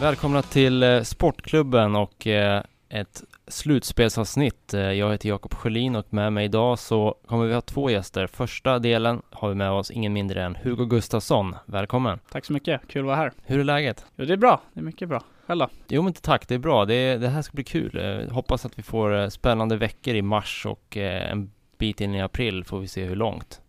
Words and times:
Välkomna 0.00 0.42
till 0.42 0.82
eh, 0.82 1.02
Sportklubben 1.02 1.96
och 1.96 2.26
eh, 2.26 2.62
ett 2.88 3.22
slutspelsavsnitt. 3.48 4.74
Eh, 4.74 4.80
Jag 4.80 5.12
heter 5.12 5.28
Jakob 5.28 5.54
Sjölin 5.54 5.96
och 5.96 6.14
med 6.14 6.32
mig 6.32 6.44
idag 6.44 6.78
så 6.78 7.14
kommer 7.26 7.46
vi 7.46 7.54
ha 7.54 7.60
två 7.60 7.90
gäster. 7.90 8.26
Första 8.26 8.78
delen 8.78 9.22
har 9.30 9.48
vi 9.48 9.54
med 9.54 9.70
oss 9.70 9.90
ingen 9.90 10.12
mindre 10.12 10.44
än 10.44 10.56
Hugo 10.56 10.84
Gustafsson. 10.84 11.56
Välkommen! 11.66 12.18
Tack 12.30 12.44
så 12.44 12.52
mycket, 12.52 12.80
kul 12.88 13.00
att 13.00 13.06
vara 13.06 13.16
här. 13.16 13.32
Hur 13.46 13.60
är 13.60 13.64
läget? 13.64 14.04
Jo, 14.16 14.24
det 14.24 14.32
är 14.32 14.36
bra, 14.36 14.60
det 14.72 14.80
är 14.80 14.84
mycket 14.84 15.08
bra. 15.08 15.22
Själv? 15.46 15.66
Jo 15.88 16.02
men 16.02 16.12
tack, 16.12 16.48
det 16.48 16.54
är 16.54 16.58
bra. 16.58 16.84
Det, 16.84 17.16
det 17.16 17.28
här 17.28 17.42
ska 17.42 17.54
bli 17.54 17.64
kul. 17.64 18.28
Hoppas 18.30 18.66
att 18.66 18.78
vi 18.78 18.82
får 18.82 19.30
spännande 19.30 19.76
veckor 19.76 20.14
i 20.14 20.22
mars 20.22 20.66
och 20.66 20.96
en 20.96 21.50
bit 21.78 22.00
in 22.00 22.14
i 22.14 22.22
april 22.22 22.64
får 22.64 22.80
vi 22.80 22.88
se 22.88 23.04
hur 23.04 23.16
långt. 23.16 23.60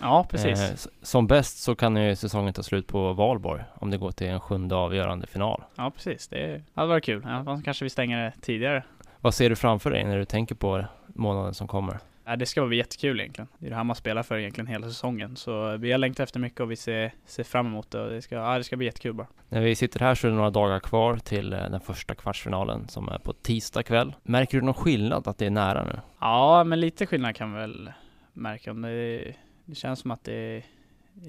Ja, 0.00 0.26
precis. 0.30 0.60
Eh, 0.86 0.90
Som 1.02 1.26
bäst 1.26 1.58
så 1.58 1.74
kan 1.74 1.96
ju 1.96 2.16
säsongen 2.16 2.52
ta 2.54 2.62
slut 2.62 2.86
på 2.86 3.12
valborg 3.12 3.62
om 3.74 3.90
det 3.90 3.98
går 3.98 4.10
till 4.12 4.26
en 4.26 4.40
sjunde 4.40 4.74
avgörande 4.74 5.26
final. 5.26 5.62
Ja, 5.76 5.90
precis. 5.90 6.28
Det 6.28 6.62
hade 6.74 6.88
varit 6.88 7.04
kul. 7.04 7.22
Ja, 7.46 7.60
kanske 7.64 7.84
vi 7.84 7.90
stänger 7.90 8.24
det 8.24 8.32
tidigare. 8.40 8.82
Vad 9.20 9.34
ser 9.34 9.50
du 9.50 9.56
framför 9.56 9.90
dig 9.90 10.04
när 10.04 10.18
du 10.18 10.24
tänker 10.24 10.54
på 10.54 10.84
månaden 11.06 11.54
som 11.54 11.68
kommer? 11.68 11.98
Ja, 12.24 12.36
det 12.36 12.46
ska 12.46 12.66
bli 12.66 12.76
jättekul 12.76 13.20
egentligen. 13.20 13.48
Det 13.58 13.66
är 13.66 13.70
det 13.70 13.76
här 13.76 13.84
man 13.84 13.96
spelar 13.96 14.22
för 14.22 14.38
egentligen 14.38 14.66
hela 14.66 14.86
säsongen. 14.86 15.36
Så 15.36 15.76
vi 15.76 15.90
har 15.92 15.98
längtat 15.98 16.20
efter 16.24 16.40
mycket 16.40 16.60
och 16.60 16.70
vi 16.70 16.76
ser, 16.76 17.12
ser 17.26 17.44
fram 17.44 17.66
emot 17.66 17.90
det. 17.90 18.00
Och 18.00 18.10
det, 18.10 18.22
ska, 18.22 18.34
ja, 18.34 18.58
det 18.58 18.64
ska 18.64 18.76
bli 18.76 18.86
jättekul 18.86 19.12
bara. 19.14 19.26
När 19.48 19.60
vi 19.60 19.74
sitter 19.74 20.00
här 20.00 20.14
så 20.14 20.26
är 20.26 20.30
det 20.30 20.36
några 20.36 20.50
dagar 20.50 20.80
kvar 20.80 21.16
till 21.16 21.52
eh, 21.52 21.58
den 21.58 21.80
första 21.80 22.14
kvartsfinalen 22.14 22.88
som 22.88 23.08
är 23.08 23.18
på 23.18 23.32
tisdag 23.32 23.82
kväll. 23.82 24.14
Märker 24.22 24.58
du 24.60 24.64
någon 24.64 24.74
skillnad 24.74 25.28
att 25.28 25.38
det 25.38 25.46
är 25.46 25.50
nära 25.50 25.84
nu? 25.84 26.00
Ja, 26.20 26.64
men 26.64 26.80
lite 26.80 27.06
skillnad 27.06 27.36
kan 27.36 27.52
vi 27.54 27.60
väl 27.60 27.92
märka. 28.32 28.70
Om 28.70 28.82
det, 28.82 29.34
det 29.68 29.74
känns 29.74 29.98
som 30.00 30.10
att 30.10 30.24
det 30.24 30.32
är 30.34 30.62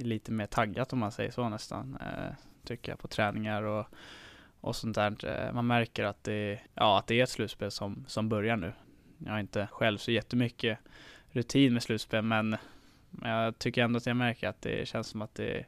lite 0.03 0.31
mer 0.31 0.45
taggat 0.45 0.93
om 0.93 0.99
man 0.99 1.11
säger 1.11 1.31
så 1.31 1.49
nästan. 1.49 1.97
Eh, 2.01 2.33
tycker 2.63 2.91
jag 2.91 2.99
på 2.99 3.07
träningar 3.07 3.63
och, 3.63 3.85
och 4.61 4.75
sånt 4.75 4.95
där. 4.95 5.25
Eh, 5.25 5.53
man 5.53 5.67
märker 5.67 6.03
att 6.03 6.23
det, 6.23 6.59
ja, 6.73 6.99
att 6.99 7.07
det 7.07 7.19
är 7.19 7.23
ett 7.23 7.29
slutspel 7.29 7.71
som, 7.71 8.05
som 8.07 8.29
börjar 8.29 8.55
nu. 8.55 8.73
Jag 9.17 9.31
har 9.31 9.39
inte 9.39 9.67
själv 9.71 9.97
så 9.97 10.11
jättemycket 10.11 10.77
rutin 11.31 11.73
med 11.73 11.83
slutspel 11.83 12.21
men 12.21 12.57
jag 13.21 13.59
tycker 13.59 13.83
ändå 13.83 13.97
att 13.97 14.05
jag 14.05 14.15
märker 14.17 14.47
att 14.47 14.61
det 14.61 14.87
känns 14.87 15.07
som 15.07 15.21
att 15.21 15.35
det 15.35 15.57
är 15.59 15.67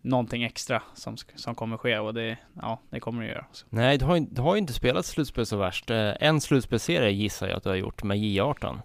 någonting 0.00 0.42
extra 0.44 0.82
som, 0.94 1.16
som 1.34 1.54
kommer 1.54 1.76
ske 1.76 1.98
och 1.98 2.14
det, 2.14 2.38
ja, 2.62 2.80
det 2.90 3.00
kommer 3.00 3.22
det 3.22 3.28
göra. 3.28 3.46
Så. 3.52 3.66
Nej, 3.70 3.98
du 3.98 4.04
har, 4.04 4.16
ju- 4.16 4.26
du 4.30 4.40
har 4.40 4.54
ju 4.54 4.58
inte 4.58 4.72
spelat 4.72 5.06
slutspel 5.06 5.46
så 5.46 5.56
värst. 5.56 5.90
Eh, 5.90 6.12
en 6.20 6.40
slutspelserie 6.40 7.10
gissar 7.10 7.48
jag 7.48 7.56
att 7.56 7.62
du 7.62 7.68
har 7.68 7.76
gjort 7.76 8.02
med 8.02 8.16
J18. 8.16 8.78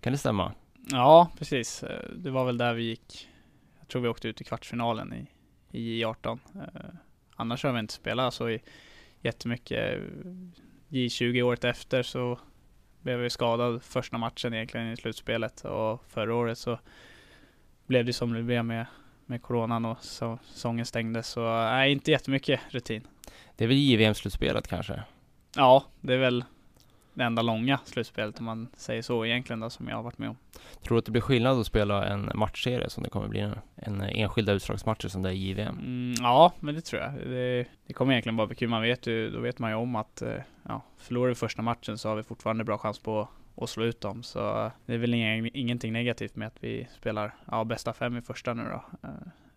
Kan 0.00 0.12
det 0.12 0.18
stämma? 0.18 0.52
Ja, 0.92 1.30
precis. 1.38 1.82
Eh, 1.82 2.10
Det 2.16 2.30
var 2.30 2.44
väl 2.44 2.58
där 2.58 2.74
vi 2.74 2.82
gick. 2.82 3.28
Jag 3.78 3.88
tror 3.88 4.02
vi 4.02 4.08
åkte 4.08 4.28
ut 4.28 4.40
i 4.40 4.44
kvartsfinalen 4.44 5.12
i, 5.12 5.26
i 5.78 6.04
J18. 6.04 6.38
Eh, 6.56 6.90
Annars 7.36 7.64
har 7.64 7.72
vi 7.72 7.78
inte 7.78 7.94
spelat 7.94 8.34
så 8.34 8.48
i 8.50 8.62
jättemycket. 9.20 9.98
Eh, 9.98 10.02
J20 10.88 11.42
året 11.42 11.64
efter 11.64 12.02
så 12.02 12.38
blev 13.02 13.18
vi 13.18 13.30
skadad 13.30 13.82
första 13.82 14.18
matchen 14.18 14.54
egentligen 14.54 14.92
i 14.92 14.96
slutspelet 14.96 15.64
och 15.64 16.04
förra 16.08 16.34
året 16.34 16.58
så 16.58 16.78
blev 17.86 18.04
det 18.04 18.12
som 18.12 18.32
det 18.32 18.42
blev 18.42 18.64
med, 18.64 18.86
med 19.26 19.42
coronan 19.42 19.84
och 19.84 19.98
så, 20.04 20.38
säsongen 20.46 20.86
stängdes. 20.86 21.28
Så 21.28 21.40
nej, 21.40 21.92
inte 21.92 22.10
jättemycket 22.10 22.60
rutin. 22.70 23.06
Det 23.56 23.64
är 23.64 23.68
väl 23.68 23.76
JVM-slutspelet 23.76 24.68
kanske? 24.68 25.02
Ja, 25.56 25.84
det 26.00 26.14
är 26.14 26.18
väl 26.18 26.44
det 27.14 27.24
enda 27.24 27.42
långa 27.42 27.78
slutspelet 27.84 28.38
om 28.38 28.44
man 28.44 28.68
säger 28.76 29.02
så 29.02 29.26
egentligen 29.26 29.60
då 29.60 29.70
som 29.70 29.88
jag 29.88 29.96
har 29.96 30.02
varit 30.02 30.18
med 30.18 30.28
om. 30.28 30.36
Tror 30.82 30.94
du 30.94 30.98
att 30.98 31.04
det 31.04 31.10
blir 31.10 31.22
skillnad 31.22 31.58
att 31.58 31.66
spela 31.66 32.06
en 32.06 32.30
matchserie 32.34 32.90
som 32.90 33.02
det 33.02 33.10
kommer 33.10 33.28
bli 33.28 33.40
nu? 33.40 33.58
En 33.76 34.00
eh, 34.00 34.20
enskilda 34.20 34.52
utslagsmatcher 34.52 35.08
som 35.08 35.22
det 35.22 35.28
är 35.28 35.32
i 35.32 35.48
JVM? 35.48 35.78
Mm, 35.78 36.14
ja, 36.18 36.52
men 36.60 36.74
det 36.74 36.80
tror 36.80 37.02
jag. 37.02 37.12
Det, 37.12 37.66
det 37.86 37.92
kommer 37.92 38.12
egentligen 38.12 38.36
bara 38.36 38.46
bli 38.46 38.56
kul. 38.56 38.68
Man 38.68 38.82
vet 38.82 39.06
ju, 39.06 39.30
då 39.30 39.40
vet 39.40 39.58
man 39.58 39.70
ju 39.70 39.76
om 39.76 39.96
att 39.96 40.22
eh, 40.22 40.34
ja, 40.62 40.82
förlorar 40.98 41.28
vi 41.28 41.34
första 41.34 41.62
matchen 41.62 41.98
så 41.98 42.08
har 42.08 42.16
vi 42.16 42.22
fortfarande 42.22 42.64
bra 42.64 42.78
chans 42.78 42.98
på 42.98 43.28
att 43.56 43.70
slå 43.70 43.84
ut 43.84 44.00
dem. 44.00 44.22
Så 44.22 44.64
eh, 44.64 44.70
det 44.86 44.94
är 44.94 44.98
väl 44.98 45.14
ing, 45.14 45.50
ingenting 45.54 45.92
negativt 45.92 46.36
med 46.36 46.48
att 46.48 46.64
vi 46.64 46.88
spelar 46.96 47.34
ja, 47.50 47.64
bästa 47.64 47.92
fem 47.92 48.16
i 48.16 48.22
första 48.22 48.54
nu 48.54 48.62
då. 48.62 49.08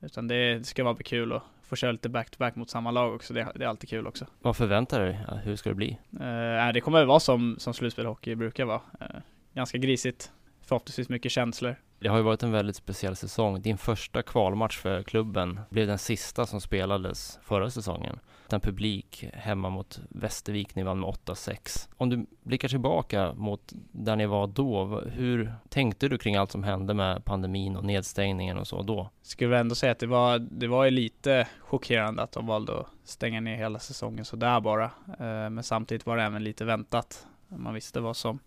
Utan 0.02 0.28
det, 0.28 0.58
det 0.58 0.64
ska 0.64 0.94
bli 0.94 1.04
kul 1.04 1.34
att 1.34 1.44
få 1.74 1.78
köra 1.78 1.92
lite 1.92 2.10
back-to-back 2.10 2.56
mot 2.56 2.70
samma 2.70 2.92
lag 2.92 3.16
också. 3.16 3.34
Det, 3.34 3.52
det 3.56 3.64
är 3.64 3.68
alltid 3.68 3.90
kul 3.90 4.08
också. 4.08 4.26
Vad 4.42 4.56
förväntar 4.58 5.00
du 5.00 5.06
dig? 5.06 5.26
Hur 5.44 5.56
ska 5.56 5.70
det 5.70 5.76
bli? 5.76 5.98
Eh, 6.12 6.74
det 6.74 6.82
kommer 6.82 7.00
väl 7.00 7.08
vara 7.08 7.20
som, 7.20 7.56
som 7.60 7.74
slutspelhockey 7.74 8.36
brukar 8.36 8.66
vara. 8.66 8.82
Eh, 9.00 9.08
ganska 9.54 9.78
grisigt. 9.78 10.32
Förhoppningsvis 10.62 11.10
mycket 11.10 11.32
känslor. 11.32 11.76
Det 12.00 12.08
har 12.08 12.18
ju 12.18 12.24
varit 12.24 12.44
en 12.44 12.52
väldigt 12.52 12.76
speciell 12.76 13.16
säsong. 13.16 13.62
Din 13.62 13.78
första 13.78 14.22
kvalmatch 14.22 14.78
för 14.78 15.04
klubben 15.04 15.60
blev 15.70 15.88
den 15.88 15.98
sista 15.98 16.46
som 16.46 16.62
spelades 16.62 17.40
förra 17.44 17.70
säsongen 17.70 18.20
en 18.54 18.62
publik 18.62 19.30
hemma 19.34 19.70
mot 19.70 20.00
Västervik, 20.10 20.76
ni 20.76 20.84
vann 20.84 21.00
med 21.00 21.10
8-6. 21.10 21.90
Om 21.98 22.10
du 22.10 22.26
blickar 22.44 22.68
tillbaka 22.68 23.34
mot 23.34 23.74
där 23.92 24.16
ni 24.16 24.26
var 24.26 24.48
då, 24.48 25.00
hur 25.00 25.54
tänkte 25.70 26.08
du 26.08 26.18
kring 26.18 26.36
allt 26.36 26.52
som 26.52 26.64
hände 26.64 26.94
med 26.94 27.26
pandemin 27.26 27.76
och 27.76 27.86
nedstängningen 27.86 28.58
och 28.58 28.68
så 28.68 28.82
då? 28.82 29.10
Skulle 29.22 29.60
ändå 29.60 29.76
säga 29.76 29.92
att 29.92 30.00
det 30.00 30.08
var, 30.08 30.40
det 30.40 30.68
var 30.68 30.86
ju 30.86 30.92
lite 30.92 31.48
chockerande 31.62 32.22
att 32.22 32.32
de 32.32 32.48
valde 32.48 32.80
att 32.80 32.88
stänga 33.04 33.42
ner 33.42 33.56
hela 33.56 33.80
säsongen 33.80 34.26
sådär 34.26 34.62
bara. 34.62 34.84
Eh, 35.08 35.50
men 35.50 35.64
samtidigt 35.64 36.06
var 36.06 36.18
det 36.18 36.24
även 36.24 36.44
lite 36.44 36.66
väntat. 36.66 37.28
Man 37.48 37.74
visste 37.74 38.00
vad 38.00 38.18
som, 38.18 38.40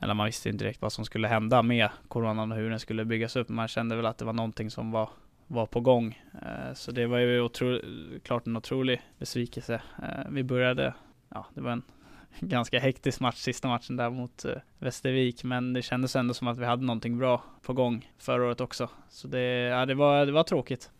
eller 0.00 0.14
man 0.14 0.26
visste 0.26 0.48
inte 0.48 0.64
direkt 0.64 0.82
vad 0.82 0.92
som 0.92 1.04
skulle 1.04 1.28
hända 1.28 1.62
med 1.62 1.88
coronan 2.08 2.52
och 2.52 2.58
hur 2.58 2.70
den 2.70 2.80
skulle 2.80 3.04
byggas 3.04 3.36
upp. 3.36 3.48
Man 3.48 3.68
kände 3.68 3.96
väl 3.96 4.06
att 4.06 4.18
det 4.18 4.24
var 4.24 4.32
någonting 4.32 4.70
som 4.70 4.90
var, 4.90 5.08
var 5.46 5.66
på 5.66 5.80
gång. 5.80 6.20
Eh, 6.42 6.74
så 6.74 6.92
det 6.92 7.06
var 7.06 7.18
ju 7.18 7.40
otro, 7.40 7.80
klart 8.22 8.46
en 8.46 8.56
otrolig 8.56 9.02
besvikelse. 9.18 9.82
Eh, 10.02 10.30
vi 10.30 10.42
började, 10.42 10.94
ja 11.28 11.46
det 11.54 11.60
var 11.60 11.70
en 11.70 11.82
ganska 12.40 12.80
hektisk 12.80 13.20
match, 13.20 13.36
sista 13.36 13.68
matchen 13.68 13.96
där 13.96 14.10
mot 14.10 14.44
eh, 14.44 14.54
Västervik. 14.78 15.44
Men 15.44 15.72
det 15.72 15.82
kändes 15.82 16.16
ändå 16.16 16.34
som 16.34 16.48
att 16.48 16.58
vi 16.58 16.64
hade 16.64 16.84
någonting 16.84 17.18
bra 17.18 17.42
på 17.62 17.72
gång 17.72 18.10
förra 18.18 18.46
året 18.46 18.60
också. 18.60 18.88
Så 19.08 19.28
det, 19.28 19.42
ja, 19.42 19.86
det, 19.86 19.94
var, 19.94 20.26
det 20.26 20.32
var 20.32 20.44
tråkigt. 20.44 20.90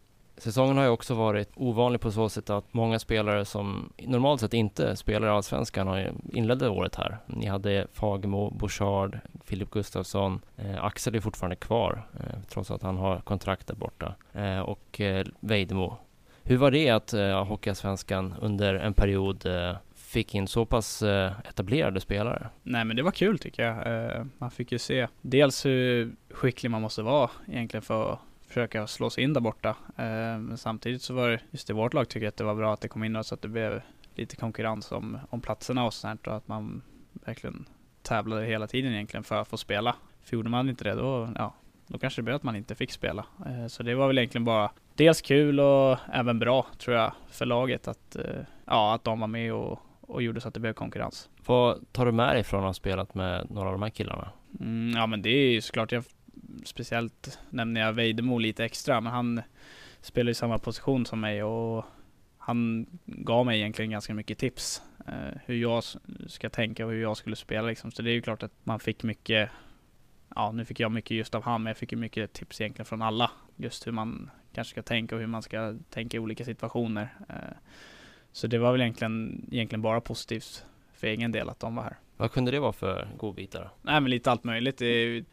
Säsongen 0.42 0.76
har 0.76 0.84
ju 0.84 0.91
också 0.91 1.14
varit 1.14 1.50
ovanlig 1.54 2.00
på 2.00 2.10
så 2.10 2.28
sätt 2.28 2.50
att 2.50 2.75
många 2.75 2.98
spelare 2.98 3.44
som 3.44 3.92
normalt 3.98 4.41
sett 4.41 4.54
inte 4.54 4.97
spelar 4.97 5.26
i 5.28 5.30
Allsvenskan 5.30 5.86
har 5.86 6.12
inledde 6.32 6.69
året 6.69 6.94
här. 6.97 7.19
Ni 7.26 7.47
hade 7.47 7.86
Fagemo, 7.92 8.50
Bouchard, 8.50 9.19
Filip 9.44 9.70
Gustafsson, 9.70 10.41
eh, 10.56 10.84
Axel 10.84 11.14
är 11.14 11.20
fortfarande 11.20 11.56
kvar 11.56 12.06
eh, 12.20 12.38
trots 12.48 12.70
att 12.70 12.82
han 12.82 12.97
har 12.97 13.20
kontrakt 13.20 13.66
där 13.66 13.75
borta 13.75 14.14
eh, 14.32 14.60
och 14.60 15.00
eh, 15.00 15.26
Vejdemo. 15.41 15.97
Hur 16.42 16.56
var 16.56 16.70
det 16.70 16.91
att 16.91 17.12
eh, 17.12 17.44
Hockeyallsvenskan 17.44 18.34
under 18.41 18.75
en 18.75 18.94
period 18.94 19.47
eh, 19.47 19.76
fick 19.94 20.34
in 20.34 20.47
så 20.47 20.66
pass 20.66 21.02
eh, 21.02 21.32
etablerade 21.48 22.00
spelare? 22.00 22.48
Nej 22.62 22.84
men 22.84 22.97
det 22.97 23.02
var 23.02 23.10
kul 23.10 23.38
tycker 23.38 23.62
jag. 23.62 24.06
Eh, 24.16 24.25
Man 24.38 24.50
fick 24.50 24.72
ju 24.72 24.78
se 24.78 25.08
dels 25.20 25.66
hur 25.66 26.12
skicklig 26.31 26.70
man 26.70 26.82
måste 26.82 27.02
vara 27.02 27.31
egentligen 27.48 27.82
för 27.82 28.12
att 28.12 28.19
försöka 28.52 28.86
slå 28.86 29.10
sig 29.10 29.24
in 29.24 29.32
där 29.32 29.40
borta. 29.40 29.68
Eh, 29.96 30.38
Men 30.38 30.58
samtidigt 30.58 31.02
så 31.02 31.14
var 31.14 31.28
det, 31.28 31.40
just 31.50 31.70
i 31.70 31.72
vårt 31.72 31.94
lag 31.94 32.08
tycker 32.08 32.25
jag 32.26 32.28
att 32.28 32.37
det 32.37 32.44
var 32.44 32.54
bra 32.54 32.72
att 32.72 32.81
det 32.81 32.88
kom 32.88 33.04
in 33.04 33.25
så 33.25 33.34
att 33.34 33.43
det 33.43 33.49
blev 33.49 33.82
lite 34.14 34.37
konkurrens 34.37 34.93
om, 34.93 35.19
om 35.31 35.40
platserna 35.40 35.84
och 35.84 35.94
sånt 35.94 36.26
och 36.26 36.37
att 36.37 36.49
man 36.49 36.82
verkligen 37.12 37.69
tävlade 38.02 38.44
hela 38.46 38.66
tiden 38.66 38.93
egentligen 38.93 39.25
för 39.25 39.37
att 39.40 39.49
få 39.49 39.56
spela. 39.56 39.96
För 40.25 40.37
gjorde 40.37 40.50
man 40.50 40.69
inte 40.69 40.84
det 40.84 40.94
då, 40.94 41.28
ja, 41.37 41.54
då 41.87 41.99
kanske 41.99 42.20
det 42.20 42.25
blev 42.25 42.37
att 42.37 42.43
man 42.43 42.56
inte 42.56 42.75
fick 42.75 42.93
spela. 42.93 43.25
Eh, 43.46 43.66
Så 43.66 43.82
det 43.82 43.94
var 43.94 44.06
väl 44.06 44.19
egentligen 44.19 44.44
bara 44.44 44.70
dels 44.94 45.22
kul 45.22 45.60
och 45.60 45.99
även 46.12 46.38
bra 46.38 46.66
tror 46.78 46.96
jag 46.96 47.12
för 47.31 47.46
laget 47.46 47.88
att, 47.88 48.16
eh, 48.16 48.25
ja, 48.66 48.94
att 48.94 49.04
de 49.04 49.20
var 49.20 49.28
med 49.28 49.52
och, 49.54 49.78
och 50.00 50.22
gjorde 50.22 50.40
så 50.40 50.49
att 50.49 50.54
det 50.54 50.60
blev 50.60 50.72
konkurrens. 50.72 51.28
Vad 51.46 51.93
tar 51.93 52.06
du 52.06 52.12
med 52.12 52.34
dig 52.37 52.44
från 52.44 52.60
att 52.60 52.66
ha 52.66 52.75
spelat 52.75 53.14
med 53.14 53.50
några 53.50 53.69
av 53.69 53.72
de 53.75 53.82
här 53.82 53.90
killarna? 53.90 54.28
Mm, 54.60 54.96
ja 54.96 55.06
men 55.06 55.22
det 55.22 55.31
är 55.31 55.50
ju 55.52 55.60
såklart, 55.60 55.93
jag, 55.93 56.04
speciellt 56.64 57.38
nämner 57.50 57.81
jag 57.81 57.93
Vejdemo 57.93 58.38
lite 58.38 58.64
extra, 58.64 59.00
men 59.00 59.12
han 59.12 59.43
spelar 60.00 60.31
i 60.31 60.34
samma 60.34 60.58
position 60.58 61.06
som 61.06 61.20
mig 61.20 61.43
och 61.43 61.84
han 62.38 62.87
gav 63.06 63.46
mig 63.46 63.58
egentligen 63.58 63.90
ganska 63.90 64.14
mycket 64.14 64.38
tips. 64.38 64.82
Eh, 65.06 65.38
hur 65.46 65.55
jag 65.55 65.84
ska 66.26 66.50
tänka 66.50 66.87
och 66.87 66.93
hur 66.93 67.02
jag 67.02 67.17
skulle 67.17 67.37
spela 67.37 67.69
liksom. 67.69 67.90
Så 67.90 68.02
det 68.02 68.11
är 68.11 68.14
ju 68.14 68.23
klart 68.23 68.43
att 68.43 68.52
man 68.64 68.81
fick 68.81 69.02
mycket, 69.02 69.50
ja 70.34 70.52
nu 70.52 70.64
fick 70.64 70.81
jag 70.81 70.93
mycket 70.93 71.17
just 71.17 71.34
av 71.34 71.43
han, 71.43 71.62
men 71.62 71.70
jag 71.70 71.76
fick 71.76 71.93
ju 71.93 71.99
mycket 71.99 72.32
tips 72.32 72.61
egentligen 72.61 72.87
från 72.87 73.02
alla. 73.02 73.31
Just 73.56 73.87
hur 73.87 73.93
man 73.93 74.31
kanske 74.52 74.70
ska 74.70 74.82
tänka 74.82 75.14
och 75.14 75.20
hur 75.20 75.28
man 75.28 75.43
ska 75.43 75.78
tänka 75.90 76.17
i 76.17 76.20
olika 76.20 76.44
situationer. 76.44 77.08
Eh, 77.28 77.56
så 78.32 78.46
det 78.46 78.58
var 78.58 78.73
väl 78.73 78.81
egentligen, 78.81 79.49
egentligen 79.52 79.82
bara 79.82 80.00
positivt 80.00 80.67
för 80.93 81.06
egen 81.06 81.32
del 81.32 81.49
att 81.49 81.61
de 81.61 81.75
var 81.75 81.82
här. 81.82 81.96
Vad 82.17 82.32
kunde 82.32 82.50
det 82.50 82.61
vara 82.61 82.73
för 82.73 83.09
godbitar? 83.17 83.70
Nej 83.82 84.00
men 84.00 84.11
lite 84.11 84.31
allt 84.31 84.44
möjligt, 84.44 84.81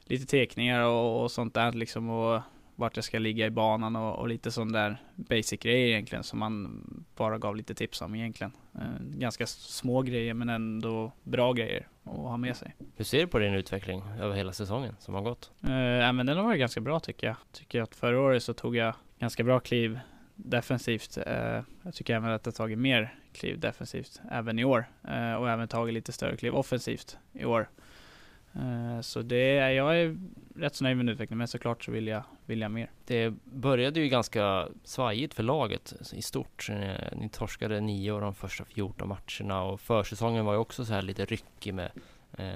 lite 0.06 0.26
teckningar 0.26 0.84
och, 0.84 1.24
och 1.24 1.32
sånt 1.32 1.54
där 1.54 1.72
liksom 1.72 2.10
och 2.10 2.42
vart 2.80 2.96
jag 2.96 3.06
ska 3.06 3.20
ligga 3.20 3.46
i 3.46 3.50
banan 3.50 3.96
och, 3.96 4.20
och 4.20 4.28
lite 4.28 4.52
sån 4.52 4.72
där 4.72 4.98
basic 5.16 5.60
grejer 5.60 5.88
egentligen 5.88 6.24
som 6.24 6.40
man 6.40 6.84
bara 7.16 7.38
gav 7.38 7.56
lite 7.56 7.76
tips 7.76 8.02
om 8.02 8.16
egentligen. 8.16 8.52
Eh, 8.76 8.82
ganska 9.02 9.48
små 9.48 10.02
grejer 10.02 10.34
men 10.34 10.50
ändå 10.50 11.12
bra 11.24 11.54
grejer 11.54 11.88
att 12.04 12.12
ha 12.12 12.38
med 12.38 12.58
sig. 12.58 12.76
Hur 12.96 13.06
ser 13.06 13.20
du 13.20 13.28
på 13.28 13.40
din 13.40 13.54
utveckling 13.54 14.04
över 14.20 14.36
hela 14.36 14.54
säsongen 14.54 14.96
som 15.00 15.14
har 15.14 15.22
gått? 15.22 15.52
Eh, 15.64 15.70
men 16.14 16.26
den 16.26 16.38
har 16.38 16.44
varit 16.44 16.60
ganska 16.60 16.82
bra 16.82 17.00
tycker 17.00 17.28
jag. 17.28 17.36
Tycker 17.52 17.82
att 17.82 17.96
förra 17.96 18.22
året 18.22 18.44
så 18.44 18.54
tog 18.54 18.76
jag 18.76 18.94
ganska 19.20 19.44
bra 19.44 19.60
kliv 19.60 20.00
defensivt. 20.46 21.18
Eh, 21.18 21.62
jag 21.84 21.94
tycker 21.94 22.16
även 22.16 22.32
att 22.32 22.46
jag 22.46 22.56
tagit 22.56 22.80
mer 22.80 23.16
kliv 23.34 23.60
defensivt 23.60 24.22
även 24.32 24.60
i 24.60 24.64
år 24.64 24.86
eh, 25.08 25.34
och 25.34 25.50
även 25.50 25.68
tagit 25.68 25.94
lite 25.94 26.12
större 26.12 26.38
kliv 26.38 26.56
offensivt 26.56 27.18
i 27.34 27.46
år. 27.46 27.70
Eh, 28.54 29.02
så 29.02 29.22
det 29.22 29.58
är, 29.58 29.70
jag 29.70 30.00
är 30.00 30.18
rätt 30.56 30.76
så 30.76 30.84
nöjd 30.84 30.98
med 30.98 31.10
utvecklingen, 31.10 31.38
men 31.38 31.48
såklart 31.48 31.84
så 31.84 31.92
vill 31.92 32.08
jag, 32.08 32.24
vill 32.46 32.62
jag 32.62 32.72
mer. 32.72 32.92
Det 33.06 33.34
började 33.44 34.00
ju 34.00 34.08
ganska 34.08 34.68
svajigt 34.84 35.34
för 35.34 35.44
laget 35.44 35.94
i 36.14 36.22
stort. 36.22 36.70
Eh, 36.70 37.18
ni 37.18 37.30
torskade 37.30 37.82
nio 37.82 38.14
av 38.14 38.22
de 38.22 38.36
första 38.36 38.66
14 38.66 39.08
matcherna 39.08 39.64
och 39.64 39.82
försäsongen 39.82 40.46
var 40.46 40.54
ju 40.54 40.60
också 40.60 40.86
så 40.86 40.94
här 40.94 41.02
lite 41.02 41.26
ryckig 41.26 41.74
med 41.74 41.92
eh, 42.38 42.48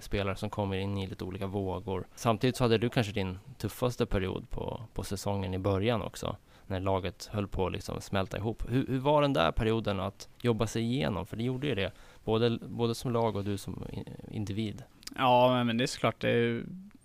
spelare 0.00 0.36
som 0.36 0.50
kommer 0.50 0.76
in 0.76 0.98
i 0.98 1.06
lite 1.06 1.24
olika 1.24 1.46
vågor. 1.46 2.06
Samtidigt 2.14 2.56
så 2.56 2.64
hade 2.64 2.78
du 2.78 2.88
kanske 2.88 3.12
din 3.12 3.38
tuffaste 3.58 4.06
period 4.06 4.50
på, 4.50 4.82
på 4.94 5.04
säsongen 5.04 5.54
i 5.54 5.58
början 5.58 6.02
också 6.02 6.36
när 6.66 6.80
laget 6.80 7.28
höll 7.32 7.48
på 7.48 7.66
att 7.66 7.72
liksom 7.72 8.00
smälta 8.00 8.36
ihop. 8.36 8.62
Hur, 8.68 8.86
hur, 8.86 8.98
var 8.98 9.22
den 9.22 9.32
där 9.32 9.52
perioden 9.52 10.00
att 10.00 10.28
jobba 10.42 10.66
sig 10.66 10.82
igenom? 10.82 11.26
För 11.26 11.36
det 11.36 11.42
gjorde 11.42 11.66
ju 11.66 11.74
det, 11.74 11.92
både, 12.24 12.58
både 12.62 12.94
som 12.94 13.12
lag 13.12 13.36
och 13.36 13.44
du 13.44 13.58
som 13.58 13.84
individ. 14.30 14.82
Ja, 15.16 15.64
men 15.64 15.76
det 15.76 15.84
är 15.84 15.86
såklart. 15.86 16.20
Det, 16.20 16.62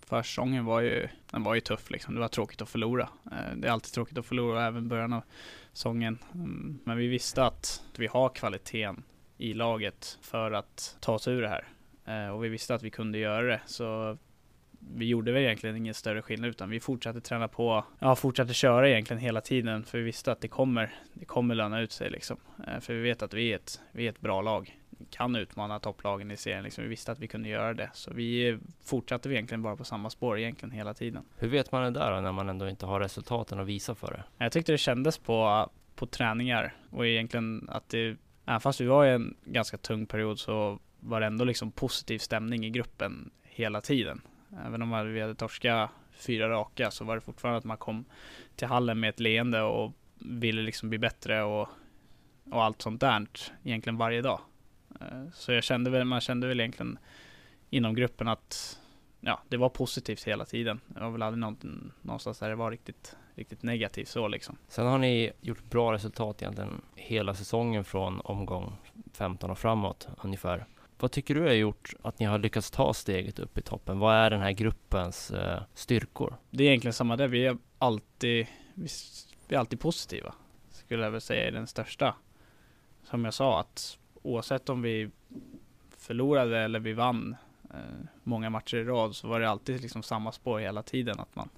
försäsongen 0.08 0.64
var 0.64 0.80
ju, 0.80 1.08
den 1.30 1.42
var 1.42 1.54
ju 1.54 1.60
tuff 1.60 1.90
liksom. 1.90 2.14
Det 2.14 2.20
var 2.20 2.28
tråkigt 2.28 2.62
att 2.62 2.68
förlora. 2.68 3.08
Eh, 3.32 3.56
det 3.56 3.68
är 3.68 3.72
alltid 3.72 3.92
tråkigt 3.92 4.18
att 4.18 4.26
förlora, 4.26 4.66
även 4.66 4.88
början 4.88 5.12
av 5.12 5.22
säsongen. 5.72 6.18
Mm, 6.34 6.78
men 6.84 6.96
vi 6.96 7.06
visste 7.06 7.44
att 7.44 7.82
vi 7.96 8.06
har 8.06 8.28
kvaliteten 8.28 9.02
i 9.38 9.54
laget 9.54 10.18
för 10.20 10.52
att 10.52 10.96
ta 11.00 11.12
oss 11.12 11.28
ur 11.28 11.42
det 11.42 11.48
här. 11.48 11.68
Eh, 12.04 12.34
och 12.34 12.44
vi 12.44 12.48
visste 12.48 12.74
att 12.74 12.82
vi 12.82 12.90
kunde 12.90 13.18
göra 13.18 13.46
det, 13.46 13.60
så 13.66 14.18
vi 14.78 15.04
gjorde 15.04 15.32
väl 15.32 15.42
egentligen 15.42 15.76
ingen 15.76 15.94
större 15.94 16.22
skillnad 16.22 16.50
utan 16.50 16.70
vi 16.70 16.80
fortsatte 16.80 17.20
träna 17.20 17.48
på, 17.48 17.84
ja 17.98 18.16
fortsatte 18.16 18.54
köra 18.54 18.88
egentligen 18.88 19.22
hela 19.22 19.40
tiden 19.40 19.84
för 19.84 19.98
vi 19.98 20.04
visste 20.04 20.32
att 20.32 20.40
det 20.40 20.48
kommer, 20.48 20.94
det 21.12 21.24
kommer 21.24 21.54
löna 21.54 21.80
ut 21.80 21.92
sig 21.92 22.10
liksom. 22.10 22.36
Eh, 22.66 22.80
för 22.80 22.94
vi 22.94 23.00
vet 23.00 23.22
att 23.22 23.34
vi 23.34 23.52
är 23.52 23.56
ett, 23.56 23.80
vi 23.92 24.06
är 24.06 24.10
ett 24.10 24.20
bra 24.20 24.42
lag 24.42 24.78
kan 25.10 25.36
utmana 25.36 25.80
topplagen 25.80 26.30
i 26.30 26.36
serien. 26.36 26.64
Liksom. 26.64 26.84
Vi 26.84 26.90
visste 26.90 27.12
att 27.12 27.18
vi 27.18 27.28
kunde 27.28 27.48
göra 27.48 27.74
det. 27.74 27.90
Så 27.92 28.14
vi 28.14 28.58
fortsatte 28.84 29.28
vi 29.28 29.34
egentligen 29.34 29.62
bara 29.62 29.76
på 29.76 29.84
samma 29.84 30.10
spår 30.10 30.38
egentligen 30.38 30.70
hela 30.70 30.94
tiden. 30.94 31.24
Hur 31.36 31.48
vet 31.48 31.72
man 31.72 31.82
det 31.82 32.00
där 32.00 32.14
då, 32.14 32.20
när 32.20 32.32
man 32.32 32.48
ändå 32.48 32.68
inte 32.68 32.86
har 32.86 33.00
resultaten 33.00 33.60
att 33.60 33.66
visa 33.66 33.94
för 33.94 34.12
det? 34.12 34.44
Jag 34.44 34.52
tyckte 34.52 34.72
det 34.72 34.78
kändes 34.78 35.18
på, 35.18 35.70
på 35.94 36.06
träningar 36.06 36.74
och 36.90 37.06
egentligen 37.06 37.68
att 37.68 37.88
det, 37.88 38.16
även 38.46 38.60
fast 38.60 38.80
vi 38.80 38.86
var 38.86 39.06
i 39.06 39.10
en 39.10 39.36
ganska 39.44 39.76
tung 39.76 40.06
period 40.06 40.38
så 40.38 40.78
var 41.00 41.20
det 41.20 41.26
ändå 41.26 41.44
liksom 41.44 41.70
positiv 41.70 42.18
stämning 42.18 42.66
i 42.66 42.70
gruppen 42.70 43.30
hela 43.42 43.80
tiden. 43.80 44.20
Även 44.66 44.82
om 44.82 45.12
vi 45.12 45.20
hade 45.20 45.34
torskat 45.34 45.90
fyra 46.12 46.48
raka 46.48 46.90
så 46.90 47.04
var 47.04 47.14
det 47.14 47.20
fortfarande 47.20 47.58
att 47.58 47.64
man 47.64 47.76
kom 47.76 48.04
till 48.56 48.68
hallen 48.68 49.00
med 49.00 49.08
ett 49.10 49.20
leende 49.20 49.62
och 49.62 49.92
ville 50.18 50.62
liksom 50.62 50.88
bli 50.88 50.98
bättre 50.98 51.42
och, 51.42 51.68
och 52.50 52.64
allt 52.64 52.82
sånt 52.82 53.00
där 53.00 53.26
egentligen 53.64 53.96
varje 53.96 54.22
dag. 54.22 54.40
Eh, 55.00 55.30
så 55.32 55.52
jag 55.52 55.64
kände 55.64 55.90
väl, 55.90 56.04
man 56.04 56.20
kände 56.20 56.46
väl 56.46 56.60
egentligen 56.60 56.98
inom 57.70 57.94
gruppen 57.94 58.28
att 58.28 58.78
ja, 59.20 59.42
det 59.48 59.56
var 59.56 59.68
positivt 59.68 60.24
hela 60.24 60.44
tiden. 60.44 60.80
Det 60.86 61.00
var 61.00 61.10
väl 61.10 61.22
aldrig 61.22 61.40
någon, 61.40 61.92
någonstans 62.02 62.38
där 62.38 62.48
det 62.48 62.54
var 62.54 62.70
riktigt, 62.70 63.16
riktigt 63.34 63.62
negativt 63.62 64.08
så 64.08 64.28
liksom. 64.28 64.56
Sen 64.68 64.86
har 64.86 64.98
ni 64.98 65.32
gjort 65.40 65.64
bra 65.70 65.92
resultat 65.92 66.42
egentligen 66.42 66.82
hela 66.94 67.34
säsongen 67.34 67.84
från 67.84 68.20
omgång 68.20 68.72
15 69.12 69.50
och 69.50 69.58
framåt 69.58 70.08
ungefär. 70.22 70.66
Vad 71.00 71.10
tycker 71.10 71.34
du 71.34 71.40
har 71.40 71.52
gjort 71.52 71.94
att 72.02 72.18
ni 72.18 72.26
har 72.26 72.38
lyckats 72.38 72.70
ta 72.70 72.94
steget 72.94 73.38
upp 73.38 73.58
i 73.58 73.62
toppen? 73.62 73.98
Vad 73.98 74.14
är 74.14 74.30
den 74.30 74.40
här 74.40 74.52
gruppens 74.52 75.30
eh, 75.30 75.62
styrkor? 75.74 76.36
Det 76.50 76.64
är 76.64 76.68
egentligen 76.68 76.92
samma 76.92 77.16
där. 77.16 77.28
Vi 77.28 77.46
är 77.46 77.58
alltid, 77.78 78.46
vi, 78.74 78.88
vi 79.48 79.54
är 79.54 79.58
alltid 79.58 79.80
positiva. 79.80 80.34
Skulle 80.70 81.04
jag 81.04 81.10
väl 81.10 81.20
säga 81.20 81.46
är 81.46 81.52
den 81.52 81.66
största. 81.66 82.14
Som 83.02 83.24
jag 83.24 83.34
sa 83.34 83.60
att 83.60 83.98
oavsett 84.22 84.68
om 84.68 84.82
vi 84.82 85.10
förlorade 85.98 86.58
eller 86.58 86.80
vi 86.80 86.92
vann 86.92 87.36
eh, 87.70 88.06
många 88.22 88.50
matcher 88.50 88.76
i 88.76 88.84
rad 88.84 89.16
så 89.16 89.28
var 89.28 89.40
det 89.40 89.50
alltid 89.50 89.80
liksom 89.80 90.02
samma 90.02 90.32
spår 90.32 90.58
hela 90.58 90.82
tiden. 90.82 91.20
Att 91.20 91.36
man 91.36 91.48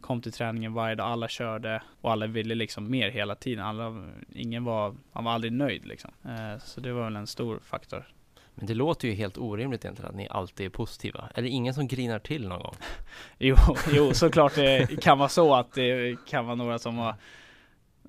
kom 0.00 0.22
till 0.22 0.32
träningen 0.32 0.72
varje 0.72 0.94
dag, 0.94 1.06
alla 1.06 1.28
körde 1.28 1.82
och 2.00 2.12
alla 2.12 2.26
ville 2.26 2.54
liksom 2.54 2.90
mer 2.90 3.10
hela 3.10 3.34
tiden. 3.34 3.64
Alla, 3.64 4.10
ingen 4.34 4.64
var, 4.64 4.94
man 5.12 5.24
var 5.24 5.32
aldrig 5.32 5.52
nöjd 5.52 5.86
liksom. 5.86 6.10
Eh, 6.24 6.58
så 6.64 6.80
det 6.80 6.92
var 6.92 7.04
väl 7.04 7.16
en 7.16 7.26
stor 7.26 7.58
faktor. 7.58 8.12
Men 8.60 8.66
det 8.66 8.74
låter 8.74 9.08
ju 9.08 9.14
helt 9.14 9.38
orimligt 9.38 9.84
egentligen 9.84 10.10
att 10.10 10.16
ni 10.16 10.28
alltid 10.30 10.66
är 10.66 10.70
positiva. 10.70 11.30
Är 11.34 11.42
det 11.42 11.48
ingen 11.48 11.74
som 11.74 11.88
grinar 11.88 12.18
till 12.18 12.48
någon 12.48 12.62
gång? 12.62 12.74
jo, 13.38 13.56
jo, 13.92 14.14
såklart 14.14 14.54
det 14.54 15.02
kan 15.02 15.18
vara 15.18 15.28
så 15.28 15.54
att 15.54 15.72
det 15.72 16.16
kan 16.26 16.46
vara 16.46 16.54
några 16.54 16.78
som 16.78 16.98
har 16.98 17.14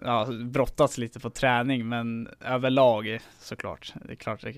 ja, 0.01 0.27
brottats 0.45 0.97
lite 0.97 1.19
på 1.19 1.29
träning 1.29 1.89
men 1.89 2.29
överlag 2.39 3.19
såklart. 3.39 3.93
Det 4.05 4.11
är 4.11 4.15
klart 4.15 4.43
att 4.43 4.55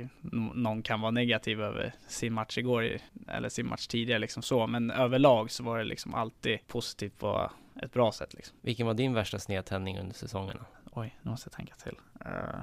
någon 0.54 0.82
kan 0.82 1.02
vara 1.02 1.12
negativ 1.12 1.62
över 1.62 1.94
sin 2.08 2.34
match 2.34 2.58
igår 2.58 2.98
eller 3.28 3.50
sin 3.50 3.68
match 3.68 3.88
tidigare 3.88 4.20
liksom 4.20 4.44
så. 4.44 4.68
Men 4.68 4.92
överlag 4.92 5.52
så 5.52 5.64
var 5.64 5.78
det 5.78 5.84
liksom 5.84 6.14
alltid 6.14 6.68
positivt 6.68 7.20
på 7.20 7.52
ett 7.82 7.94
bra 7.94 8.12
sätt 8.12 8.34
liksom. 8.34 8.58
Vilken 8.62 8.88
var 8.88 8.94
din 8.94 9.14
värsta 9.14 9.40
snedtändning 9.40 10.00
under 10.00 10.14
säsongerna? 10.14 10.66
Oj, 10.92 11.20
nu 11.22 11.32
måste 11.32 11.48
jag 11.48 11.54
tänka 11.54 11.76
till. 11.76 11.96
Uh, 12.26 12.62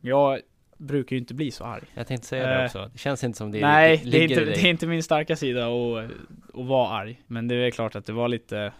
jag 0.00 0.40
brukar 0.78 1.16
ju 1.16 1.20
inte 1.20 1.34
bli 1.34 1.50
så 1.50 1.64
arg. 1.64 1.84
Jag 1.94 2.06
tänkte 2.06 2.26
säga 2.26 2.46
det 2.48 2.64
också. 2.64 2.90
Det 2.92 2.98
känns 2.98 3.24
inte 3.24 3.38
som 3.38 3.50
det 3.50 3.60
Nej, 3.60 4.02
det 4.04 4.18
är 4.18 4.22
inte, 4.22 4.44
det 4.44 4.60
är 4.60 4.66
inte 4.66 4.86
min 4.86 5.02
starka 5.02 5.36
sida 5.36 5.66
att, 5.66 6.10
att 6.54 6.66
vara 6.66 6.88
arg. 6.88 7.22
Men 7.26 7.48
det 7.48 7.54
är 7.54 7.70
klart 7.70 7.96
att 7.96 8.06
det 8.06 8.12
var 8.12 8.28
lite 8.28 8.72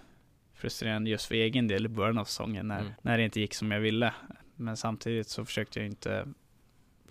frustrerande 0.54 1.10
just 1.10 1.26
för 1.26 1.34
egen 1.34 1.68
del 1.68 1.86
i 1.86 1.88
början 1.88 2.18
av 2.18 2.24
säsongen 2.24 2.68
när, 2.68 2.80
mm. 2.80 2.92
när 3.02 3.18
det 3.18 3.24
inte 3.24 3.40
gick 3.40 3.54
som 3.54 3.70
jag 3.70 3.80
ville. 3.80 4.14
Men 4.56 4.76
samtidigt 4.76 5.28
så 5.28 5.44
försökte 5.44 5.78
jag 5.78 5.86
inte 5.86 6.26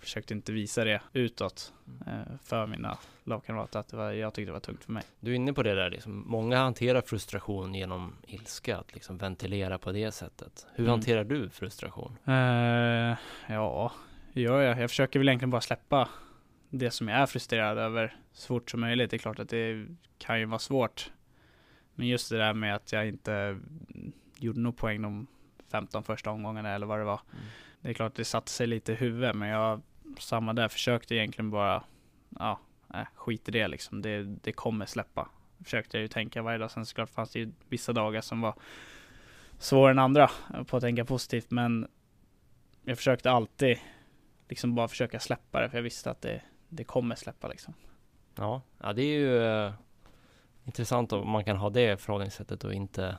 försökte 0.00 0.34
inte 0.34 0.52
visa 0.52 0.84
det 0.84 1.00
utåt 1.12 1.72
mm. 1.86 2.18
eh, 2.18 2.26
för 2.44 2.66
mina 2.66 2.98
lagkamrater 3.24 3.78
att 3.78 3.88
det 3.88 3.96
var, 3.96 4.12
jag 4.12 4.34
tyckte 4.34 4.48
det 4.48 4.52
var 4.52 4.60
tungt 4.60 4.84
för 4.84 4.92
mig. 4.92 5.02
Du 5.20 5.30
är 5.30 5.34
inne 5.34 5.52
på 5.52 5.62
det 5.62 5.74
där, 5.74 5.90
liksom, 5.90 6.24
många 6.26 6.58
hanterar 6.58 7.00
frustration 7.00 7.74
genom 7.74 8.14
ilska, 8.26 8.76
att 8.76 8.94
liksom 8.94 9.18
ventilera 9.18 9.78
på 9.78 9.92
det 9.92 10.12
sättet. 10.12 10.66
Hur 10.74 10.84
mm. 10.84 10.90
hanterar 10.90 11.24
du 11.24 11.50
frustration? 11.50 12.18
Uh, 12.28 13.16
ja, 13.48 13.92
gör 14.40 14.60
jag. 14.60 14.80
Jag 14.80 14.90
försöker 14.90 15.18
väl 15.18 15.28
egentligen 15.28 15.50
bara 15.50 15.60
släppa 15.60 16.08
det 16.70 16.90
som 16.90 17.08
jag 17.08 17.18
är 17.18 17.26
frustrerad 17.26 17.78
över 17.78 18.16
så 18.32 18.46
fort 18.46 18.70
som 18.70 18.80
möjligt. 18.80 19.10
Det 19.10 19.16
är 19.16 19.18
klart 19.18 19.38
att 19.38 19.48
det 19.48 19.86
kan 20.18 20.40
ju 20.40 20.44
vara 20.44 20.58
svårt 20.58 21.10
men 21.94 22.06
just 22.06 22.30
det 22.30 22.38
där 22.38 22.54
med 22.54 22.74
att 22.74 22.92
jag 22.92 23.08
inte 23.08 23.58
gjorde 24.36 24.60
någon 24.60 24.72
poäng 24.72 25.02
de 25.02 25.26
15 25.70 26.02
första 26.02 26.30
omgångarna 26.30 26.74
eller 26.74 26.86
vad 26.86 26.98
det 26.98 27.04
var. 27.04 27.20
Mm. 27.32 27.44
Det 27.80 27.88
är 27.88 27.94
klart 27.94 28.14
det 28.14 28.24
satte 28.24 28.50
sig 28.50 28.66
lite 28.66 28.92
i 28.92 28.94
huvudet 28.94 29.36
men 29.36 29.48
jag, 29.48 29.82
samma 30.18 30.52
där, 30.52 30.68
försökte 30.68 31.14
egentligen 31.14 31.50
bara, 31.50 31.84
ja, 32.38 32.60
äh, 32.94 33.06
skit 33.14 33.48
i 33.48 33.52
det 33.52 33.68
liksom. 33.68 34.02
Det, 34.02 34.22
det 34.22 34.52
kommer 34.52 34.86
släppa. 34.86 35.28
Försökte 35.64 35.96
jag 35.96 36.02
ju 36.02 36.08
tänka 36.08 36.42
varje 36.42 36.58
dag. 36.58 36.70
Sen 36.70 36.86
såklart 36.86 37.10
fanns 37.10 37.30
det 37.30 37.38
ju 37.38 37.52
vissa 37.68 37.92
dagar 37.92 38.20
som 38.20 38.40
var 38.40 38.54
svårare 39.58 39.90
än 39.90 39.98
andra 39.98 40.30
på 40.66 40.76
att 40.76 40.82
tänka 40.82 41.04
positivt 41.04 41.50
men 41.50 41.88
jag 42.84 42.96
försökte 42.96 43.30
alltid 43.30 43.78
liksom 44.48 44.74
bara 44.74 44.88
försöka 44.88 45.20
släppa 45.20 45.60
det 45.60 45.68
för 45.68 45.78
jag 45.78 45.82
visste 45.82 46.10
att 46.10 46.20
det, 46.20 46.40
det 46.68 46.84
kommer 46.84 47.14
släppa 47.14 47.48
liksom. 47.48 47.74
Ja, 48.34 48.62
ja 48.78 48.92
det 48.92 49.02
är 49.02 49.18
ju 49.18 49.44
eh, 49.44 49.72
intressant 50.64 51.12
om 51.12 51.30
man 51.30 51.44
kan 51.44 51.56
ha 51.56 51.70
det 51.70 52.00
förhållningssättet 52.00 52.64
och 52.64 52.72
inte 52.74 53.18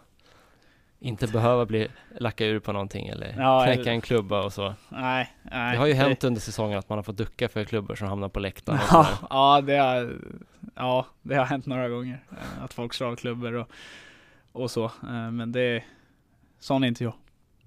inte 1.00 1.28
behöva 1.34 1.66
bli 1.66 1.88
lacka 2.18 2.46
ur 2.46 2.60
på 2.60 2.72
någonting 2.72 3.08
eller 3.08 3.36
ja, 3.38 3.64
knäcka 3.66 3.92
en 3.92 4.02
klubba 4.02 4.44
och 4.44 4.54
så. 4.54 4.74
Nej, 4.90 5.34
nej. 5.44 5.72
Det 5.72 5.78
har 5.78 5.86
ju 5.86 5.94
hänt 5.94 6.24
under 6.24 6.42
säsongen 6.42 6.80
att 6.80 6.90
man 6.90 6.98
har 6.98 7.04
fått 7.04 7.18
ducka 7.18 7.50
för 7.50 7.64
klubbor 7.64 7.96
som 7.96 8.08
hamnar 8.08 8.30
på 8.30 8.40
läktaren. 8.40 8.80
Ja, 8.92 9.08
ja, 9.30 9.62
det 9.62 9.78
har, 9.78 10.14
ja, 10.76 11.06
det 11.22 11.36
har 11.36 11.46
hänt 11.46 11.66
några 11.66 11.90
gånger. 11.90 12.24
Eh, 12.32 12.64
att 12.64 12.74
folk 12.74 12.94
slår 12.94 13.08
av 13.08 13.16
klubbor 13.16 13.54
och, 13.54 13.72
och 14.52 14.72
så. 14.72 14.86
Eh, 14.86 15.32
men 15.32 15.52
det, 15.52 15.84
sån 16.60 16.84
är 16.84 16.88
inte 16.88 17.04
jag. 17.04 17.14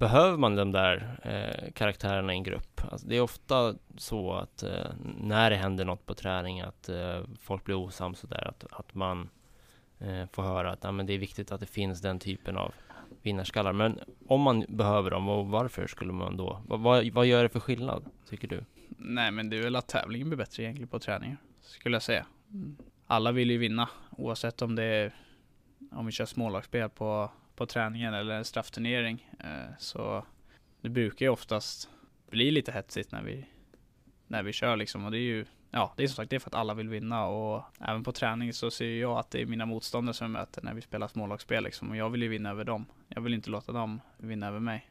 Behöver 0.02 0.38
man 0.38 0.56
de 0.56 0.72
där 0.72 1.18
eh, 1.22 1.72
karaktärerna 1.72 2.32
i 2.32 2.36
en 2.36 2.42
grupp? 2.42 2.80
Alltså, 2.90 3.06
det 3.06 3.16
är 3.16 3.20
ofta 3.20 3.74
så 3.96 4.32
att 4.32 4.62
eh, 4.62 4.86
när 5.20 5.50
det 5.50 5.56
händer 5.56 5.84
något 5.84 6.06
på 6.06 6.14
träning 6.14 6.60
att 6.60 6.88
eh, 6.88 7.20
folk 7.40 7.64
blir 7.64 7.74
osams 7.74 8.24
och 8.24 8.28
där 8.28 8.48
att, 8.48 8.64
att 8.70 8.94
man 8.94 9.28
eh, 9.98 10.44
höra 10.44 10.72
att 10.72 10.84
ah, 10.84 10.92
men 10.92 11.06
det 11.06 11.12
är 11.12 11.18
viktigt 11.18 11.52
att 11.52 11.60
det 11.60 11.66
finns 11.66 12.00
den 12.00 12.18
typen 12.18 12.56
av 12.56 12.74
vinnarskallar. 13.22 13.72
Men 13.72 13.98
om 14.28 14.40
man 14.40 14.64
behöver 14.68 15.10
dem, 15.10 15.28
och 15.28 15.46
varför 15.46 15.86
skulle 15.86 16.12
man 16.12 16.36
då? 16.36 16.62
Vad, 16.66 16.80
vad, 16.80 17.08
vad 17.08 17.26
gör 17.26 17.42
det 17.42 17.48
för 17.48 17.60
skillnad, 17.60 18.04
tycker 18.28 18.48
du? 18.48 18.64
Nej 18.88 19.30
men 19.30 19.50
det 19.50 19.58
är 19.58 19.62
väl 19.62 19.76
att 19.76 19.88
tävlingen 19.88 20.28
blir 20.28 20.38
bättre 20.38 20.62
egentligen 20.62 20.88
på 20.88 20.98
träningar, 20.98 21.36
skulle 21.60 21.94
jag 21.94 22.02
säga. 22.02 22.26
Alla 23.06 23.32
vill 23.32 23.50
ju 23.50 23.58
vinna, 23.58 23.88
oavsett 24.10 24.62
om 24.62 24.74
det 24.74 24.84
är 24.84 25.12
om 25.90 26.06
vi 26.06 26.12
kör 26.12 26.26
smålagsspel 26.26 26.88
på, 26.88 27.30
på 27.56 27.66
träningen 27.66 28.14
eller 28.14 28.34
en 28.34 28.44
straffturnering. 28.44 29.30
Eh, 29.38 29.76
så 29.78 30.24
det 30.80 30.88
brukar 30.88 31.26
ju 31.26 31.30
oftast 31.30 31.88
bli 32.30 32.50
lite 32.50 32.72
hetsigt 32.72 33.12
när 33.12 33.22
vi, 33.22 33.46
när 34.26 34.42
vi 34.42 34.52
kör 34.52 34.76
liksom. 34.76 35.04
Och 35.04 35.10
det 35.10 35.18
är 35.18 35.20
ju, 35.20 35.44
ja, 35.70 35.94
det 35.96 36.02
är 36.02 36.06
som 36.06 36.14
sagt 36.14 36.30
det 36.30 36.36
är 36.36 36.40
för 36.40 36.50
att 36.50 36.54
alla 36.54 36.74
vill 36.74 36.88
vinna. 36.88 37.26
Och 37.26 37.64
även 37.80 38.04
på 38.04 38.12
träning 38.12 38.52
så 38.52 38.70
ser 38.70 39.00
jag 39.00 39.18
att 39.18 39.30
det 39.30 39.42
är 39.42 39.46
mina 39.46 39.66
motståndare 39.66 40.14
som 40.14 40.24
jag 40.24 40.30
möter 40.30 40.62
när 40.62 40.74
vi 40.74 40.80
spelar 40.80 41.08
smålagsspel 41.08 41.64
liksom. 41.64 41.90
Och 41.90 41.96
jag 41.96 42.10
vill 42.10 42.22
ju 42.22 42.28
vinna 42.28 42.50
över 42.50 42.64
dem. 42.64 42.86
Jag 43.08 43.20
vill 43.20 43.34
inte 43.34 43.50
låta 43.50 43.72
dem 43.72 44.00
vinna 44.16 44.48
över 44.48 44.60
mig. 44.60 44.88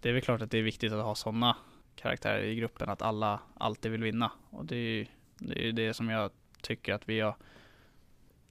Det 0.00 0.08
är 0.08 0.12
väl 0.12 0.22
klart 0.22 0.42
att 0.42 0.50
det 0.50 0.58
är 0.58 0.62
viktigt 0.62 0.92
att 0.92 1.04
ha 1.04 1.14
sådana 1.14 1.56
karaktärer 1.94 2.42
i 2.42 2.54
gruppen, 2.54 2.88
att 2.88 3.02
alla 3.02 3.40
alltid 3.54 3.92
vill 3.92 4.02
vinna. 4.02 4.32
Och 4.50 4.64
det 4.64 4.76
är 4.76 4.90
ju 4.90 5.06
det, 5.38 5.68
är 5.68 5.72
det 5.72 5.94
som 5.94 6.08
jag 6.08 6.30
tycker 6.62 6.94
att 6.94 7.08
vi 7.08 7.20
har 7.20 7.36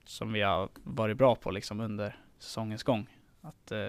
som 0.04 0.32
vi 0.32 0.42
har 0.42 0.68
varit 0.82 1.16
bra 1.16 1.36
på 1.36 1.50
liksom 1.50 1.80
under 1.80 2.16
säsongens 2.38 2.82
gång. 2.82 3.08
Att 3.40 3.72
eh, 3.72 3.88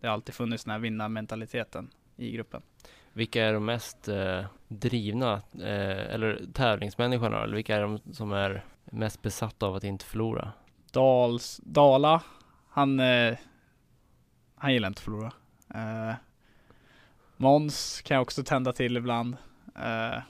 det 0.00 0.06
har 0.06 0.14
alltid 0.14 0.34
funnits 0.34 0.64
den 0.64 0.72
här 0.72 0.78
vinnarmentaliteten 0.78 1.90
i 2.16 2.30
gruppen. 2.30 2.62
Vilka 3.12 3.44
är 3.44 3.52
de 3.52 3.64
mest 3.64 4.08
eh, 4.08 4.44
drivna, 4.68 5.32
eh, 5.54 6.14
eller 6.14 6.40
tävlingsmänniskorna, 6.52 7.42
eller 7.42 7.56
vilka 7.56 7.76
är 7.76 7.80
de 7.80 8.14
som 8.14 8.32
är 8.32 8.64
mest 8.84 9.22
besatta 9.22 9.66
av 9.66 9.74
att 9.74 9.84
inte 9.84 10.04
förlora? 10.04 10.52
Dals, 10.92 11.60
Dala, 11.64 12.22
han, 12.68 13.00
eh, 13.00 13.38
han 14.54 14.72
gillar 14.72 14.88
inte 14.88 14.98
att 14.98 15.04
förlora. 15.04 15.32
Eh, 15.74 16.14
Måns 17.36 18.02
kan 18.02 18.14
jag 18.14 18.22
också 18.22 18.44
tända 18.44 18.72
till 18.72 18.96
ibland. 18.96 19.36
Eh, 19.76 20.22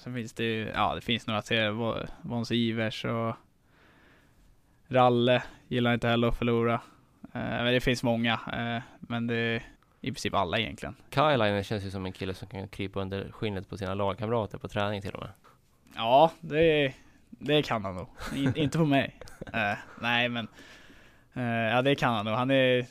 sen 0.00 0.14
finns 0.14 0.32
det 0.32 0.44
ju, 0.44 0.68
ja 0.74 0.94
det 0.94 1.00
finns 1.00 1.26
några 1.26 1.42
till, 1.42 1.70
Måns 2.22 2.52
Ivers 2.52 3.04
och 3.04 3.36
Ralle 4.88 5.42
gillar 5.68 5.94
inte 5.94 6.08
heller 6.08 6.28
att 6.28 6.38
förlora. 6.38 6.80
Eh, 7.38 7.64
men 7.64 7.72
det 7.72 7.80
finns 7.80 8.02
många, 8.02 8.32
eh, 8.32 8.82
men 9.00 9.26
det 9.26 9.34
är 9.36 9.62
i 10.00 10.10
princip 10.12 10.34
alla 10.34 10.58
egentligen. 10.58 10.96
Kylainen 11.14 11.64
känns 11.64 11.84
ju 11.84 11.90
som 11.90 12.06
en 12.06 12.12
kille 12.12 12.34
som 12.34 12.48
kan 12.48 12.68
krypa 12.68 13.00
under 13.00 13.32
skinnet 13.32 13.68
på 13.68 13.76
sina 13.78 13.94
lagkamrater 13.94 14.58
på 14.58 14.68
träning 14.68 15.02
till 15.02 15.14
och 15.14 15.20
med. 15.20 15.30
Ja, 15.94 16.32
det, 16.40 16.94
det 17.28 17.62
kan 17.62 17.84
han 17.84 17.96
nog. 17.96 18.08
In, 18.34 18.56
inte 18.56 18.78
på 18.78 18.84
mig. 18.84 19.20
Uh, 19.46 19.78
nej, 20.00 20.28
men 20.28 20.48
ja, 21.72 21.82
det 21.82 21.94
kan 21.94 22.14
han 22.14 22.24
nog. 22.24 22.34
Han 22.34 22.50
är 22.50 22.86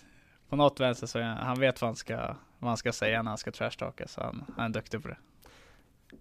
på 0.50 0.56
något 0.56 0.80
vänster 0.80 1.08
så 1.08 1.22
han 1.22 1.60
vet 1.60 1.82
vad 1.82 1.88
han 1.88 1.96
ska, 1.96 2.36
vad 2.60 2.70
han 2.70 2.78
ska 2.78 2.92
säga 2.92 3.24
när 3.24 3.32
han 3.32 3.38
ska 3.38 3.52
trashtalka, 3.52 4.08
så 4.08 4.24
han, 4.24 4.46
han 4.58 4.66
är 4.66 4.70
duktig 4.70 5.02
på 5.02 5.08
det. 5.08 5.18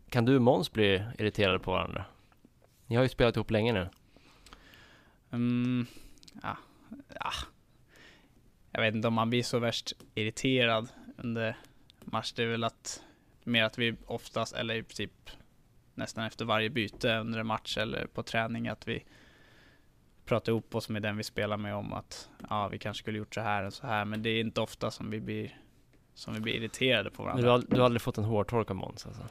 Kan 0.08 0.24
du 0.24 0.36
och 0.36 0.42
Måns 0.42 0.72
bli 0.72 1.02
irriterade 1.18 1.58
på 1.58 1.70
varandra? 1.70 2.04
Ni 2.86 2.96
har 2.96 3.02
ju 3.02 3.08
spelat 3.08 3.36
ihop 3.36 3.50
länge 3.50 3.72
nu. 3.72 3.88
Mm, 5.30 5.86
ja, 6.42 6.56
ja. 7.14 7.32
Jag 8.76 8.82
vet 8.82 8.94
inte 8.94 9.08
om 9.08 9.14
man 9.14 9.30
blir 9.30 9.42
så 9.42 9.58
värst 9.58 9.92
irriterad 10.14 10.88
under 11.16 11.56
match. 12.00 12.32
Det 12.32 12.42
är 12.42 12.46
väl 12.46 12.64
att 12.64 13.02
mer 13.44 13.64
att 13.64 13.78
vi 13.78 13.96
oftast, 14.06 14.54
eller 14.54 14.74
i 14.74 14.82
princip 14.82 15.30
nästan 15.94 16.24
efter 16.24 16.44
varje 16.44 16.70
byte 16.70 17.16
under 17.16 17.38
en 17.38 17.46
match 17.46 17.78
eller 17.78 18.06
på 18.06 18.22
träning, 18.22 18.68
att 18.68 18.88
vi 18.88 19.04
pratar 20.24 20.52
ihop 20.52 20.74
oss 20.74 20.88
med 20.88 21.02
den 21.02 21.16
vi 21.16 21.22
spelar 21.22 21.56
med 21.56 21.74
om 21.74 21.92
att 21.92 22.28
ja, 22.50 22.68
vi 22.68 22.78
kanske 22.78 23.02
skulle 23.02 23.18
gjort 23.18 23.34
så 23.34 23.40
här 23.40 23.64
och 23.64 23.72
så 23.72 23.86
här. 23.86 24.04
Men 24.04 24.22
det 24.22 24.30
är 24.30 24.40
inte 24.40 24.60
ofta 24.60 24.90
som 24.90 25.10
vi 25.10 25.20
blir, 25.20 25.58
som 26.14 26.34
vi 26.34 26.40
blir 26.40 26.54
irriterade 26.54 27.10
på 27.10 27.22
varandra. 27.22 27.42
Du 27.42 27.50
har, 27.50 27.62
du 27.68 27.76
har 27.76 27.84
aldrig 27.84 28.02
fått 28.02 28.18
en 28.18 28.24
hårtork 28.24 28.70
av 28.70 28.76
Måns 28.76 29.06
alltså? 29.06 29.22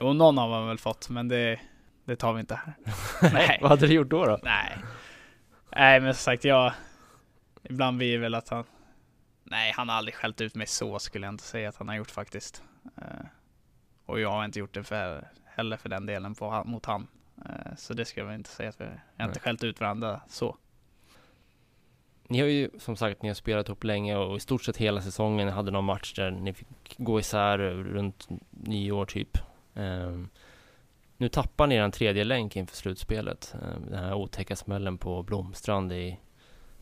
Jo, 0.00 0.12
någon 0.12 0.38
har 0.38 0.48
man 0.48 0.68
väl 0.68 0.78
fått, 0.78 1.08
men 1.08 1.28
det, 1.28 1.60
det 2.04 2.16
tar 2.16 2.32
vi 2.32 2.40
inte 2.40 2.54
här. 2.54 2.74
Nej. 3.32 3.58
Vad 3.60 3.70
hade 3.70 3.86
du 3.86 3.94
gjort 3.94 4.10
då? 4.10 4.24
då? 4.24 4.38
Nej. 4.42 4.76
Nej, 5.76 6.00
men 6.00 6.14
som 6.14 6.20
sagt, 6.20 6.44
jag... 6.44 6.72
Ibland 7.62 7.96
blir 7.96 8.12
det 8.12 8.18
väl 8.18 8.34
att 8.34 8.48
han... 8.48 8.64
Nej, 9.44 9.72
han 9.76 9.88
har 9.88 9.96
aldrig 9.96 10.14
skällt 10.14 10.40
ut 10.40 10.54
mig 10.54 10.66
så 10.66 10.98
skulle 10.98 11.26
jag 11.26 11.34
inte 11.34 11.44
säga 11.44 11.68
att 11.68 11.76
han 11.76 11.88
har 11.88 11.96
gjort 11.96 12.10
faktiskt. 12.10 12.62
Uh, 12.98 13.26
och 14.06 14.20
jag 14.20 14.30
har 14.30 14.44
inte 14.44 14.58
gjort 14.58 14.74
det 14.74 14.84
för, 14.84 15.28
heller 15.44 15.76
för 15.76 15.88
den 15.88 16.06
delen 16.06 16.34
på, 16.34 16.62
mot 16.66 16.86
han. 16.86 17.06
Uh, 17.38 17.76
så 17.76 17.94
det 17.94 18.04
ska 18.04 18.20
jag 18.20 18.26
väl 18.26 18.36
inte 18.36 18.50
säga 18.50 18.68
att 18.68 18.80
vi 18.80 18.84
jag 18.84 19.24
har 19.24 19.28
inte 19.28 19.40
skällt 19.40 19.64
ut 19.64 19.80
varandra 19.80 20.20
så. 20.28 20.56
Ni 22.28 22.40
har 22.40 22.46
ju 22.46 22.70
som 22.78 22.96
sagt, 22.96 23.22
ni 23.22 23.28
har 23.28 23.34
spelat 23.34 23.68
ihop 23.68 23.84
länge 23.84 24.16
och 24.16 24.36
i 24.36 24.40
stort 24.40 24.64
sett 24.64 24.76
hela 24.76 25.02
säsongen 25.02 25.48
hade 25.48 25.70
någon 25.70 25.84
match 25.84 26.14
där 26.14 26.30
ni 26.30 26.52
fick 26.52 26.68
gå 26.96 27.20
isär 27.20 27.58
runt 27.58 28.28
nyår 28.50 29.06
typ. 29.06 29.38
Um, 29.74 30.30
nu 31.20 31.28
tappar 31.28 31.66
ni 31.66 31.74
en 31.74 31.92
tredje 31.92 32.24
länk 32.24 32.56
inför 32.56 32.76
slutspelet. 32.76 33.54
Eh, 33.62 33.80
den 33.90 33.98
här 33.98 34.14
otäcka 34.14 34.56
smällen 34.56 34.98
på 34.98 35.22
Blomstrand 35.22 35.92
i 35.92 36.18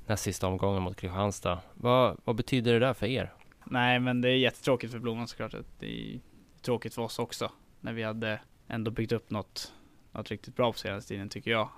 näst 0.09 0.23
sista 0.23 0.47
omgången 0.47 0.83
mot 0.83 0.97
Kristianstad. 0.97 1.61
Vad, 1.75 2.17
vad 2.25 2.37
betyder 2.37 2.73
det 2.73 2.79
där 2.79 2.95
för 2.95 3.07
er? 3.07 3.33
Nej, 3.65 4.01
men 4.01 4.21
det 4.21 4.29
är 4.29 4.37
jättetråkigt 4.37 4.93
för 4.93 4.99
Blomman 4.99 5.29
såklart. 5.29 5.55
Det 5.79 5.87
är 5.87 6.21
tråkigt 6.63 6.95
för 6.95 7.03
oss 7.03 7.19
också. 7.19 7.53
När 7.81 7.93
vi 7.93 8.03
hade 8.03 8.41
ändå 8.69 8.91
byggt 8.91 9.13
upp 9.13 9.31
något, 9.31 9.73
något 10.13 10.31
riktigt 10.31 10.57
bra 10.57 10.73
på 10.73 10.79
senaste 10.79 11.09
tiden 11.09 11.29
tycker 11.29 11.51
jag. 11.51 11.69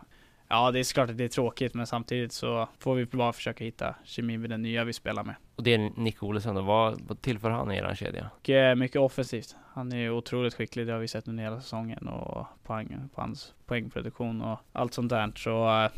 Ja, 0.48 0.70
det 0.70 0.78
är 0.78 0.84
såklart 0.84 1.10
att 1.10 1.18
det 1.18 1.24
är 1.24 1.28
tråkigt, 1.28 1.74
men 1.74 1.86
samtidigt 1.86 2.32
så 2.32 2.68
får 2.78 2.94
vi 2.94 3.04
bara 3.06 3.32
försöka 3.32 3.64
hitta 3.64 3.94
kemi 4.04 4.38
med 4.38 4.50
den 4.50 4.62
nya 4.62 4.84
vi 4.84 4.92
spelar 4.92 5.24
med. 5.24 5.34
Och 5.56 5.62
det 5.62 5.74
är 5.74 5.92
Nick 5.96 6.22
Olsson 6.22 6.54
då, 6.54 6.62
vad, 6.62 7.00
vad 7.00 7.22
tillför 7.22 7.50
han 7.50 7.72
i 7.72 7.76
er 7.76 7.94
kedja? 7.94 8.30
Mycket, 8.36 8.78
mycket 8.78 9.00
offensivt. 9.00 9.56
Han 9.72 9.92
är 9.92 10.10
otroligt 10.10 10.54
skicklig, 10.54 10.86
det 10.86 10.92
har 10.92 11.00
vi 11.00 11.08
sett 11.08 11.28
under 11.28 11.44
hela 11.44 11.60
säsongen 11.60 12.08
och 12.08 12.46
poäng, 12.62 13.08
på 13.14 13.20
hans 13.20 13.54
poängproduktion 13.66 14.42
och 14.42 14.58
allt 14.72 14.94
sånt 14.94 15.10
där. 15.10 15.32
Så 15.36 15.50
ja, 15.50 15.90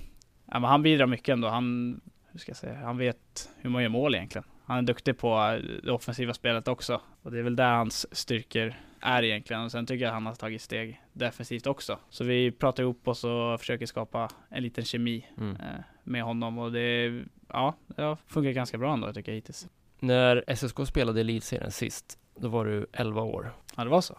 men 0.47 0.65
han 0.65 0.83
bidrar 0.83 1.07
mycket 1.07 1.33
ändå. 1.33 1.49
Han, 1.49 2.01
hur 2.33 2.39
ska 2.39 2.51
jag 2.51 2.57
säga, 2.57 2.75
han 2.75 2.99
vet 2.99 3.51
hur 3.61 3.71
man 3.71 3.83
gör 3.83 3.89
mål 3.89 4.15
egentligen. 4.15 4.45
Han 4.65 4.79
är 4.79 4.83
duktig 4.83 5.19
på 5.19 5.61
det 5.83 5.93
offensiva 5.93 6.35
spelet 6.35 6.69
också. 6.69 7.01
Och 7.23 7.31
det 7.33 7.39
är 7.39 7.43
väl 7.43 7.57
där 7.57 7.75
hans 7.75 8.07
styrkor 8.17 8.75
är 9.01 9.23
egentligen. 9.23 9.63
Och 9.63 9.73
sen 9.73 9.87
tycker 9.87 10.05
jag 10.05 10.09
att 10.09 10.15
han 10.15 10.27
har 10.27 10.35
tagit 10.35 10.63
steg 10.63 11.03
defensivt 11.13 11.67
också. 11.67 11.99
Så 12.11 12.25
vi 12.25 12.53
pratar 12.53 12.83
ihop 12.83 13.09
oss 13.09 13.25
och 13.25 13.61
försöker 13.61 13.87
skapa 13.87 14.29
en 14.49 14.63
liten 14.63 14.85
kemi 14.85 15.27
mm. 15.39 15.57
eh, 15.57 15.67
med 16.05 16.23
honom. 16.23 16.59
Och 16.59 16.73
det, 16.73 17.23
ja, 17.49 17.75
det 17.87 18.03
har 18.03 18.19
funkat 18.27 18.55
ganska 18.55 18.79
bra 18.79 18.93
ändå 18.93 19.13
tycker 19.13 19.33
jag 19.33 19.37
hittills. 19.37 19.69
När 19.99 20.55
SSK 20.55 20.87
spelade 20.87 21.21
elitserien 21.21 21.71
sist, 21.71 22.19
då 22.37 22.49
var 22.49 22.65
du 22.65 22.87
11 22.93 23.23
år. 23.23 23.53
Ja, 23.77 23.85
det 23.85 23.91
var 23.91 24.01
så. 24.01 24.19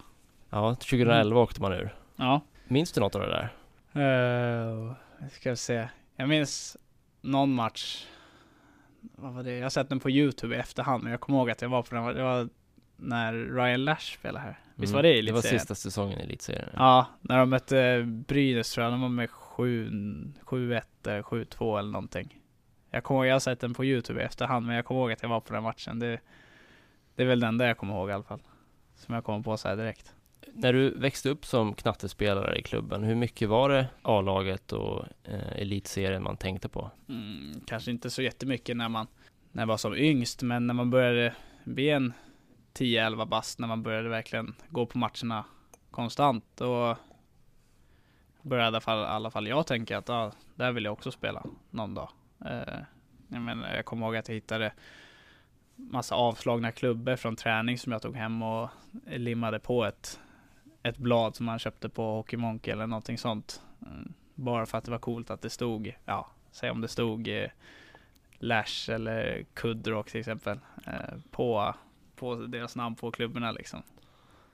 Ja, 0.49 0.75
2011 0.75 1.21
mm. 1.21 1.37
åkte 1.37 1.61
man 1.61 1.73
ur. 1.73 1.95
Ja. 2.15 2.41
Minns 2.67 2.91
du 2.91 3.01
något 3.01 3.15
av 3.15 3.21
det 3.21 3.27
där? 3.27 3.49
Uh, 3.95 4.93
ska 5.31 5.49
jag 5.49 5.57
se. 5.57 5.87
Jag 6.15 6.29
minns 6.29 6.77
någon 7.23 7.53
match. 7.53 8.05
Vad 9.01 9.33
var 9.33 9.43
det? 9.43 9.55
Jag 9.55 9.65
har 9.65 9.69
sett 9.69 9.89
den 9.89 9.99
på 9.99 10.09
Youtube 10.09 10.55
i 10.55 10.59
efterhand, 10.59 11.03
men 11.03 11.11
jag 11.11 11.21
kommer 11.21 11.39
ihåg 11.39 11.49
att 11.49 11.61
jag 11.61 11.69
var 11.69 11.83
på 11.83 11.95
den. 11.95 12.05
Det 12.05 12.23
var 12.23 12.49
när 12.97 13.33
Ryan 13.33 13.85
Lash 13.85 14.17
spelade 14.17 14.45
här. 14.45 14.59
Visst 14.75 14.93
mm. 14.93 14.95
var 14.95 15.03
det 15.03 15.09
i 15.09 15.19
elitserien? 15.19 15.41
Det 15.43 15.49
var 15.49 15.59
sista 15.59 15.75
säsongen 15.75 16.19
i 16.19 16.23
elitserien. 16.23 16.69
Ja, 16.73 17.07
när 17.21 17.37
de 17.37 17.49
mötte 17.49 18.03
Brynäs 18.27 18.71
tror 18.71 18.83
jag. 18.83 18.93
De 18.93 19.01
var 19.01 19.09
med 19.09 19.29
7-1 19.29 20.83
7-2 21.03 21.79
eller 21.79 21.91
någonting. 21.91 22.39
Jag 22.89 23.03
kommer 23.03 23.19
ihåg, 23.19 23.27
jag 23.27 23.35
har 23.35 23.39
sett 23.39 23.59
den 23.59 23.73
på 23.73 23.85
Youtube 23.85 24.21
i 24.21 24.23
efterhand, 24.23 24.65
men 24.65 24.75
jag 24.75 24.85
kommer 24.85 25.01
ihåg 25.01 25.11
att 25.11 25.21
jag 25.21 25.29
var 25.29 25.39
på 25.39 25.53
den 25.53 25.63
matchen. 25.63 25.99
Det, 25.99 26.19
det 27.15 27.23
är 27.23 27.27
väl 27.27 27.39
den 27.39 27.57
där 27.57 27.67
jag 27.67 27.77
kommer 27.77 27.93
ihåg 27.93 28.09
i 28.09 28.13
alla 28.13 28.23
fall. 28.23 28.41
Som 28.95 29.15
jag 29.15 29.23
kommer 29.23 29.43
på 29.43 29.57
så 29.57 29.75
direkt. 29.75 30.13
När 30.53 30.73
du 30.73 30.89
växte 30.89 31.29
upp 31.29 31.45
som 31.45 31.73
knattespelare 31.73 32.59
i 32.59 32.63
klubben, 32.63 33.03
hur 33.03 33.15
mycket 33.15 33.49
var 33.49 33.69
det 33.69 33.87
A-laget 34.01 34.71
och 34.71 35.05
eh, 35.23 35.61
elitserien 35.61 36.23
man 36.23 36.37
tänkte 36.37 36.69
på? 36.69 36.91
Mm, 37.09 37.61
kanske 37.67 37.91
inte 37.91 38.09
så 38.09 38.21
jättemycket 38.21 38.77
när 38.77 38.89
man, 38.89 39.07
när 39.51 39.61
jag 39.61 39.67
var 39.67 39.77
som 39.77 39.95
yngst, 39.95 40.41
men 40.41 40.67
när 40.67 40.73
man 40.73 40.89
började 40.89 41.35
bli 41.63 41.89
en 41.89 42.13
10-11 42.73 43.25
bast, 43.25 43.59
när 43.59 43.67
man 43.67 43.83
började 43.83 44.09
verkligen 44.09 44.55
gå 44.69 44.85
på 44.85 44.97
matcherna 44.97 45.45
konstant, 45.91 46.45
då 46.55 46.97
började 48.41 48.65
i 48.65 48.67
alla 48.67 48.81
fall, 48.81 48.99
i 48.99 49.05
alla 49.05 49.31
fall 49.31 49.47
jag 49.47 49.67
tänka 49.67 49.97
att 49.97 50.09
ah, 50.09 50.31
där 50.55 50.71
vill 50.71 50.83
jag 50.83 50.93
också 50.93 51.11
spela 51.11 51.45
någon 51.69 51.93
dag. 51.93 52.09
Eh, 52.45 52.79
jag, 53.27 53.41
menar, 53.41 53.75
jag 53.75 53.85
kommer 53.85 54.05
ihåg 54.05 54.15
att 54.15 54.27
jag 54.27 54.35
hittade 54.35 54.73
massa 55.75 56.15
avslagna 56.15 56.71
klubbor 56.71 57.15
från 57.15 57.35
träning 57.35 57.77
som 57.77 57.91
jag 57.91 58.01
tog 58.01 58.15
hem 58.15 58.41
och 58.41 58.69
limmade 59.05 59.59
på 59.59 59.85
ett, 59.85 60.19
ett 60.83 60.97
blad 60.97 61.35
som 61.35 61.45
man 61.45 61.59
köpte 61.59 61.89
på 61.89 62.15
Hockeymonk 62.15 62.67
eller 62.67 62.87
någonting 62.87 63.17
sånt. 63.17 63.61
Mm, 63.85 64.13
bara 64.35 64.65
för 64.65 64.77
att 64.77 64.83
det 64.83 64.91
var 64.91 64.99
coolt 64.99 65.29
att 65.29 65.41
det 65.41 65.49
stod, 65.49 65.93
ja, 66.05 66.27
säg 66.51 66.71
om 66.71 66.81
det 66.81 66.87
stod 66.87 67.27
eh, 67.27 67.49
Lash 68.39 68.89
eller 68.91 69.45
Kudrock 69.53 70.11
till 70.11 70.19
exempel 70.19 70.59
eh, 70.87 71.17
på, 71.31 71.75
på 72.15 72.35
deras 72.35 72.75
namn 72.75 72.95
på 72.95 73.11
klubborna 73.11 73.51
liksom. 73.51 73.83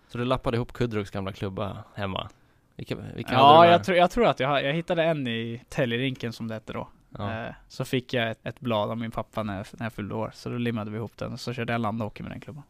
Så 0.07 0.17
du 0.17 0.25
lappade 0.25 0.57
ihop 0.57 0.74
Kudrocks 0.74 1.12
gamla 1.12 1.33
klubba 1.33 1.83
hemma? 1.95 2.29
Vilka, 2.75 2.95
vilka 2.95 3.33
ja, 3.33 3.67
jag 3.67 3.83
tror, 3.83 3.98
jag 3.98 4.12
tror 4.12 4.27
att 4.27 4.39
jag, 4.39 4.63
jag 4.63 4.74
hittade 4.74 5.03
en 5.03 5.27
i 5.27 5.62
Täljerinken 5.69 6.33
som 6.33 6.48
det 6.48 6.53
hette 6.53 6.74
då. 6.74 6.88
Ja. 7.18 7.46
Eh, 7.46 7.54
så 7.68 7.86
fick 7.86 8.13
jag 8.13 8.32
ett, 8.32 8.39
ett 8.44 8.60
blad 8.60 8.89
av 8.92 8.98
min 8.98 9.12
pappa 9.12 9.44
när, 9.44 9.68
när 9.78 9.86
jag 9.86 9.94
fyllde 9.94 10.16
år, 10.16 10.32
så 10.34 10.50
då 10.50 10.58
limmade 10.58 10.92
vi 10.92 10.98
ihop 10.98 11.18
den 11.18 11.34
och 11.34 11.39
så 11.39 11.54
körde 11.54 11.74
jag 11.74 11.82
landhockey 11.82 12.24
med 12.24 12.32
den 12.32 12.39
klubban. 12.39 12.63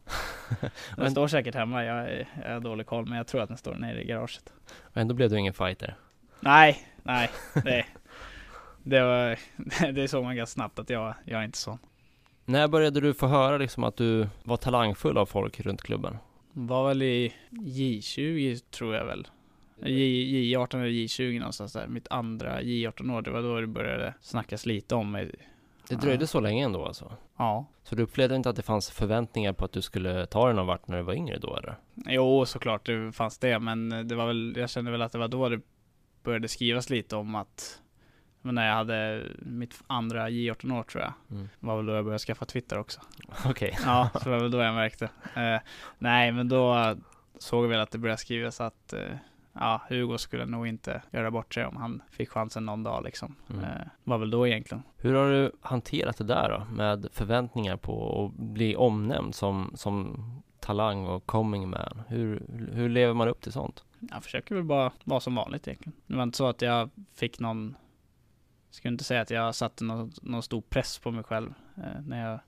den 0.96 1.10
står 1.10 1.28
säkert 1.28 1.54
hemma, 1.54 1.84
jag, 1.84 1.96
är- 2.10 2.28
jag 2.44 2.52
har 2.52 2.60
dålig 2.60 2.86
koll, 2.86 3.06
men 3.06 3.16
jag 3.18 3.26
tror 3.26 3.42
att 3.42 3.48
den 3.48 3.58
står 3.58 3.74
nere 3.74 4.02
i 4.02 4.06
garaget. 4.06 4.52
Och 4.80 4.96
ändå 4.96 5.14
blev 5.14 5.30
du 5.30 5.38
ingen 5.38 5.54
fighter. 5.54 5.96
Nej, 6.40 6.86
nej, 7.02 7.30
det, 7.64 7.86
det 8.82 9.02
var, 9.02 9.38
det 9.92 10.08
såg 10.08 10.24
man 10.24 10.36
ganska 10.36 10.52
snabbt 10.54 10.78
att 10.78 10.90
jag, 10.90 11.14
jag 11.24 11.40
är 11.40 11.44
inte 11.44 11.58
sån. 11.58 11.78
När 12.44 12.68
började 12.68 13.00
du 13.00 13.14
få 13.14 13.26
höra 13.26 13.58
liksom 13.58 13.84
att 13.84 13.96
du 13.96 14.28
var 14.42 14.56
talangfull 14.56 15.18
av 15.18 15.26
folk 15.26 15.60
runt 15.60 15.82
klubben? 15.82 16.16
Var 16.52 16.88
väl 16.88 17.02
i 17.02 17.34
J20 17.50 18.62
tror 18.70 18.94
jag 18.94 19.04
väl. 19.04 19.26
J, 19.82 20.54
J18 20.56 20.76
eller 20.76 20.86
J20 20.88 21.38
någonstans 21.38 21.72
där. 21.72 21.86
Mitt 21.86 22.08
andra 22.10 22.60
J18 22.60 23.16
år, 23.16 23.22
det 23.22 23.30
var 23.30 23.42
då 23.42 23.60
det 23.60 23.66
började 23.66 24.14
snackas 24.20 24.66
lite 24.66 24.94
om 24.94 25.10
mig. 25.10 25.30
Det 25.88 25.96
dröjde 25.96 26.26
så 26.26 26.40
länge 26.40 26.64
ändå 26.64 26.86
alltså? 26.86 27.12
Ja. 27.36 27.66
Så 27.82 27.94
du 27.94 28.02
upplevde 28.02 28.36
inte 28.36 28.50
att 28.50 28.56
det 28.56 28.62
fanns 28.62 28.90
förväntningar 28.90 29.52
på 29.52 29.64
att 29.64 29.72
du 29.72 29.82
skulle 29.82 30.26
ta 30.26 30.46
dig 30.46 30.54
någon 30.54 30.66
vart 30.66 30.88
när 30.88 30.96
du 30.96 31.02
var 31.02 31.14
yngre 31.14 31.38
då 31.38 31.56
eller? 31.56 31.76
Jo, 31.94 32.46
såklart 32.46 32.86
det 32.86 33.12
fanns 33.12 33.38
det, 33.38 33.58
men 33.58 34.08
det 34.08 34.14
var 34.14 34.26
väl, 34.26 34.54
jag 34.56 34.70
kände 34.70 34.90
väl 34.90 35.02
att 35.02 35.12
det 35.12 35.18
var 35.18 35.28
då 35.28 35.48
det 35.48 35.60
började 36.22 36.48
skrivas 36.48 36.90
lite 36.90 37.16
om 37.16 37.34
att 37.34 37.80
men 38.42 38.54
när 38.54 38.66
jag 38.68 38.74
hade 38.74 39.22
mitt 39.38 39.82
andra 39.86 40.28
J18 40.28 40.78
år 40.78 40.82
tror 40.82 41.02
jag, 41.04 41.12
Mm. 41.30 41.48
var 41.60 41.76
väl 41.76 41.86
då 41.86 41.92
jag 41.92 42.04
började 42.04 42.18
skaffa 42.18 42.44
Twitter 42.44 42.78
också. 42.78 43.00
Okej. 43.46 43.78
Ja, 43.84 44.10
så 44.22 44.30
var 44.30 44.38
väl 44.40 44.50
då 44.50 44.58
jag 44.58 44.74
märkte. 44.74 45.04
Eh, 45.36 45.58
nej, 45.98 46.32
men 46.32 46.48
då 46.48 46.96
såg 47.38 47.62
vi 47.62 47.68
väl 47.68 47.80
att 47.80 47.90
det 47.90 47.98
började 47.98 48.20
skrivas 48.20 48.60
att 48.60 48.92
eh, 48.92 49.00
ja, 49.52 49.82
Hugo 49.88 50.18
skulle 50.18 50.46
nog 50.46 50.66
inte 50.66 51.02
göra 51.10 51.30
bort 51.30 51.54
sig 51.54 51.66
om 51.66 51.76
han 51.76 52.02
fick 52.10 52.30
chansen 52.30 52.66
någon 52.66 52.82
dag 52.82 53.04
liksom. 53.04 53.36
Mm. 53.50 53.64
Eh, 53.64 53.86
var 54.04 54.18
väl 54.18 54.30
då 54.30 54.46
egentligen. 54.46 54.82
Hur 54.96 55.14
har 55.14 55.30
du 55.30 55.52
hanterat 55.60 56.16
det 56.16 56.24
där 56.24 56.48
då? 56.48 56.74
Med 56.74 57.06
förväntningar 57.12 57.76
på 57.76 58.24
att 58.24 58.42
bli 58.42 58.76
omnämnd 58.76 59.34
som, 59.34 59.72
som 59.74 60.16
talang 60.60 61.06
och 61.06 61.26
coming 61.26 61.68
man. 61.68 62.02
Hur, 62.08 62.46
hur 62.72 62.88
lever 62.88 63.14
man 63.14 63.28
upp 63.28 63.40
till 63.40 63.52
sånt? 63.52 63.84
Jag 64.10 64.24
försöker 64.24 64.54
väl 64.54 64.64
bara 64.64 64.92
vara 65.04 65.20
som 65.20 65.34
vanligt 65.34 65.68
egentligen. 65.68 65.92
Det 66.06 66.16
var 66.16 66.22
inte 66.22 66.38
så 66.38 66.46
att 66.46 66.62
jag 66.62 66.90
fick 67.14 67.40
någon, 67.40 67.76
skulle 68.70 68.92
inte 68.92 69.04
säga 69.04 69.20
att 69.20 69.30
jag 69.30 69.54
satte 69.54 69.84
någon, 69.84 70.12
någon 70.22 70.42
stor 70.42 70.60
press 70.60 70.98
på 70.98 71.10
mig 71.10 71.24
själv 71.24 71.54
eh, 71.76 72.02
när 72.06 72.30
jag 72.30 72.40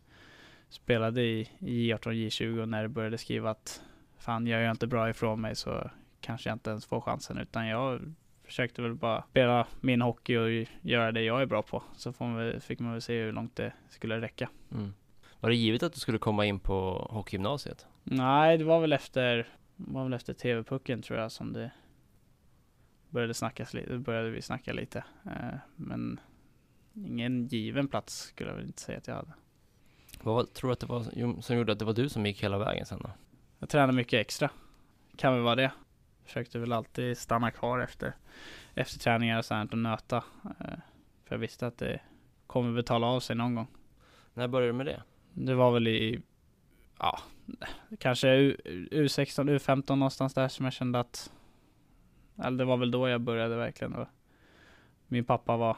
spelade 0.68 1.23
i, 1.23 1.50
i 1.59 1.92
J18 1.92 2.12
J20 2.12 2.61
och 2.61 2.68
när 2.68 2.82
det 2.82 2.88
började 2.88 3.18
skriva 3.18 3.50
att 3.50 3.82
fan 4.18 4.47
jag 4.47 4.62
gör 4.62 4.71
inte 4.71 4.87
bra 4.87 5.11
ifrån 5.11 5.40
mig 5.40 5.56
så 5.56 5.90
kanske 6.23 6.49
jag 6.49 6.55
inte 6.55 6.71
ens 6.71 6.87
får 6.87 7.00
chansen 7.00 7.38
utan 7.38 7.67
jag 7.67 8.14
försökte 8.45 8.83
väl 8.83 8.95
bara 8.95 9.23
spela 9.23 9.67
min 9.81 10.02
hockey 10.02 10.37
och 10.37 10.69
göra 10.83 11.12
det 11.12 11.23
jag 11.23 11.43
är 11.43 11.47
bra 11.47 11.62
på. 11.62 11.83
Så 11.97 12.12
får 12.12 12.25
man 12.25 12.61
fick 12.61 12.79
man 12.79 12.93
väl 12.93 13.02
se 13.02 13.23
hur 13.23 13.33
långt 13.33 13.57
det 13.57 13.73
skulle 13.88 14.21
räcka. 14.21 14.49
Mm. 14.73 14.95
Var 15.41 15.50
det 15.50 15.57
givet 15.57 15.83
att 15.83 15.93
du 15.93 16.00
skulle 16.00 16.19
komma 16.19 16.47
in 16.47 16.61
på 16.61 17.09
hockeygymnasiet? 17.11 17.87
Nej, 18.05 18.59
det 18.59 18.64
var 18.64 18.81
väl 18.81 18.93
efter, 18.93 19.49
var 19.76 20.05
väl 20.05 20.12
efter 20.12 20.35
TV-pucken 20.35 21.02
tror 21.02 21.19
jag 21.19 21.33
som 21.33 21.52
det 21.52 21.71
började 23.11 23.35
snackas 23.35 23.75
lite, 23.75 23.99
började 23.99 24.31
vi 24.31 24.43
snacka 24.43 24.73
lite. 24.73 25.05
Eh, 25.26 25.59
men 25.76 26.21
ingen 26.95 27.47
given 27.47 27.88
plats 27.88 28.19
skulle 28.19 28.50
jag 28.50 28.57
väl 28.57 28.67
inte 28.67 28.83
säga 28.83 28.99
att 28.99 29.07
jag 29.07 29.14
hade. 29.14 29.33
Vad 30.23 30.52
tror 30.52 30.69
du 30.69 30.73
att 30.73 30.81
det 30.81 30.87
var 30.87 31.41
som 31.41 31.57
gjorde 31.57 31.73
att 31.73 31.79
det 31.79 31.85
var 31.85 31.93
du 31.93 32.09
som 32.09 32.26
gick 32.26 32.43
hela 32.43 32.59
vägen 32.59 32.87
sen 32.87 33.00
då? 33.02 33.11
Jag 33.59 33.69
tränade 33.69 33.93
mycket 33.93 34.21
extra. 34.21 34.50
Kan 35.17 35.35
väl 35.35 35.43
vara 35.43 35.57
det. 35.57 35.73
Försökte 36.25 36.59
väl 36.59 36.73
alltid 36.73 37.19
stanna 37.19 37.50
kvar 37.50 37.79
efter, 37.79 38.12
efter 38.75 38.99
träningar 38.99 39.38
och 39.38 39.45
sånt 39.45 39.73
och 39.73 39.79
nöta. 39.79 40.17
Eh, 40.45 40.79
för 41.25 41.35
jag 41.35 41.38
visste 41.38 41.67
att 41.67 41.79
det 41.79 42.00
kommer 42.47 42.73
betala 42.73 43.07
av 43.07 43.21
sig 43.21 43.37
någon 43.37 43.55
gång. 43.55 43.67
När 44.35 44.49
började 44.49 44.69
du 44.69 44.76
med 44.76 44.87
det? 44.87 45.02
Det 45.33 45.55
var 45.55 45.73
väl 45.73 45.88
i, 45.88 46.23
ja, 46.99 47.19
kanske 47.99 48.29
U, 48.29 48.57
U16, 48.91 49.59
U15 49.59 49.97
någonstans 49.97 50.35
där 50.35 50.49
som 50.49 50.64
jag 50.64 50.73
kände 50.73 51.00
att, 51.00 51.33
eller 52.45 52.58
det 52.58 52.65
var 52.65 52.76
väl 52.76 52.91
då 52.91 53.08
jag 53.08 53.21
började 53.21 53.56
verkligen. 53.56 53.95
Och 53.95 54.08
min 55.06 55.25
pappa 55.25 55.56
var, 55.56 55.76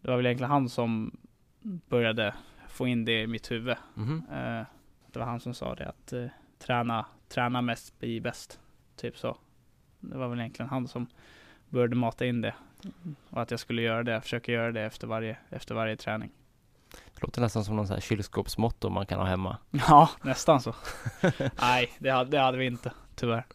det 0.00 0.08
var 0.08 0.16
väl 0.16 0.26
egentligen 0.26 0.50
han 0.50 0.68
som 0.68 1.18
började 1.62 2.34
få 2.68 2.86
in 2.86 3.04
det 3.04 3.22
i 3.22 3.26
mitt 3.26 3.50
huvud. 3.50 3.76
Mhm. 3.94 4.22
Eh, 4.30 4.64
det 5.12 5.18
var 5.18 5.26
han 5.26 5.40
som 5.40 5.54
sa 5.54 5.74
det 5.74 5.88
att 5.88 6.12
eh, 6.12 6.26
träna, 6.58 7.06
träna 7.28 7.62
mest 7.62 7.98
blir 7.98 8.20
bäst. 8.20 8.60
Typ 8.96 9.18
så. 9.18 9.36
Det 10.00 10.18
var 10.18 10.28
väl 10.28 10.38
egentligen 10.38 10.68
han 10.68 10.88
som 10.88 11.06
började 11.68 11.96
mata 11.96 12.26
in 12.26 12.40
det. 12.40 12.54
Och 13.30 13.42
att 13.42 13.50
jag 13.50 13.60
skulle 13.60 13.82
göra 13.82 14.02
det, 14.02 14.20
försöka 14.20 14.52
göra 14.52 14.72
det 14.72 14.82
efter 14.82 15.06
varje, 15.06 15.36
efter 15.50 15.74
varje 15.74 15.96
träning. 15.96 16.30
Det 16.90 17.22
låter 17.22 17.40
nästan 17.40 17.64
som 17.64 17.76
någon 17.76 17.86
sån 17.86 17.94
här 17.94 18.00
kylskåpsmotto 18.00 18.90
man 18.90 19.06
kan 19.06 19.18
ha 19.18 19.26
hemma. 19.26 19.56
Ja, 19.70 20.10
nästan 20.22 20.60
så. 20.60 20.74
Nej, 21.60 21.92
det 21.98 22.10
hade, 22.10 22.30
det 22.30 22.38
hade 22.38 22.58
vi 22.58 22.66
inte, 22.66 22.92
tyvärr. 23.14 23.46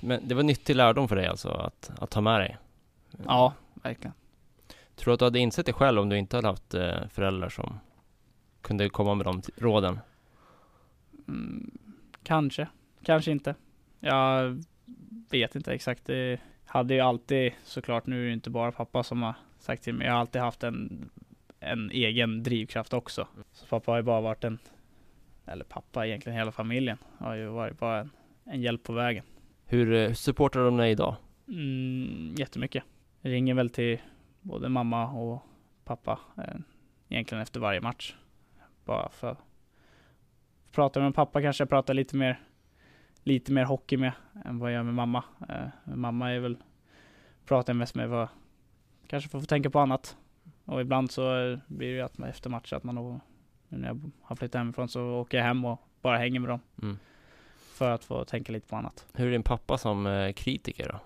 Men 0.00 0.28
det 0.28 0.34
var 0.34 0.42
nyttig 0.42 0.76
lärdom 0.76 1.08
för 1.08 1.16
dig 1.16 1.26
alltså 1.26 1.48
att, 1.48 1.90
att 1.98 2.10
ta 2.10 2.20
med 2.20 2.40
dig? 2.40 2.58
Ja, 3.26 3.54
verkligen. 3.74 4.14
Tror 4.96 5.10
du 5.10 5.14
att 5.14 5.18
du 5.18 5.24
hade 5.24 5.38
insett 5.38 5.66
det 5.66 5.72
själv 5.72 6.00
om 6.00 6.08
du 6.08 6.18
inte 6.18 6.36
hade 6.36 6.48
haft 6.48 6.74
eh, 6.74 7.08
föräldrar 7.08 7.48
som 7.48 7.80
kunde 8.62 8.88
komma 8.88 9.14
med 9.14 9.26
de 9.26 9.42
råden? 9.56 10.00
Mm, 11.28 11.78
kanske, 12.22 12.68
kanske 13.02 13.30
inte. 13.30 13.54
Jag 14.00 14.64
vet 15.30 15.56
inte 15.56 15.72
exakt. 15.72 16.04
Det 16.04 16.40
hade 16.64 16.94
ju 16.94 17.00
alltid, 17.00 17.52
såklart, 17.64 18.06
nu 18.06 18.22
är 18.22 18.26
det 18.26 18.32
inte 18.32 18.50
bara 18.50 18.72
pappa 18.72 19.02
som 19.02 19.22
har 19.22 19.34
sagt 19.58 19.82
till 19.82 19.94
mig. 19.94 20.06
Jag 20.06 20.14
har 20.14 20.20
alltid 20.20 20.42
haft 20.42 20.62
en, 20.62 21.10
en 21.60 21.90
egen 21.90 22.42
drivkraft 22.42 22.92
också. 22.92 23.28
Så 23.52 23.66
pappa 23.66 23.92
har 23.92 23.96
ju 23.96 24.02
bara 24.02 24.20
varit 24.20 24.44
en, 24.44 24.58
eller 25.46 25.64
pappa 25.64 26.06
egentligen, 26.06 26.38
hela 26.38 26.52
familjen 26.52 26.98
har 27.18 27.34
ju 27.34 27.46
varit 27.46 27.78
bara 27.78 28.00
en, 28.00 28.10
en 28.44 28.62
hjälp 28.62 28.82
på 28.82 28.92
vägen. 28.92 29.24
Hur 29.64 29.92
eh, 29.94 30.12
supportar 30.12 30.60
de 30.60 30.76
dig 30.76 30.90
idag? 30.90 31.16
Mm, 31.48 32.34
jättemycket. 32.38 32.84
Jag 33.20 33.32
ringer 33.32 33.54
väl 33.54 33.70
till 33.70 33.98
både 34.40 34.68
mamma 34.68 35.10
och 35.10 35.42
pappa 35.84 36.20
eh, 36.38 36.54
egentligen 37.08 37.42
efter 37.42 37.60
varje 37.60 37.80
match. 37.80 38.14
Bara 38.84 39.08
för 39.08 39.36
Pratar 40.74 41.00
med 41.00 41.14
pappa 41.14 41.42
kanske 41.42 41.62
jag 41.62 41.68
pratar 41.68 41.94
lite 41.94 42.16
mer 42.16 42.40
lite 43.24 43.52
mer 43.52 43.64
hockey 43.64 43.96
med 43.96 44.12
än 44.44 44.58
vad 44.58 44.70
jag 44.70 44.74
gör 44.76 44.82
med 44.82 44.94
mamma. 44.94 45.24
Eh, 45.48 45.94
mamma 45.94 46.32
är 46.32 46.38
väl 46.40 46.56
pratar 47.46 47.72
jag 47.72 47.76
mest 47.78 47.94
med 47.94 48.08
vad 48.08 48.28
kanske 49.06 49.30
får 49.30 49.40
tänka 49.40 49.70
på 49.70 49.78
annat. 49.80 50.16
Och 50.64 50.80
ibland 50.80 51.10
så 51.10 51.36
eh, 51.36 51.58
blir 51.66 51.88
det 51.88 51.94
ju 51.94 52.00
att 52.00 52.18
man 52.18 52.28
efter 52.28 52.50
matcher 52.50 52.74
att 52.76 52.84
man 52.84 52.94
nu 52.94 53.20
när 53.78 53.88
jag 53.88 54.10
har 54.22 54.36
flyttat 54.36 54.58
hemifrån 54.58 54.88
så 54.88 55.02
åker 55.04 55.38
jag 55.38 55.44
hem 55.44 55.64
och 55.64 55.80
bara 56.02 56.18
hänger 56.18 56.40
med 56.40 56.48
dem 56.50 56.60
Mm. 56.82 56.98
för 57.74 57.90
att 57.90 58.04
få 58.04 58.24
tänka 58.24 58.52
lite 58.52 58.68
på 58.68 58.76
annat. 58.76 59.06
Hur 59.14 59.26
är 59.26 59.30
din 59.32 59.42
pappa 59.42 59.78
som 59.78 60.06
eh, 60.06 60.32
kritiker 60.32 60.88
då? 60.92 61.00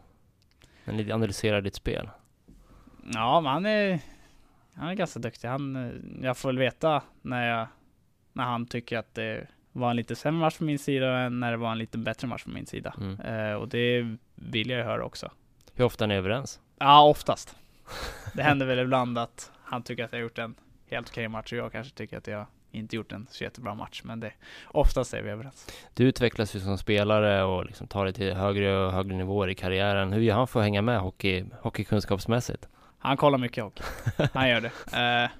När 0.85 0.95
ni 0.95 1.13
analyserar 1.13 1.61
ditt 1.61 1.75
spel? 1.75 2.11
Ja, 3.15 3.41
men 3.41 3.53
han 3.53 3.67
är, 3.67 4.01
han 4.75 4.89
är 4.89 4.95
ganska 4.95 5.21
duktig. 5.21 5.49
Han, 5.49 5.77
eh, 5.77 5.93
jag 6.23 6.37
får 6.37 6.49
väl 6.49 6.59
veta 6.59 7.03
när, 7.23 7.49
jag, 7.49 7.67
när 8.33 8.45
han 8.45 8.67
tycker 8.67 8.99
att 8.99 9.15
det 9.15 9.47
var 9.79 9.91
en 9.91 9.97
lite 9.97 10.17
sämre 10.17 10.41
match 10.41 10.55
från 10.55 10.67
min 10.67 10.79
sida 10.79 11.19
än 11.19 11.41
när 11.41 11.51
det 11.51 11.57
var 11.57 11.73
en 11.73 11.79
lite 11.79 11.99
bättre 11.99 12.29
match 12.29 12.43
från 12.43 12.55
min 12.55 12.67
sida. 12.67 12.95
Mm. 13.01 13.21
Eh, 13.21 13.55
och 13.55 13.69
det 13.69 14.17
vill 14.35 14.71
jag 14.71 14.79
ju 14.79 14.85
höra 14.85 15.05
också. 15.05 15.31
Hur 15.75 15.85
ofta 15.85 16.05
är 16.05 16.09
ni 16.09 16.15
överens? 16.15 16.61
Ja, 16.79 17.03
oftast. 17.03 17.57
Det 18.35 18.43
händer 18.43 18.67
väl 18.67 18.79
ibland 18.79 19.19
att 19.19 19.51
han 19.65 19.83
tycker 19.83 20.05
att 20.05 20.13
jag 20.13 20.19
har 20.19 20.23
gjort 20.23 20.39
en 20.39 20.55
helt 20.91 21.09
okej 21.09 21.29
match 21.29 21.53
och 21.53 21.59
jag 21.59 21.73
kanske 21.73 21.95
tycker 21.95 22.19
att 22.19 22.27
jag 22.27 22.47
inte 22.71 22.97
gjort 22.97 23.13
en 23.13 23.27
så 23.31 23.45
jättebra 23.45 23.75
match. 23.75 24.03
Men 24.05 24.21
det, 24.21 24.33
oftast 24.67 25.15
är 25.15 25.23
vi 25.23 25.31
överens. 25.31 25.67
Du 25.95 26.05
utvecklas 26.05 26.57
ju 26.57 26.61
som 26.61 26.79
spelare 26.79 27.45
och 27.45 27.67
liksom 27.67 27.87
tar 27.87 28.05
dig 28.05 28.15
till 28.15 28.35
högre 28.35 28.87
och 28.87 28.93
högre 28.93 29.17
nivåer 29.17 29.49
i 29.49 29.55
karriären. 29.55 30.13
Hur 30.13 30.21
gör 30.21 30.35
han 30.35 30.47
för 30.49 30.61
att 30.61 30.65
hänga 30.65 30.83
med 30.83 31.01
hockey, 31.01 31.45
hockeykunskapsmässigt? 31.61 32.69
Han 32.99 33.17
kollar 33.17 33.39
mycket 33.39 33.65
hockey. 33.65 33.83
Han 34.33 34.49
gör 34.49 34.61
det. 34.61 35.31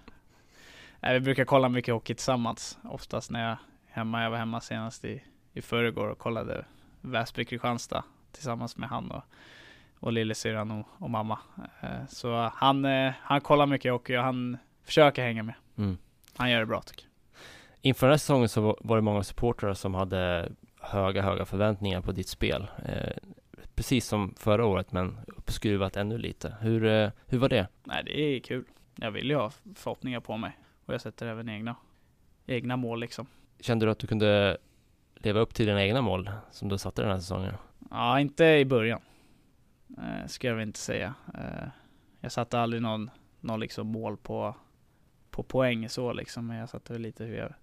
Eh, 1.01 1.13
vi 1.13 1.21
brukar 1.21 1.45
kolla 1.45 1.69
mycket 1.69 1.95
hockey 1.95 2.15
tillsammans. 2.15 2.79
Oftast 2.85 3.31
när 3.31 3.49
jag 3.49 3.57
hemma. 3.99 4.23
Jag 4.23 4.31
var 4.31 4.39
hemma 4.39 4.61
senast 4.61 5.05
i, 5.05 5.23
i 5.53 5.63
förrgår 5.63 6.09
och 6.09 6.19
kollade 6.19 6.65
Väsby-Kristianstad 7.01 8.03
tillsammans 8.33 8.77
med 8.77 8.89
han 8.89 9.11
och, 9.11 9.23
och 10.01 10.13
lillasyrran 10.13 10.71
och, 10.71 10.87
och 10.99 11.11
mamma. 11.11 11.39
Eh, 11.81 12.07
så 12.09 12.51
han, 12.55 12.85
eh, 12.85 13.13
han 13.21 13.41
kollar 13.41 13.67
mycket 13.67 13.93
hockey 13.93 14.17
och 14.17 14.23
han 14.23 14.59
försöker 14.85 15.23
hänga 15.23 15.43
med. 15.43 15.55
Mm. 15.79 15.99
Han 16.37 16.51
gör 16.51 16.61
det 16.61 16.67
bra 16.67 16.81
tycker 16.83 17.03
jag. 17.03 17.11
Inför 17.83 18.07
den 18.07 18.13
här 18.13 18.19
säsongen 18.19 18.49
så 18.49 18.61
var- 18.61 18.77
var 18.81 18.97
det 18.97 19.03
många 19.03 19.23
supportrar 19.23 19.75
som 19.75 19.95
hade 19.95 20.53
höga, 20.81 21.23
höga 21.23 21.45
förväntningar 21.45 22.01
på 22.01 22.13
ditt 22.13 22.29
spel. 22.29 22.67
Eh, 22.85 23.17
precis 23.75 24.07
som 24.07 24.35
förra 24.39 24.67
året, 24.67 24.93
men 24.93 25.19
uppskruvat 25.27 25.97
ännu 25.97 26.19
lite. 26.19 26.57
Hur, 26.61 26.85
eh, 26.87 27.11
hur 27.27 27.39
var 27.39 27.49
det? 27.49 27.67
Nej, 27.85 28.03
det 28.05 28.21
är 28.21 28.41
kul. 28.41 28.65
Jag 28.97 29.11
vill 29.11 29.31
ju 29.31 29.37
ha 29.37 29.51
förhoppningar 29.75 30.21
på 30.21 30.37
mig. 30.37 30.59
Och 30.87 30.95
jag 30.95 31.01
sätter 31.01 31.27
även 31.27 31.49
egna, 31.49 31.77
egna 32.47 32.77
mål 32.77 33.01
liksom. 33.01 33.27
Kände 33.61 33.87
du 33.87 33.91
att 33.91 33.99
du 33.99 34.07
kunde 34.07 34.59
leva 35.15 35.41
upp 35.41 35.55
till 35.55 35.67
dina 35.67 35.85
egna 35.85 36.03
mål 36.03 36.31
som 36.51 36.69
du 36.69 36.79
satte 36.79 37.03
den 37.03 37.11
här 37.11 37.19
säsongen? 37.19 37.55
Ja, 37.91 38.21
inte 38.21 38.45
i 38.45 38.65
början. 38.65 39.01
Eh, 39.99 40.27
ska 40.27 40.49
jag 40.49 40.55
väl 40.55 40.67
inte 40.67 40.79
säga. 40.79 41.15
Eh, 41.35 41.69
jag 42.21 42.33
satte 42.33 42.61
aldrig 42.61 42.83
någon 42.83 43.11
något 43.41 43.61
liksom 43.61 43.87
mål 43.87 44.17
på, 44.17 44.55
på 45.31 45.43
poäng 45.43 45.89
så 45.89 46.13
liksom. 46.13 46.47
Men 46.47 46.57
jag 46.57 46.69
satte 46.69 46.93
väl 46.93 47.03
lite 47.03 47.25
hur 47.25 47.37
jag 47.37 47.55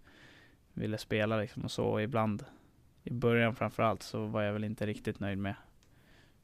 ville 0.73 0.97
spela 0.97 1.37
liksom 1.37 1.63
och 1.63 1.71
så. 1.71 1.85
Och 1.85 2.01
ibland, 2.01 2.45
i 3.03 3.13
början 3.13 3.55
framförallt, 3.55 4.03
så 4.03 4.25
var 4.25 4.41
jag 4.41 4.53
väl 4.53 4.63
inte 4.63 4.85
riktigt 4.85 5.19
nöjd 5.19 5.37
med 5.37 5.55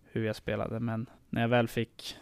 hur 0.04 0.26
jag 0.26 0.36
spelade. 0.36 0.80
Men 0.80 1.10
när 1.30 1.42
jag 1.42 1.50
väl 1.50 1.68
fick, 1.68 2.16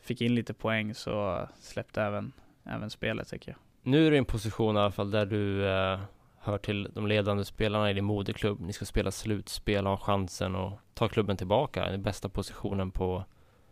fick 0.00 0.20
in 0.20 0.34
lite 0.34 0.54
poäng 0.54 0.94
så 0.94 1.48
släppte 1.60 2.02
även, 2.02 2.32
även 2.64 2.90
spelet 2.90 3.28
tycker 3.28 3.50
jag. 3.50 3.58
Nu 3.82 4.06
är 4.06 4.10
du 4.10 4.16
i 4.16 4.18
en 4.18 4.24
position 4.24 4.76
i 4.76 4.78
alla 4.78 4.90
fall 4.90 5.10
där 5.10 5.26
du 5.26 5.68
eh, 5.68 6.00
hör 6.48 6.58
till 6.58 6.90
de 6.94 7.06
ledande 7.06 7.44
spelarna 7.44 7.90
i 7.90 7.94
din 7.94 8.04
moderklubb. 8.04 8.60
Ni 8.60 8.72
ska 8.72 8.84
spela 8.84 9.10
slutspel, 9.10 9.86
ha 9.86 9.96
chansen 9.96 10.54
och 10.54 10.80
ta 10.94 11.08
klubben 11.08 11.36
tillbaka. 11.36 11.84
Den 11.90 12.02
bästa 12.02 12.28
positionen 12.28 12.90
på, 12.90 13.24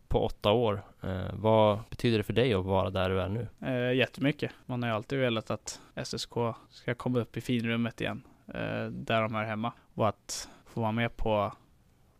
på 0.09 0.25
åtta 0.25 0.53
år. 0.53 0.83
Eh, 1.03 1.31
vad 1.33 1.79
betyder 1.91 2.19
det 2.19 2.25
för 2.25 2.33
dig 2.33 2.55
att 2.55 2.65
vara 2.65 2.91
där 2.91 3.11
du 3.11 3.21
är 3.21 3.29
nu? 3.29 3.49
Eh, 3.61 3.97
jättemycket. 3.97 4.53
Man 4.67 4.83
har 4.83 4.91
ju 4.91 4.97
alltid 4.97 5.19
velat 5.19 5.51
att 5.51 5.81
SSK 6.05 6.35
ska 6.71 6.95
komma 6.95 7.19
upp 7.19 7.37
i 7.37 7.41
finrummet 7.41 8.01
igen, 8.01 8.23
eh, 8.47 8.87
där 8.91 9.23
de 9.23 9.35
är 9.35 9.45
hemma. 9.45 9.73
Och 9.95 10.09
att 10.09 10.49
få 10.67 10.81
vara 10.81 10.93
med 10.93 11.17
på, 11.17 11.53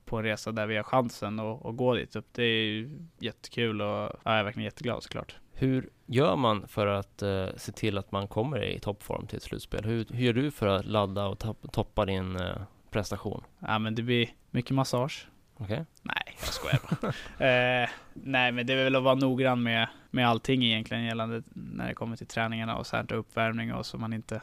på 0.05 0.17
en 0.17 0.25
resa 0.25 0.53
där 0.53 0.67
vi 0.67 0.77
har 0.77 0.85
chansen 0.85 1.41
att 1.41 1.77
gå 1.77 1.95
dit 1.95 2.17
upp. 2.17 2.27
Det 2.33 2.43
är 2.43 2.65
ju 2.65 2.99
jättekul 3.19 3.83
och 3.83 3.87
jag 3.87 4.21
är 4.25 4.45
verkligen 4.45 4.65
jätteglad 4.65 5.03
såklart. 5.03 5.37
Hur 5.53 5.91
gör 6.07 6.37
man 6.37 6.69
för 6.69 6.87
att 6.87 7.23
eh, 7.23 7.47
se 7.57 7.73
till 7.73 7.99
att 7.99 8.13
man 8.13 8.29
kommer 8.29 8.65
i 8.65 8.79
toppform 8.79 9.27
till 9.27 9.37
ett 9.37 9.43
slutspel? 9.43 9.85
Hur, 9.85 10.07
hur 10.11 10.25
gör 10.27 10.33
du 10.33 10.51
för 10.51 10.67
att 10.67 10.85
ladda 10.85 11.27
och 11.27 11.39
toppa 11.73 12.07
din 12.07 12.37
eh, 12.37 12.57
prestation? 12.91 13.45
Ja 13.59 13.79
men 13.79 13.95
det 13.95 14.03
blir 14.03 14.29
mycket 14.51 14.71
massage. 14.71 15.29
Okej. 15.55 15.65
Okay. 15.65 15.85
Nej, 16.03 16.37
jag 16.41 16.49
skojar 16.49 16.81
bara. 16.91 17.09
eh, 17.83 17.89
nej 18.13 18.53
men 18.53 18.67
det 18.67 18.73
är 18.73 18.85
väl 18.85 18.97
att 18.97 19.03
vara 19.03 19.15
noggrann 19.15 19.63
med, 19.63 19.89
med 20.11 20.29
allting 20.29 20.65
egentligen 20.65 21.05
gällande 21.05 21.43
när 21.55 21.89
det 21.89 21.95
kommer 21.95 22.17
till 22.17 22.27
träningarna 22.27 22.77
och 22.77 22.87
sånt 22.87 23.13
uppvärmning 23.13 23.75
och 23.75 23.87
så 23.87 23.99
man 23.99 24.13
inte 24.13 24.41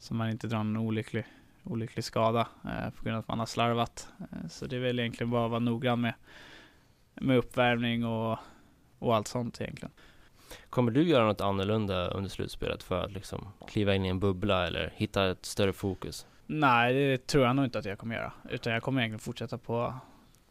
så 0.00 0.14
man 0.14 0.30
inte 0.30 0.46
drar 0.46 0.60
en 0.60 0.76
olycklig, 0.76 1.24
olycklig 1.64 2.04
skada 2.04 2.48
eh, 2.64 2.90
på 2.90 3.04
grund 3.04 3.16
av 3.16 3.20
att 3.20 3.28
man 3.28 3.38
har 3.38 3.46
slarvat. 3.46 4.08
Eh, 4.18 4.48
så 4.48 4.66
det 4.66 4.76
är 4.76 4.80
väl 4.80 4.98
egentligen 5.00 5.30
bara 5.30 5.44
att 5.44 5.50
vara 5.50 5.60
noggrann 5.60 6.00
med, 6.00 6.14
med 7.14 7.38
uppvärmning 7.38 8.04
och, 8.04 8.38
och 8.98 9.16
allt 9.16 9.28
sånt 9.28 9.60
egentligen. 9.60 9.92
Kommer 10.70 10.92
du 10.92 11.02
göra 11.02 11.24
något 11.24 11.40
annorlunda 11.40 12.08
under 12.08 12.30
slutspelet 12.30 12.82
för 12.82 13.04
att 13.04 13.12
liksom 13.12 13.48
kliva 13.68 13.94
in 13.94 14.04
i 14.04 14.08
en 14.08 14.20
bubbla 14.20 14.66
eller 14.66 14.92
hitta 14.96 15.30
ett 15.30 15.44
större 15.44 15.72
fokus? 15.72 16.26
Nej, 16.46 16.94
det 16.94 17.26
tror 17.26 17.44
jag 17.44 17.56
nog 17.56 17.64
inte 17.64 17.78
att 17.78 17.84
jag 17.84 17.98
kommer 17.98 18.14
göra. 18.14 18.32
Utan 18.50 18.72
jag 18.72 18.82
kommer 18.82 19.00
egentligen 19.00 19.18
fortsätta 19.18 19.58
på, 19.58 19.94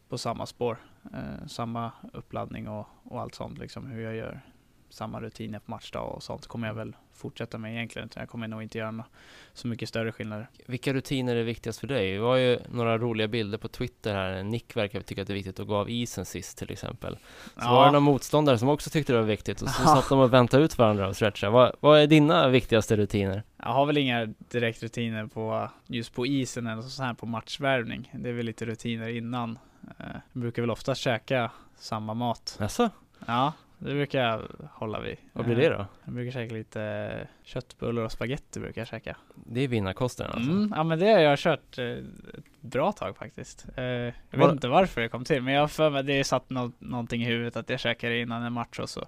på 0.09 0.17
samma 0.17 0.45
spår. 0.45 0.77
Eh, 1.13 1.47
samma 1.47 1.91
uppladdning 2.13 2.67
och, 2.67 2.88
och 3.03 3.21
allt 3.21 3.35
sånt, 3.35 3.57
liksom 3.57 3.88
hur 3.88 4.01
jag 4.01 4.15
gör 4.15 4.41
samma 4.89 5.21
rutiner 5.21 5.59
på 5.59 5.71
matchdag 5.71 6.15
och 6.15 6.23
sånt 6.23 6.47
kommer 6.47 6.67
jag 6.67 6.75
väl 6.75 6.95
fortsätta 7.19 7.58
med 7.58 7.73
egentligen. 7.73 8.05
Utan 8.05 8.21
jag 8.21 8.29
kommer 8.29 8.47
nog 8.47 8.63
inte 8.63 8.77
göra 8.77 9.05
så 9.53 9.67
mycket 9.67 9.89
större 9.89 10.12
skillnader. 10.12 10.49
Vilka 10.65 10.93
rutiner 10.93 11.36
är 11.36 11.43
viktigast 11.43 11.79
för 11.79 11.88
dig? 11.88 12.13
Det 12.13 12.19
var 12.19 12.36
ju 12.36 12.60
några 12.69 12.97
roliga 12.97 13.27
bilder 13.27 13.58
på 13.58 13.67
Twitter 13.67 14.13
här. 14.13 14.43
Nick 14.43 14.75
verkar 14.75 15.01
tycka 15.01 15.21
att 15.21 15.27
det 15.27 15.34
är 15.34 15.36
viktigt 15.36 15.60
att 15.60 15.67
gå 15.67 15.75
av 15.75 15.89
isen 15.89 16.25
sist 16.25 16.58
till 16.58 16.71
exempel. 16.71 17.17
Så 17.55 17.62
ja. 17.62 17.71
var 17.71 17.86
det 17.86 17.91
några 17.91 17.99
motståndare 17.99 18.58
som 18.58 18.69
också 18.69 18.89
tyckte 18.89 19.13
det 19.13 19.19
var 19.19 19.25
viktigt 19.25 19.62
och 19.62 19.69
så 19.69 19.84
satt 19.84 20.10
de 20.10 20.19
och 20.19 20.34
väntade 20.34 20.63
ut 20.63 20.77
varandra 20.77 21.08
och 21.08 21.15
stretchade. 21.15 21.51
Vad, 21.51 21.75
vad 21.79 21.99
är 21.99 22.08
dina 22.08 22.47
viktigaste 22.47 22.95
rutiner? 22.95 23.43
Jag 23.58 23.73
har 23.73 23.86
väl 23.86 23.97
inga 23.97 24.25
direkt 24.25 24.84
rutiner 24.84 25.25
på 25.25 25.69
just 25.88 26.13
på 26.13 26.25
isen 26.25 26.67
eller 26.67 26.82
så 26.82 27.03
här 27.03 27.13
på 27.13 27.25
matchvärvning. 27.25 28.12
Det 28.13 28.29
är 28.29 28.34
väl 28.34 28.45
lite 28.45 28.65
rutiner 28.65 29.10
innan. 29.10 29.60
Jag 29.97 30.08
eh, 30.08 30.15
brukar 30.34 30.62
väl 30.62 30.71
ofta 30.71 30.95
käka 30.95 31.51
samma 31.77 32.13
mat. 32.13 32.58
Jaså? 32.60 32.89
Ja, 33.25 33.53
det 33.80 33.94
brukar 33.94 34.20
jag 34.20 34.42
hålla 34.74 35.00
vid. 35.00 35.18
Vad 35.34 35.46
blir 35.46 35.56
det 35.56 35.70
då? 35.70 35.86
Jag 36.06 36.13
brukar 36.13 36.32
käka 36.32 36.54
lite 36.54 37.28
köttbullar 37.44 38.02
och 38.02 38.12
spaghetti 38.12 38.60
brukar 38.60 38.82
jag 38.82 38.88
käka. 38.88 39.18
Det 39.36 39.62
är 39.62 39.68
vinnarkosten 39.68 40.26
alltså? 40.32 40.52
Mm, 40.52 40.74
ja 40.76 40.84
men 40.84 41.00
det 41.00 41.06
har 41.06 41.20
jag 41.20 41.39
kört 41.39 41.78
eh, 41.78 41.86
ett 41.86 42.62
bra 42.62 42.92
tag 42.92 43.18
faktiskt. 43.18 43.65
Eh, 43.76 43.84
jag 43.84 44.13
Var... 44.30 44.46
vet 44.46 44.52
inte 44.54 44.68
varför 44.68 45.02
det 45.02 45.10
kom 45.10 45.26
till, 45.26 45.42
men 45.42 45.54
jag 45.54 45.62
har 45.62 45.68
för 45.68 45.89
mig 45.89 46.04
det 46.04 46.24
satt 46.24 46.50
no 46.50 46.72
någonting 46.80 47.22
i 47.22 47.26
huvudet 47.26 47.56
att 47.56 47.70
jag 47.70 47.80
käkade 47.80 48.20
innan 48.20 48.44
en 48.44 48.54
match 48.54 48.80
och 48.80 48.89
så 48.89 49.06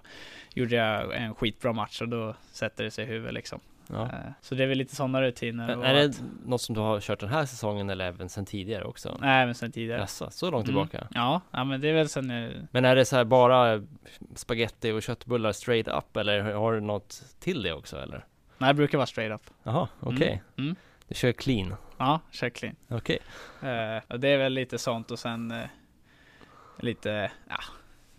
gjorde 0.54 0.76
jag 0.76 1.16
en 1.16 1.34
skitbra 1.34 1.72
match 1.72 2.02
och 2.02 2.08
då 2.08 2.34
sätter 2.52 2.84
det 2.84 2.90
sig 2.90 3.04
i 3.04 3.08
huvudet 3.08 3.34
liksom. 3.34 3.60
Ja. 3.92 4.02
Eh, 4.02 4.32
så 4.40 4.54
det 4.54 4.62
är 4.62 4.66
väl 4.66 4.78
lite 4.78 4.96
sådana 4.96 5.22
rutiner. 5.22 5.66
Men 5.66 5.82
är 5.82 5.94
det 5.94 6.04
att... 6.04 6.22
något 6.46 6.60
som 6.60 6.74
du 6.74 6.80
har 6.80 7.00
kört 7.00 7.20
den 7.20 7.28
här 7.28 7.46
säsongen 7.46 7.90
eller 7.90 8.04
även 8.04 8.28
sen 8.28 8.44
tidigare 8.44 8.84
också? 8.84 9.18
Nej, 9.20 9.42
även 9.42 9.54
sen 9.54 9.72
tidigare. 9.72 10.00
Jaså, 10.00 10.30
så 10.30 10.50
långt 10.50 10.68
mm. 10.68 10.88
tillbaka? 10.88 11.08
Ja, 11.14 11.40
ja 11.50 11.64
men 11.64 11.80
det 11.80 11.88
är 11.88 11.92
väl 11.92 12.08
sen 12.08 12.30
jag... 12.30 12.52
Men 12.70 12.84
är 12.84 12.96
det 12.96 13.04
så 13.04 13.16
här 13.16 13.24
bara 13.24 13.82
spaghetti 14.34 14.92
och 14.92 15.02
köttbullar 15.02 15.52
straight 15.52 15.88
up 15.88 16.16
eller 16.16 16.40
har 16.40 16.72
du 16.72 16.80
något 16.80 17.22
till 17.40 17.62
det 17.62 17.72
också 17.72 17.96
eller? 17.96 18.24
Nej, 18.58 18.68
det 18.68 18.74
brukar 18.74 18.98
vara 18.98 19.06
straight 19.06 19.34
up. 19.34 19.54
Jaha, 19.62 19.88
okej. 20.00 20.16
Okay. 20.16 20.28
Mm. 20.28 20.42
Mm. 20.58 20.76
Du 21.08 21.14
kör 21.14 21.32
clean? 21.32 21.74
Ja, 21.98 22.20
kör 22.30 22.50
clean. 22.50 22.76
Okej. 22.88 23.18
Okay. 23.58 23.70
Uh, 23.70 23.96
eh, 23.96 24.02
och 24.08 24.20
det 24.20 24.28
är 24.28 24.38
väl 24.38 24.52
lite 24.52 24.78
sånt 24.78 25.10
och 25.10 25.18
sen 25.18 25.52
uh, 25.52 25.64
lite, 26.78 27.30
ja, 27.48 27.58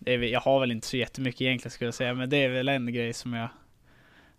är, 0.05 0.17
jag 0.17 0.39
har 0.39 0.59
väl 0.59 0.71
inte 0.71 0.88
så 0.88 0.97
jättemycket 0.97 1.41
egentligen 1.41 1.71
skulle 1.71 1.88
jag 1.88 1.95
säga, 1.95 2.13
men 2.13 2.29
det 2.29 2.38
är 2.38 2.49
väl 2.49 2.69
en 2.69 2.93
grej 2.93 3.13
som 3.13 3.33
jag 3.33 3.49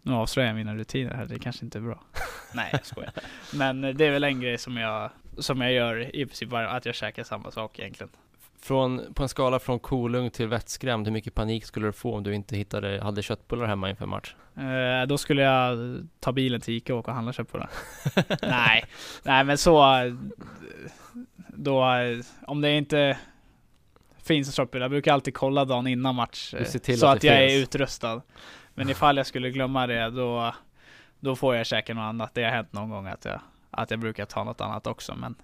nu 0.04 0.12
avslöjar 0.12 0.48
jag 0.48 0.56
mina 0.56 0.74
rutiner 0.74 1.14
här, 1.14 1.26
det 1.26 1.38
kanske 1.38 1.64
inte 1.64 1.78
är 1.78 1.82
bra. 1.82 2.02
Nej, 2.54 2.68
jag 2.72 2.86
skojar. 2.86 3.12
Men 3.54 3.80
det 3.80 4.06
är 4.06 4.10
väl 4.10 4.24
en 4.24 4.40
grej 4.40 4.58
som 4.58 4.76
jag, 4.76 5.10
som 5.38 5.60
jag 5.60 5.72
gör 5.72 6.16
i 6.16 6.26
princip 6.26 6.48
bara, 6.48 6.70
att 6.70 6.86
jag 6.86 6.94
käkar 6.94 7.24
samma 7.24 7.50
sak 7.50 7.78
egentligen. 7.78 8.10
Från, 8.60 9.14
på 9.14 9.22
en 9.22 9.28
skala 9.28 9.58
från 9.58 9.78
kolugn 9.78 10.30
till 10.30 10.48
vettskrämd, 10.48 11.06
hur 11.06 11.12
mycket 11.12 11.34
panik 11.34 11.64
skulle 11.64 11.86
du 11.86 11.92
få 11.92 12.14
om 12.16 12.22
du 12.22 12.34
inte 12.34 12.56
hittade, 12.56 13.00
hade 13.02 13.22
köttbullar 13.22 13.66
hemma 13.66 13.90
inför 13.90 14.06
match? 14.06 14.34
Eh, 14.56 15.06
då 15.06 15.18
skulle 15.18 15.42
jag 15.42 15.78
ta 16.20 16.32
bilen 16.32 16.60
till 16.60 16.74
Ica 16.74 16.94
och 16.94 17.00
åka 17.00 17.10
och 17.10 17.14
handla 17.14 17.32
köttbullar. 17.32 17.70
nej, 18.42 18.84
nej 19.22 19.44
men 19.44 19.58
så, 19.58 19.84
då, 21.48 21.84
om 22.46 22.60
det 22.60 22.70
inte 22.70 23.18
finns 24.22 24.54
köttbullar, 24.54 24.84
jag 24.84 24.90
brukar 24.90 25.12
alltid 25.12 25.34
kolla 25.34 25.64
dagen 25.64 25.86
innan 25.86 26.14
match, 26.14 26.50
så 26.50 26.56
att, 26.56 27.16
att 27.16 27.24
jag 27.24 27.38
finns. 27.38 27.52
är 27.52 27.62
utrustad. 27.62 28.22
Men 28.74 28.90
ifall 28.90 29.16
jag 29.16 29.26
skulle 29.26 29.50
glömma 29.50 29.87
det 29.87 30.10
då, 30.10 30.54
då 31.20 31.37
får 31.37 31.56
jag 31.56 31.66
käka 31.66 31.94
något 31.94 32.02
annat. 32.02 32.34
Det 32.34 32.44
har 32.44 32.50
hänt 32.50 32.72
någon 32.72 32.90
gång 32.90 33.06
att 33.06 33.24
jag, 33.24 33.40
att 33.70 33.90
jag 33.90 34.00
brukar 34.00 34.24
ta 34.24 34.44
något 34.44 34.60
annat 34.60 34.87
också. 34.87 35.14
Men 35.14 35.34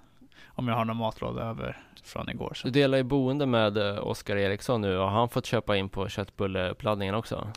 om 0.47 0.69
jag 0.69 0.75
har 0.75 0.85
någon 0.85 0.97
matlåda 0.97 1.43
över 1.43 1.77
från 2.05 2.29
igår. 2.29 2.53
Så. 2.55 2.67
Du 2.67 2.73
delar 2.73 2.99
ju 2.99 3.05
boende 3.05 3.47
med 3.47 3.77
eh, 3.77 4.07
Oskar 4.07 4.37
Eriksson 4.37 4.81
nu. 4.81 4.97
Har 4.97 5.09
han 5.09 5.29
fått 5.29 5.47
köpa 5.47 5.77
in 5.77 5.89
på 5.89 6.09
köttbulleuppladdningen 6.09 7.15
också? 7.15 7.53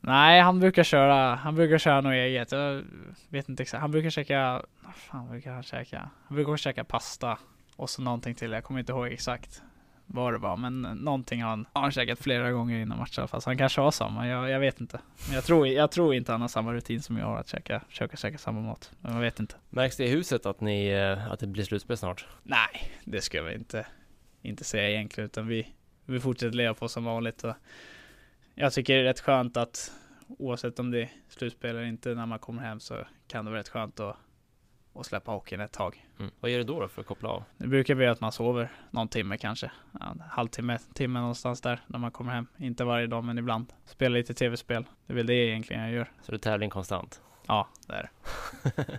Nej, 0.00 0.40
han 0.40 0.60
brukar 0.60 0.82
köra, 0.82 1.34
han 1.34 1.54
brukar 1.54 1.78
köra 1.78 2.00
något 2.00 2.12
eget. 2.12 2.52
Jag 2.52 2.84
vet 3.28 3.48
inte 3.48 3.62
exakt. 3.62 3.80
Han 3.80 3.90
brukar 3.90 4.10
käka, 4.10 4.62
vad 4.84 4.94
fan 4.94 5.28
brukar 5.30 5.52
han 5.52 5.62
käka? 5.62 6.10
Han 6.26 6.34
brukar 6.34 6.56
käka 6.56 6.84
pasta 6.84 7.38
och 7.76 7.90
så 7.90 8.02
någonting 8.02 8.34
till. 8.34 8.52
Jag 8.52 8.64
kommer 8.64 8.80
inte 8.80 8.92
ihåg 8.92 9.06
exakt 9.06 9.62
vad 10.10 10.32
det 10.32 10.38
var, 10.38 10.56
men 10.56 10.82
någonting 10.82 11.42
har 11.42 11.50
han, 11.50 11.66
har 11.72 11.82
han 11.82 11.92
säkert 11.92 12.18
flera 12.18 12.52
gånger 12.52 12.80
innan 12.80 12.98
matchen, 12.98 13.28
fast 13.28 13.46
han 13.46 13.58
kanske 13.58 13.80
har 13.80 13.90
samma, 13.90 14.28
jag, 14.28 14.50
jag 14.50 14.60
vet 14.60 14.80
inte. 14.80 15.00
Jag 15.32 15.44
tror, 15.44 15.66
jag 15.66 15.90
tror 15.90 16.14
inte 16.14 16.32
han 16.32 16.40
har 16.40 16.48
samma 16.48 16.72
rutin 16.72 17.02
som 17.02 17.16
jag 17.16 17.26
har 17.26 17.36
att 17.36 17.48
käka, 17.48 17.82
försöka 17.88 18.16
käka 18.16 18.38
samma 18.38 18.60
mat, 18.60 18.92
men 19.00 19.14
jag 19.14 19.20
vet 19.20 19.40
inte. 19.40 19.54
Märks 19.70 19.96
det 19.96 20.04
i 20.04 20.10
huset 20.10 20.46
att 20.46 20.60
ni, 20.60 20.88
eh, 20.88 21.32
att 21.32 21.40
det 21.40 21.46
blir 21.46 21.64
slutspel 21.64 21.96
snart? 21.96 22.26
Nej, 22.42 22.92
det 23.04 23.20
ska 23.20 23.42
vi 23.42 23.54
inte, 23.54 23.86
inte 24.42 24.64
säga 24.64 24.90
egentligen, 24.90 25.26
utan 25.26 25.46
vi, 25.46 25.68
vi 26.04 26.20
fortsätter 26.20 26.56
leva 26.56 26.74
på 26.74 26.88
som 26.88 27.04
vanligt 27.04 27.44
och 27.44 27.54
jag 28.54 28.72
tycker 28.72 28.94
det 28.94 29.00
är 29.00 29.04
rätt 29.04 29.20
skönt 29.20 29.56
att 29.56 29.92
oavsett 30.28 30.78
om 30.78 30.90
det 30.90 31.02
är 31.02 31.10
slutspel 31.28 31.70
eller 31.70 31.82
inte, 31.82 32.14
när 32.14 32.26
man 32.26 32.38
kommer 32.38 32.62
hem 32.62 32.80
så 32.80 33.04
kan 33.26 33.44
det 33.44 33.50
vara 33.50 33.60
rätt 33.60 33.68
skönt 33.68 34.00
att 34.00 34.16
och 34.92 35.06
släppa 35.06 35.32
hockeyn 35.32 35.60
ett 35.60 35.72
tag. 35.72 36.06
Mm. 36.18 36.30
Vad 36.40 36.50
gör 36.50 36.58
du 36.58 36.64
då, 36.64 36.80
då 36.80 36.88
för 36.88 37.00
att 37.00 37.06
koppla 37.06 37.28
av? 37.28 37.44
Det 37.56 37.66
brukar 37.66 37.94
bli 37.94 38.06
att 38.06 38.20
man 38.20 38.32
sover 38.32 38.72
någon 38.90 39.08
timme 39.08 39.38
kanske. 39.38 39.70
En 40.00 40.22
halvtimme, 40.30 40.78
timme 40.94 41.20
någonstans 41.20 41.60
där 41.60 41.80
när 41.86 41.98
man 41.98 42.10
kommer 42.10 42.32
hem. 42.32 42.46
Inte 42.58 42.84
varje 42.84 43.06
dag 43.06 43.24
men 43.24 43.38
ibland. 43.38 43.72
Spela 43.84 44.14
lite 44.14 44.34
tv-spel. 44.34 44.84
Det 45.06 45.12
är 45.12 45.16
väl 45.16 45.26
det 45.26 45.34
egentligen 45.34 45.82
jag 45.82 45.92
gör. 45.92 46.10
Så 46.22 46.32
är 46.32 46.38
tävling 46.38 46.70
konstant? 46.70 47.20
Ja, 47.46 47.68
det 47.86 47.92
är 47.92 48.02
det. 48.02 48.98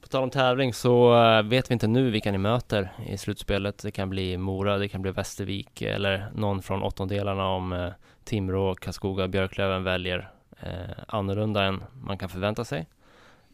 På 0.00 0.08
tal 0.08 0.22
om 0.22 0.30
tävling 0.30 0.74
så 0.74 1.24
eh, 1.24 1.42
vet 1.42 1.70
vi 1.70 1.72
inte 1.72 1.86
nu 1.86 2.10
vilka 2.10 2.32
ni 2.32 2.38
möter 2.38 2.92
i 3.06 3.18
slutspelet. 3.18 3.82
Det 3.82 3.90
kan 3.90 4.10
bli 4.10 4.36
Mora, 4.36 4.78
det 4.78 4.88
kan 4.88 5.02
bli 5.02 5.10
Västervik 5.10 5.82
eller 5.82 6.30
någon 6.34 6.62
från 6.62 6.82
åttondelarna 6.82 7.48
om 7.48 7.72
eh, 7.72 7.92
Timrå, 8.24 8.74
Karlskoga, 8.74 9.28
Björklöven 9.28 9.84
väljer 9.84 10.30
eh, 10.60 11.04
annorlunda 11.08 11.64
än 11.64 11.82
man 12.02 12.18
kan 12.18 12.28
förvänta 12.28 12.64
sig. 12.64 12.86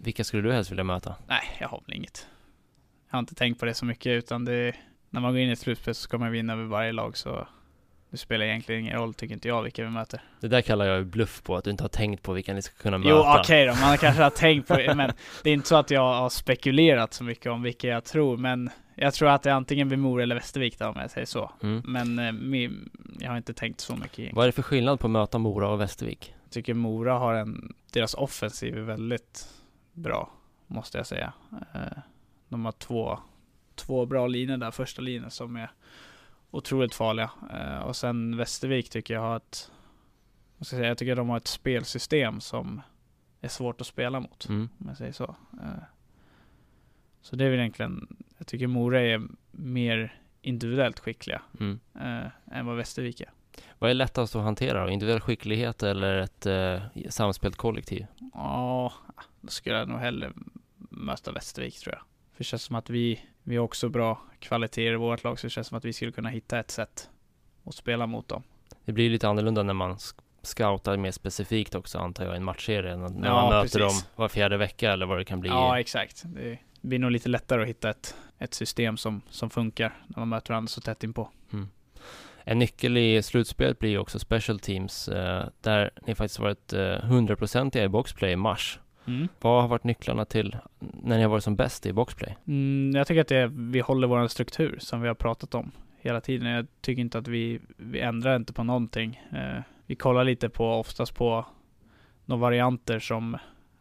Vilka 0.05 0.25
skulle 0.25 0.43
du 0.43 0.53
helst 0.53 0.71
vilja 0.71 0.85
möta? 0.85 1.15
Nej, 1.27 1.43
jag 1.61 1.69
har 1.69 1.83
väl 1.87 1.97
inget. 1.97 2.27
Jag 3.11 3.17
har 3.17 3.21
inte 3.21 3.35
tänkt 3.35 3.61
på 3.61 3.67
det 3.67 3.75
så 3.75 3.85
mycket 3.85 4.11
utan 4.11 4.45
det, 4.45 4.75
när 5.11 5.21
man 5.21 5.33
går 5.33 5.41
in 5.41 5.49
i 5.49 5.53
ett 5.53 5.59
slutspel 5.59 5.95
så 5.95 6.03
ska 6.03 6.19
man 6.19 6.33
vinna 6.33 6.53
över 6.53 6.65
varje 6.65 6.93
lag 6.93 7.17
så 7.17 7.49
det 8.11 8.19
spelar 8.19 8.45
egentligen 8.45 8.81
ingen 8.81 8.97
roll 8.97 9.15
tycker 9.15 9.35
inte 9.35 9.49
jag 9.49 9.63
vilka 9.63 9.85
vi 9.85 9.91
möter. 9.91 10.21
Det 10.41 10.49
där 10.49 10.61
kallar 10.61 10.87
jag 10.87 11.07
bluff 11.07 11.43
på, 11.43 11.57
att 11.57 11.65
du 11.65 11.71
inte 11.71 11.85
har 11.85 11.89
tänkt 11.89 12.23
på 12.23 12.33
vilka 12.33 12.55
ni 12.55 12.63
ska 12.63 12.83
kunna 12.83 12.99
möta. 12.99 13.11
Jo 13.11 13.17
okej 13.17 13.41
okay 13.41 13.67
då, 13.67 13.87
man 13.87 13.99
kanske 13.99 14.23
har 14.23 14.31
tänkt 14.31 14.69
på 14.69 14.77
det, 14.77 14.95
men 14.95 15.13
det 15.43 15.51
är 15.51 15.55
inte 15.55 15.69
så 15.69 15.77
att 15.77 15.91
jag 15.91 16.15
har 16.15 16.31
spekulerat 16.31 17.15
så 17.15 17.25
mycket 17.25 17.53
om 17.53 17.63
vilka 17.63 17.89
jag 17.89 18.05
tror, 18.05 18.37
men 18.37 18.71
jag 18.95 19.15
tror 19.15 19.29
att 19.29 19.43
det 19.43 19.51
är 19.51 19.55
antingen 19.55 19.89
blir 19.89 19.99
Mora 19.99 20.23
eller 20.23 20.35
Västervik 20.35 20.79
då 20.79 20.87
om 20.87 20.97
jag 21.01 21.11
säger 21.11 21.27
så. 21.27 21.53
Mm. 21.63 21.83
Men 21.87 22.19
eh, 22.19 22.71
jag 23.21 23.31
har 23.31 23.37
inte 23.37 23.55
tänkt 23.55 23.81
så 23.81 23.97
mycket. 23.97 24.35
Vad 24.35 24.43
är 24.43 24.47
det 24.49 24.53
för 24.53 24.63
skillnad 24.63 25.01
på 25.01 25.07
att 25.07 25.11
möta 25.11 25.39
Mora 25.39 25.69
och 25.69 25.81
Västervik? 25.81 26.35
Jag 26.45 26.53
tycker 26.53 26.75
Mora 26.75 27.13
har 27.19 27.35
en, 27.35 27.75
deras 27.93 28.15
offensiv 28.15 28.79
är 28.79 28.83
väldigt 28.83 29.49
bra, 29.95 30.33
måste 30.67 30.99
jag 30.99 31.07
säga. 31.07 31.33
Eh, 31.75 31.99
de 32.49 32.65
har 32.65 32.73
två, 32.73 33.19
två 33.75 34.07
bra 34.07 34.27
linjer 34.27 34.57
där, 34.57 34.71
första 34.71 35.03
linjen 35.03 35.31
som 35.31 35.57
är 35.57 35.71
otroligt 36.51 36.95
farliga. 36.95 37.31
Eh, 37.53 37.79
och 37.79 37.97
sen 37.97 38.37
Västervik 38.37 38.91
tycker 38.91 39.15
jag 39.15 39.21
har 39.21 39.37
ett, 39.37 39.71
jag, 40.59 40.67
ska 40.67 40.77
säga, 40.77 40.89
jag 40.89 40.99
tycker 40.99 41.17
de 41.17 41.29
har 41.29 41.37
ett 41.37 41.47
spelsystem 41.47 42.41
som 42.41 42.83
är 43.41 43.49
svårt 43.49 43.81
att 43.81 43.87
spela 43.87 44.21
mot, 44.21 44.49
mm. 44.49 44.69
om 44.79 44.89
jag 44.89 44.97
säger 44.97 45.13
så. 45.13 45.37
Eh, 45.63 45.83
så 47.23 47.37
det 47.37 47.45
är 47.45 47.51
väl 47.51 47.59
egentligen, 47.59 48.17
jag 48.39 48.47
tycker 48.47 48.67
Mora 48.67 49.01
är 49.01 49.23
mer 49.51 50.21
individuellt 50.43 51.01
skickliga 51.01 51.43
mm. 51.61 51.81
än 52.53 52.67
vad 52.67 52.77
Västervik 52.77 53.21
är. 53.21 53.31
Vad 53.79 53.91
är 53.91 53.95
lättast 53.95 54.37
att 54.37 54.43
hantera 54.43 54.85
då? 54.85 54.91
Individuell 54.91 55.21
skicklighet 55.21 55.83
eller 55.83 56.19
ett 56.19 56.47
eh, 56.47 57.09
samspelt 57.09 57.57
kollektiv? 57.57 58.07
Ja, 58.35 58.93
då 59.45 59.51
skulle 59.51 59.77
jag 59.77 59.89
nog 59.89 59.99
hellre 59.99 60.33
möta 60.91 61.33
Västervik 61.33 61.79
tror 61.79 61.95
jag. 61.95 62.03
För 62.33 62.39
det 62.39 62.45
känns 62.45 62.63
som 62.63 62.77
att 62.77 62.91
vi, 62.91 63.21
vi 63.43 63.57
har 63.57 63.65
också 63.65 63.89
bra 63.89 64.21
kvaliteter 64.39 64.93
i 64.93 64.97
vårt 64.97 65.25
lag, 65.25 65.39
så 65.39 65.47
det 65.47 65.51
känns 65.51 65.67
som 65.67 65.79
att 65.79 65.85
vi 65.85 65.93
skulle 65.93 66.13
kunna 66.13 66.29
hitta 66.29 66.59
ett 66.59 66.71
sätt 66.71 67.11
att 67.65 67.75
spela 67.75 68.07
mot 68.07 68.29
dem. 68.29 68.43
Det 68.85 68.93
blir 68.93 69.11
lite 69.11 69.29
annorlunda 69.29 69.63
när 69.63 69.75
man 69.75 69.99
scoutar 70.43 70.97
mer 70.97 71.11
specifikt 71.11 71.75
också 71.75 71.99
antar 71.99 72.25
jag 72.25 72.35
i 72.35 72.37
en 72.37 72.45
matchserie, 72.45 72.97
när 72.97 73.29
ja, 73.29 73.35
man 73.35 73.49
möter 73.49 73.79
precis. 73.79 74.03
dem 74.03 74.11
var 74.17 74.29
fjärde 74.29 74.57
vecka 74.57 74.93
eller 74.93 75.07
vad 75.07 75.19
det 75.19 75.25
kan 75.25 75.41
bli. 75.41 75.51
Ja, 75.51 75.81
exakt. 75.81 76.23
Det 76.27 76.59
blir 76.81 76.99
nog 76.99 77.11
lite 77.11 77.29
lättare 77.29 77.63
att 77.63 77.69
hitta 77.69 77.91
ett, 77.91 78.17
ett 78.39 78.55
system 78.55 78.97
som, 78.97 79.23
som 79.31 79.51
funkar 79.51 79.97
när 80.07 80.19
man 80.19 80.29
möter 80.29 80.53
varandra 80.53 80.69
så 80.69 80.81
tätt 80.81 81.05
inpå. 81.05 81.31
Mm. 81.53 81.69
En 82.45 82.59
nyckel 82.59 82.97
i 82.97 83.23
slutspelet 83.23 83.79
blir 83.79 83.91
ju 83.91 83.99
också 83.99 84.19
special 84.19 84.59
teams, 84.59 85.09
eh, 85.09 85.47
där 85.61 85.91
ni 86.07 86.15
faktiskt 86.15 86.39
varit 86.39 86.73
hundraprocentiga 87.03 87.83
eh, 87.83 87.87
i 87.87 87.89
boxplay 87.89 88.33
i 88.33 88.37
mars. 88.37 88.79
Mm. 89.07 89.29
Vad 89.41 89.63
har 89.63 89.69
varit 89.69 89.85
nycklarna 89.85 90.25
till 90.25 90.57
när 90.79 91.17
ni 91.17 91.23
har 91.23 91.31
varit 91.31 91.45
som 91.45 91.57
bäst 91.57 91.87
i 91.87 91.93
boxplay? 91.93 92.37
Mm, 92.47 92.97
jag 92.97 93.07
tycker 93.07 93.21
att 93.21 93.29
det 93.29 93.47
vi 93.47 93.81
håller 93.81 94.07
vår 94.07 94.29
struktur 94.29 94.79
som 94.81 95.01
vi 95.01 95.09
har 95.09 95.15
pratat 95.15 95.55
om 95.55 95.73
hela 96.01 96.21
tiden. 96.21 96.49
Jag 96.49 96.67
tycker 96.81 97.01
inte 97.01 97.19
att 97.19 97.29
vi, 97.29 97.61
vi 97.77 98.01
ändrar 98.01 98.37
inte 98.37 98.53
på 98.53 98.65
någonting. 98.65 99.23
Eh, 99.33 99.63
vi 99.87 99.97
kollar 99.97 100.25
lite 100.25 100.49
på, 100.49 100.67
oftast 100.67 101.15
på 101.15 101.47
några 102.25 102.41
varianter 102.41 102.99
som, 102.99 103.35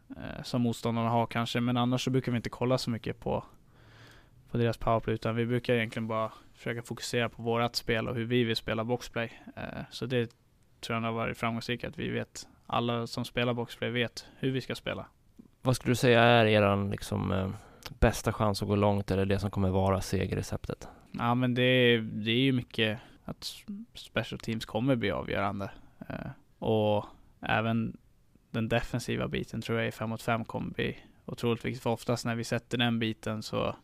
eh, 0.10 0.44
som 0.44 0.62
motståndarna 0.62 1.10
har 1.10 1.26
kanske, 1.26 1.60
men 1.60 1.78
annars 1.78 2.04
så 2.04 2.10
brukar 2.10 2.32
vi 2.32 2.36
inte 2.36 2.50
kolla 2.50 2.78
så 2.78 2.90
mycket 2.90 3.20
på, 3.20 3.44
på 4.52 4.58
deras 4.58 4.78
powerplay, 4.78 5.16
utan 5.16 5.36
vi 5.36 5.46
brukar 5.46 5.74
egentligen 5.74 6.08
bara 6.08 6.32
försöka 6.54 6.82
fokusera 6.82 7.30
på 7.30 7.42
vårat 7.42 7.76
spel 7.76 8.08
och 8.08 8.16
hur 8.16 8.26
vi 8.26 8.44
vill 8.44 8.56
spela 8.56 8.84
boxplay. 8.84 9.32
Eh, 9.56 9.84
så 9.90 10.06
det 10.06 10.32
tror 10.82 10.98
jag 11.00 11.06
har 11.06 11.12
varit 11.12 11.38
framgångsrikt, 11.38 11.84
att 11.84 12.00
vi 12.00 12.10
vet, 12.10 12.48
alla 12.68 13.08
som 13.08 13.26
spelar 13.26 13.54
boxplay 13.54 13.90
vet 13.90 14.26
hur 14.40 14.52
vi 14.52 14.62
ska 14.62 14.76
spela. 14.76 15.06
Vad 15.62 15.76
skulle 15.76 15.92
du 15.92 15.96
säga 15.96 16.22
är 16.22 16.46
er 16.46 16.90
liksom, 16.90 17.32
eh, 17.32 17.50
bästa 18.00 18.34
chans 18.34 18.62
att 18.62 18.68
gå 18.68 18.76
långt 18.76 19.12
eller 19.12 19.26
det 19.26 19.40
som 19.40 19.52
kommer 19.52 19.70
vara 19.70 20.02
segerreceptet? 20.02 20.88
Ja 21.12 21.36
men 21.36 21.54
det, 21.54 21.98
det 22.02 22.32
är 22.32 22.40
ju 22.40 22.52
mycket 22.52 23.00
att 23.26 23.64
special 23.94 24.40
teams 24.40 24.66
kommer 24.66 24.96
bli 24.96 25.12
avgörande. 25.12 25.72
Eh, 26.10 26.32
och 26.60 27.06
även 27.42 27.98
den 28.52 28.70
defensiva 28.70 29.28
biten 29.28 29.62
tror 29.62 29.80
jag 29.80 29.88
i 29.88 29.92
5 29.92 30.10
mot 30.10 30.22
5 30.22 30.46
kommer 30.46 30.72
bli 30.72 30.98
otroligt 31.26 31.66
viktigt. 31.66 31.84
För 31.84 31.90
oftast 31.90 32.26
när 32.26 32.36
vi 32.36 32.44
sätter 32.44 32.78
den 32.78 33.00
biten 33.00 33.44
så 33.44 33.76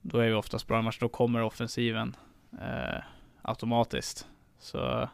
då 0.00 0.18
är 0.18 0.28
vi 0.28 0.34
oftast 0.34 0.66
bra 0.66 0.82
match. 0.82 0.98
Då 1.00 1.08
kommer 1.08 1.42
offensiven 1.42 2.16
eh, 2.52 3.02
automatiskt. 3.42 4.28
Så 4.58 5.08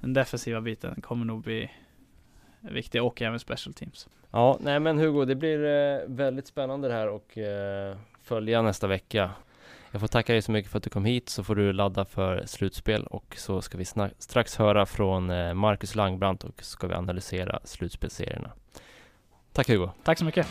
den 0.00 0.12
defensiva 0.12 0.60
biten 0.60 1.00
kommer 1.00 1.24
nog 1.24 1.42
bli 1.42 1.70
viktig 2.60 3.02
och 3.02 3.22
även 3.22 3.38
special 3.38 3.74
teams. 3.74 4.08
Ja, 4.30 4.58
nej 4.60 4.80
men 4.80 4.98
Hugo, 4.98 5.24
det 5.24 5.34
blir 5.34 5.64
eh, 5.64 6.00
väldigt 6.06 6.46
spännande 6.46 6.88
det 6.88 6.94
här 6.94 7.08
och 7.08 7.38
eh, 7.38 7.96
följa 8.22 8.62
nästa 8.62 8.86
vecka. 8.86 9.30
Jag 9.90 10.00
får 10.00 10.08
tacka 10.08 10.32
dig 10.32 10.42
så 10.42 10.52
mycket 10.52 10.70
för 10.70 10.78
att 10.78 10.84
du 10.84 10.90
kom 10.90 11.04
hit 11.04 11.28
så 11.28 11.44
får 11.44 11.54
du 11.54 11.72
ladda 11.72 12.04
för 12.04 12.42
slutspel 12.46 13.06
och 13.06 13.34
så 13.38 13.62
ska 13.62 13.78
vi 13.78 13.84
strax 14.18 14.56
höra 14.56 14.86
från 14.86 15.30
eh, 15.30 15.54
Marcus 15.54 15.94
Langbrandt 15.94 16.44
och 16.44 16.54
så 16.58 16.70
ska 16.70 16.86
vi 16.86 16.94
analysera 16.94 17.60
slutspelserierna. 17.64 18.50
Tack 19.52 19.68
Hugo! 19.68 19.90
Tack 20.04 20.18
så 20.18 20.24
mycket! 20.24 20.46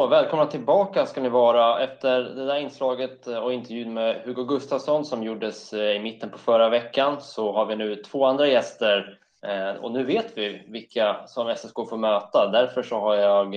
Så, 0.00 0.06
välkomna 0.06 0.46
tillbaka 0.46 1.06
ska 1.06 1.20
ni 1.20 1.28
vara 1.28 1.82
efter 1.82 2.20
det 2.20 2.46
där 2.46 2.56
inslaget 2.56 3.26
eh, 3.26 3.38
och 3.38 3.52
intervjun 3.52 3.94
med 3.94 4.22
Hugo 4.24 4.44
Gustafsson 4.44 5.04
som 5.04 5.22
gjordes 5.22 5.72
eh, 5.72 5.96
i 5.96 5.98
mitten 5.98 6.30
på 6.30 6.38
förra 6.38 6.68
veckan 6.68 7.20
så 7.20 7.52
har 7.52 7.66
vi 7.66 7.76
nu 7.76 7.96
två 7.96 8.24
andra 8.24 8.46
gäster 8.46 9.18
eh, 9.46 9.82
och 9.82 9.92
nu 9.92 10.04
vet 10.04 10.38
vi 10.38 10.62
vilka 10.68 11.26
som 11.26 11.54
SSK 11.56 11.74
får 11.74 11.96
möta. 11.96 12.50
Därför 12.52 12.82
så 12.82 13.00
har 13.00 13.14
jag 13.14 13.48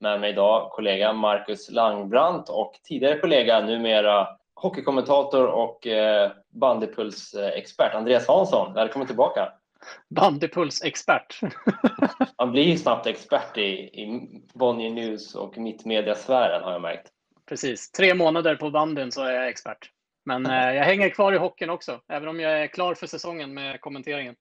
med 0.00 0.20
mig 0.20 0.30
idag 0.30 0.70
kollega 0.70 1.12
Marcus 1.12 1.70
Langbrandt 1.70 2.48
och 2.48 2.72
tidigare 2.84 3.18
kollega 3.18 3.60
numera 3.60 4.28
hockeykommentator 4.54 5.46
och 5.46 5.86
bandypulsexpert 6.50 7.94
Andreas 7.94 8.28
Hansson. 8.28 8.74
Välkommen 8.74 9.06
tillbaka! 9.06 9.52
Bandypuls-expert. 10.14 11.40
Man 12.38 12.52
blir 12.52 12.62
ju 12.62 12.76
snabbt 12.76 13.06
expert 13.06 13.58
i, 13.58 13.70
i 14.02 14.28
Bonnier 14.54 14.90
News 14.90 15.34
och 15.34 15.58
mittmediasfären 15.58 16.62
har 16.62 16.72
jag 16.72 16.82
märkt. 16.82 17.08
Precis, 17.48 17.90
tre 17.90 18.14
månader 18.14 18.56
på 18.56 18.70
banden 18.70 19.12
så 19.12 19.22
är 19.22 19.32
jag 19.32 19.48
expert. 19.48 19.90
Men 20.24 20.46
eh, 20.46 20.72
jag 20.74 20.84
hänger 20.84 21.08
kvar 21.10 21.32
i 21.32 21.38
hockeyn 21.38 21.70
också, 21.70 22.00
även 22.08 22.28
om 22.28 22.40
jag 22.40 22.62
är 22.62 22.66
klar 22.66 22.94
för 22.94 23.06
säsongen 23.06 23.54
med 23.54 23.80
kommenteringen. 23.80 24.34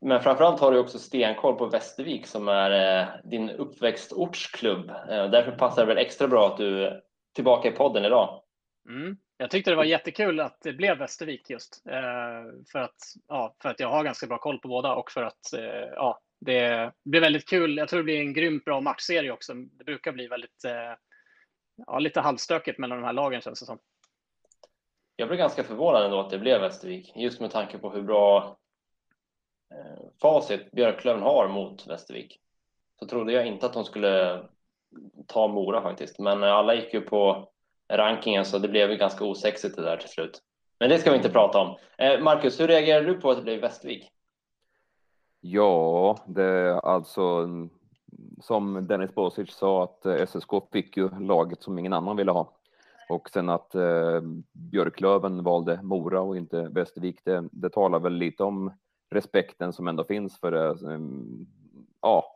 Men 0.00 0.22
framförallt 0.22 0.60
har 0.60 0.72
du 0.72 0.78
också 0.78 0.98
stenkoll 0.98 1.54
på 1.54 1.66
Västervik 1.66 2.26
som 2.26 2.48
är 2.48 3.00
eh, 3.00 3.08
din 3.24 3.50
uppväxtortsklubb. 3.50 4.90
Eh, 4.90 5.30
därför 5.30 5.52
passar 5.52 5.82
det 5.82 5.94
väl 5.94 6.04
extra 6.04 6.28
bra 6.28 6.46
att 6.46 6.56
du 6.56 6.84
är 6.84 7.00
tillbaka 7.34 7.68
i 7.68 7.72
podden 7.72 8.04
idag. 8.04 8.42
Mm. 8.88 9.16
Jag 9.40 9.50
tyckte 9.50 9.70
det 9.70 9.76
var 9.76 9.84
jättekul 9.84 10.40
att 10.40 10.60
det 10.60 10.72
blev 10.72 10.98
Västervik 10.98 11.50
just 11.50 11.86
eh, 11.86 12.64
för 12.72 12.78
att, 12.78 12.96
ja, 13.28 13.54
för 13.62 13.68
att 13.68 13.80
jag 13.80 13.88
har 13.88 14.04
ganska 14.04 14.26
bra 14.26 14.38
koll 14.38 14.58
på 14.58 14.68
båda 14.68 14.94
och 14.94 15.10
för 15.10 15.22
att 15.22 15.52
eh, 15.52 15.88
ja, 15.94 16.20
det 16.40 16.92
blir 17.04 17.20
väldigt 17.20 17.48
kul. 17.48 17.76
Jag 17.76 17.88
tror 17.88 17.98
det 17.98 18.04
blir 18.04 18.20
en 18.20 18.32
grymt 18.32 18.64
bra 18.64 18.80
matchserie 18.80 19.32
också. 19.32 19.54
Det 19.54 19.84
brukar 19.84 20.12
bli 20.12 20.26
väldigt, 20.26 20.64
eh, 20.64 20.94
ja, 21.86 21.98
lite 21.98 22.20
halvstökigt 22.20 22.78
mellan 22.78 22.98
de 22.98 23.04
här 23.04 23.12
lagen 23.12 23.40
känns 23.40 23.60
det 23.60 23.66
som. 23.66 23.78
Jag 25.16 25.28
blev 25.28 25.38
ganska 25.38 25.64
förvånad 25.64 26.04
ändå 26.04 26.20
att 26.20 26.30
det 26.30 26.38
blev 26.38 26.60
Västervik, 26.60 27.12
just 27.16 27.40
med 27.40 27.50
tanke 27.50 27.78
på 27.78 27.90
hur 27.90 28.02
bra 28.02 28.56
eh, 29.74 30.04
facit 30.22 30.70
Björklöven 30.70 31.22
har 31.22 31.48
mot 31.48 31.86
Västervik. 31.86 32.40
Så 32.98 33.06
trodde 33.06 33.32
jag 33.32 33.46
inte 33.46 33.66
att 33.66 33.72
de 33.72 33.84
skulle 33.84 34.42
ta 35.26 35.48
Mora 35.48 35.82
faktiskt, 35.82 36.18
men 36.18 36.42
alla 36.42 36.74
gick 36.74 36.94
ju 36.94 37.00
på 37.00 37.52
rankingen 37.88 38.44
så 38.44 38.58
det 38.58 38.68
blev 38.68 38.90
ju 38.90 38.96
ganska 38.96 39.24
osexigt 39.24 39.76
det 39.76 39.82
där 39.82 39.96
till 39.96 40.08
slut. 40.08 40.42
Men 40.80 40.90
det 40.90 40.98
ska 40.98 41.10
vi 41.10 41.16
inte 41.16 41.30
prata 41.30 41.58
om. 41.58 41.76
Eh, 41.98 42.20
Marcus, 42.20 42.60
hur 42.60 42.68
reagerar 42.68 43.04
du 43.04 43.14
på 43.14 43.30
att 43.30 43.36
det 43.36 43.42
blev 43.42 43.60
Västervik? 43.60 44.10
Ja, 45.40 46.18
det 46.26 46.80
alltså 46.80 47.48
som 48.40 48.86
Dennis 48.86 49.14
Bosic 49.14 49.50
sa 49.50 49.84
att 49.84 50.06
eh, 50.06 50.26
SSK 50.26 50.50
fick 50.72 50.96
ju 50.96 51.08
laget 51.20 51.62
som 51.62 51.78
ingen 51.78 51.92
annan 51.92 52.16
ville 52.16 52.32
ha. 52.32 52.52
Och 53.08 53.30
sen 53.30 53.48
att 53.48 53.74
eh, 53.74 54.20
Björklöven 54.52 55.44
valde 55.44 55.80
Mora 55.82 56.20
och 56.20 56.36
inte 56.36 56.62
Västervik, 56.62 57.20
det, 57.24 57.48
det 57.52 57.70
talar 57.70 57.98
väl 57.98 58.12
lite 58.12 58.44
om 58.44 58.72
respekten 59.10 59.72
som 59.72 59.88
ändå 59.88 60.04
finns 60.04 60.40
för 60.40 60.50
det. 60.50 60.66
Eh, 60.66 60.94
mm, 60.94 61.46
ja, 62.00 62.34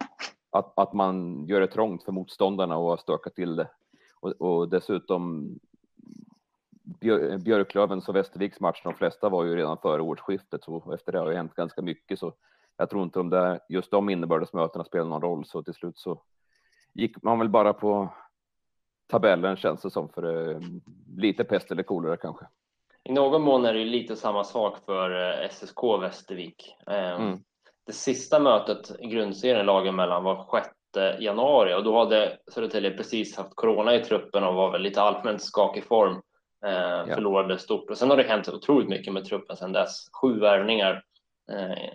att, 0.51 0.79
att 0.79 0.93
man 0.93 1.47
gör 1.47 1.61
det 1.61 1.67
trångt 1.67 2.05
för 2.05 2.13
motståndarna 2.13 2.77
och 2.77 3.01
stökar 3.01 3.31
till 3.31 3.57
det 3.57 3.69
och, 4.23 4.31
och 4.31 4.69
dessutom 4.69 5.55
Björklövens 7.45 8.09
och 8.09 8.17
Västerviks 8.17 8.61
match, 8.61 8.81
de 8.85 8.95
flesta 8.95 9.29
var 9.29 9.45
ju 9.45 9.57
redan 9.57 9.79
före 9.79 10.03
årsskiftet, 10.03 10.65
så 10.65 10.93
efter 10.95 11.13
det 11.13 11.19
har 11.19 11.31
ju 11.31 11.37
hänt 11.37 11.55
ganska 11.55 11.83
mycket. 11.83 12.19
Så 12.19 12.33
jag 12.77 12.91
tror 12.91 13.03
inte 13.03 13.21
om 13.21 13.31
det, 13.31 13.61
just 13.69 13.91
de 13.91 14.11
innebördesmötena 14.11 14.85
spelar 14.85 15.05
någon 15.05 15.23
roll, 15.23 15.45
så 15.45 15.63
till 15.63 15.75
slut 15.75 15.99
så 15.99 16.23
gick 16.93 17.23
man 17.23 17.39
väl 17.39 17.49
bara 17.49 17.73
på 17.73 18.09
tabellen 19.07 19.57
känns 19.57 19.83
det 19.83 19.91
som, 19.91 20.09
för 20.09 20.51
eh, 20.51 20.61
lite 21.17 21.45
pest 21.45 21.71
eller 21.71 21.83
kolera 21.83 22.17
kanske. 22.17 22.47
I 23.05 23.13
någon 23.13 23.43
mån 23.43 23.65
är 23.65 23.73
det 23.73 23.79
ju 23.79 23.85
lite 23.85 24.17
samma 24.17 24.45
sak 24.45 24.79
för 24.85 25.41
eh, 25.43 25.49
SSK 25.49 25.85
Västervik. 26.01 26.77
Eh, 26.87 27.21
mm. 27.21 27.39
Det 27.87 27.93
sista 27.93 28.41
mötet 28.41 29.01
i 29.01 29.07
grundserien 29.07 29.67
lagen 29.67 29.97
mellan 29.97 30.25
var 30.25 30.63
6 30.63 30.69
januari 30.97 31.75
och 31.75 31.85
då 31.85 31.99
hade 31.99 32.39
Södertälje 32.53 32.91
precis 32.91 33.37
haft 33.37 33.55
corona 33.55 33.95
i 33.95 34.05
truppen 34.05 34.45
och 34.45 34.55
var 34.55 34.71
väl 34.71 34.83
lite 34.83 35.03
allmänt 35.03 35.43
skakig 35.43 35.85
form. 35.85 36.23
Eh, 36.65 36.71
ja. 36.73 37.15
Förlorade 37.15 37.59
stort 37.59 37.91
och 37.91 37.99
sen 37.99 38.11
har 38.11 38.17
det 38.17 38.23
hänt 38.23 38.49
otroligt 38.49 38.89
mycket 38.89 39.13
med 39.13 39.25
truppen 39.25 39.57
sedan 39.57 39.73
dess. 39.73 40.09
Sju 40.23 40.41
värvningar. 40.41 41.05
Eh, 41.53 41.93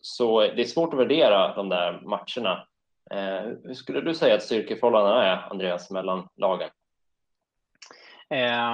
så 0.00 0.40
det 0.40 0.62
är 0.62 0.64
svårt 0.64 0.94
att 0.94 1.00
värdera 1.00 1.54
de 1.54 1.68
där 1.68 2.00
matcherna. 2.00 2.66
Eh, 3.10 3.52
hur 3.64 3.74
skulle 3.74 4.00
du 4.00 4.14
säga 4.14 4.34
att 4.34 4.42
styrkeförhållandena 4.42 5.24
är, 5.24 5.50
Andreas, 5.50 5.90
mellan 5.90 6.28
lagen? 6.36 6.70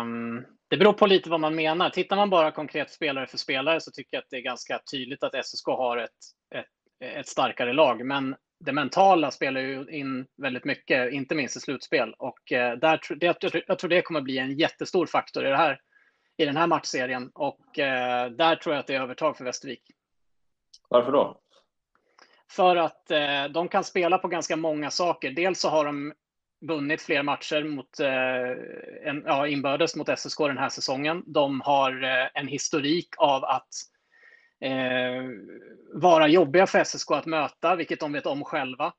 Um, 0.01 0.47
det 0.69 0.77
beror 0.77 0.92
på 0.92 1.07
lite 1.07 1.31
vad 1.31 1.40
man 1.40 1.55
menar. 1.55 1.90
Tittar 1.90 2.16
man 2.16 2.31
bara 2.31 2.51
konkret 2.51 2.90
spelare 2.90 3.27
för 3.27 3.38
spelare 3.38 3.81
så 3.81 3.90
tycker 3.90 4.16
jag 4.16 4.23
att 4.23 4.31
det 4.31 4.37
är 4.37 4.42
ganska 4.42 4.81
tydligt 4.92 5.23
att 5.23 5.47
SSK 5.47 5.66
har 5.66 5.97
ett, 5.97 6.11
ett, 6.55 7.16
ett 7.19 7.29
starkare 7.29 7.73
lag. 7.73 8.07
Men 8.07 8.37
det 8.59 8.73
mentala 8.73 9.31
spelar 9.31 9.61
ju 9.61 9.87
in 9.90 10.27
väldigt 10.37 10.64
mycket, 10.64 11.12
inte 11.12 11.35
minst 11.35 11.57
i 11.57 11.61
slutspel. 11.61 12.14
Och 12.19 12.53
eh, 12.53 12.77
där, 12.77 13.01
det, 13.16 13.62
jag 13.66 13.79
tror 13.79 13.88
det 13.88 14.03
kommer 14.03 14.21
bli 14.21 14.38
en 14.38 14.59
jättestor 14.59 15.07
faktor 15.07 15.47
i, 15.47 15.49
det 15.49 15.57
här, 15.57 15.81
i 16.37 16.45
den 16.45 16.57
här 16.57 16.66
matchserien. 16.66 17.31
Och 17.35 17.79
eh, 17.79 18.31
där 18.31 18.57
tror 18.57 18.75
jag 18.75 18.81
att 18.81 18.87
det 18.87 18.95
är 18.95 19.01
övertag 19.01 19.37
för 19.37 19.45
Västervik. 19.45 19.83
Varför 20.88 21.12
då? 21.12 21.40
För 22.51 22.77
att 22.77 23.11
eh, 23.11 23.45
de 23.45 23.69
kan 23.69 23.85
spela 23.85 24.19
på 24.19 24.29
ganska 24.29 24.57
många 24.57 24.90
saker. 24.90 25.31
Dels 25.31 25.61
så 25.61 25.69
har 25.69 25.85
de 25.85 26.12
vunnit 26.66 27.03
fler 27.03 27.23
matcher 27.23 27.64
mot, 27.64 28.01
en, 29.05 29.23
ja, 29.27 29.49
inbördes 29.49 29.97
mot 29.97 30.19
SSK 30.19 30.38
den 30.38 30.59
här 30.59 30.69
säsongen. 30.69 31.23
De 31.27 31.61
har 31.61 31.92
en 32.35 32.49
historik 32.49 33.09
av 33.19 33.45
att 33.45 33.69
eh, 34.61 34.71
vara 35.95 36.29
jobbiga 36.29 36.66
för 36.66 36.85
SSK 36.85 37.11
att 37.11 37.27
möta, 37.27 37.77
vilket 37.77 38.01
de 38.01 38.12
vet 38.12 38.27
om 38.27 38.45
själva. 38.45 38.92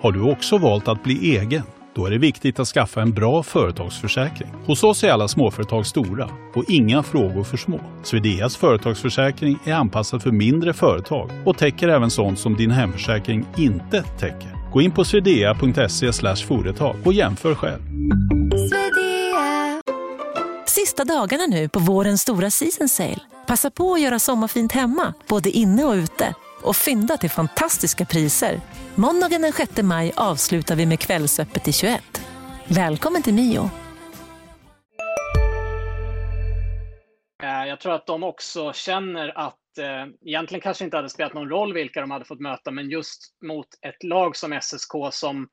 Har 0.00 0.12
du 0.12 0.32
också 0.32 0.58
valt 0.58 0.88
att 0.88 1.02
bli 1.02 1.36
egen? 1.36 1.62
Då 1.94 2.06
är 2.06 2.10
det 2.10 2.18
viktigt 2.18 2.58
att 2.60 2.68
skaffa 2.68 3.02
en 3.02 3.12
bra 3.12 3.42
företagsförsäkring. 3.42 4.48
Hos 4.66 4.84
oss 4.84 5.04
är 5.04 5.10
alla 5.10 5.28
småföretag 5.28 5.86
stora 5.86 6.30
och 6.54 6.64
inga 6.68 7.02
frågor 7.02 7.44
för 7.44 7.56
små. 7.56 7.80
Swedeas 8.02 8.56
företagsförsäkring 8.56 9.58
är 9.64 9.74
anpassad 9.74 10.22
för 10.22 10.30
mindre 10.30 10.72
företag 10.72 11.30
och 11.44 11.58
täcker 11.58 11.88
även 11.88 12.10
sånt 12.10 12.38
som 12.38 12.56
din 12.56 12.70
hemförsäkring 12.70 13.46
inte 13.58 14.02
täcker. 14.02 14.70
Gå 14.72 14.82
in 14.82 14.90
på 14.90 15.04
swedea.se 15.04 16.12
företag 16.46 16.96
och 17.04 17.12
jämför 17.12 17.54
själv. 17.54 17.82
Sista 20.94 21.04
dagarna 21.04 21.46
nu 21.46 21.68
på 21.68 21.78
vårens 21.78 22.20
stora 22.20 22.50
season 22.50 22.88
sale. 22.88 23.20
Passa 23.46 23.70
på 23.70 23.94
att 23.94 24.00
göra 24.00 24.18
sommarfint 24.18 24.72
hemma, 24.72 25.14
både 25.28 25.50
inne 25.50 25.84
och 25.84 25.92
ute 25.92 26.34
och 26.62 26.76
fynda 26.76 27.16
till 27.16 27.30
fantastiska 27.30 28.04
priser. 28.04 28.60
Måndagen 28.94 29.42
den 29.42 29.52
6 29.52 29.82
maj 29.82 30.12
avslutar 30.16 30.76
vi 30.76 30.86
med 30.86 31.00
Kvällsöppet 31.00 31.68
i 31.68 31.72
21. 31.72 32.02
Välkommen 32.68 33.22
till 33.22 33.34
Mio. 33.34 33.70
Eh, 37.42 37.68
jag 37.68 37.80
tror 37.80 37.92
att 37.92 38.06
de 38.06 38.22
också 38.22 38.72
känner 38.72 39.38
att 39.38 39.78
eh, 39.78 40.06
egentligen 40.26 40.60
kanske 40.60 40.84
inte 40.84 40.96
hade 40.96 41.08
spelat 41.08 41.34
någon 41.34 41.48
roll 41.48 41.74
vilka 41.74 42.00
de 42.00 42.10
hade 42.10 42.24
fått 42.24 42.40
möta, 42.40 42.70
men 42.70 42.90
just 42.90 43.20
mot 43.42 43.68
ett 43.82 44.02
lag 44.02 44.36
som 44.36 44.60
SSK 44.62 44.92
som 45.10 45.48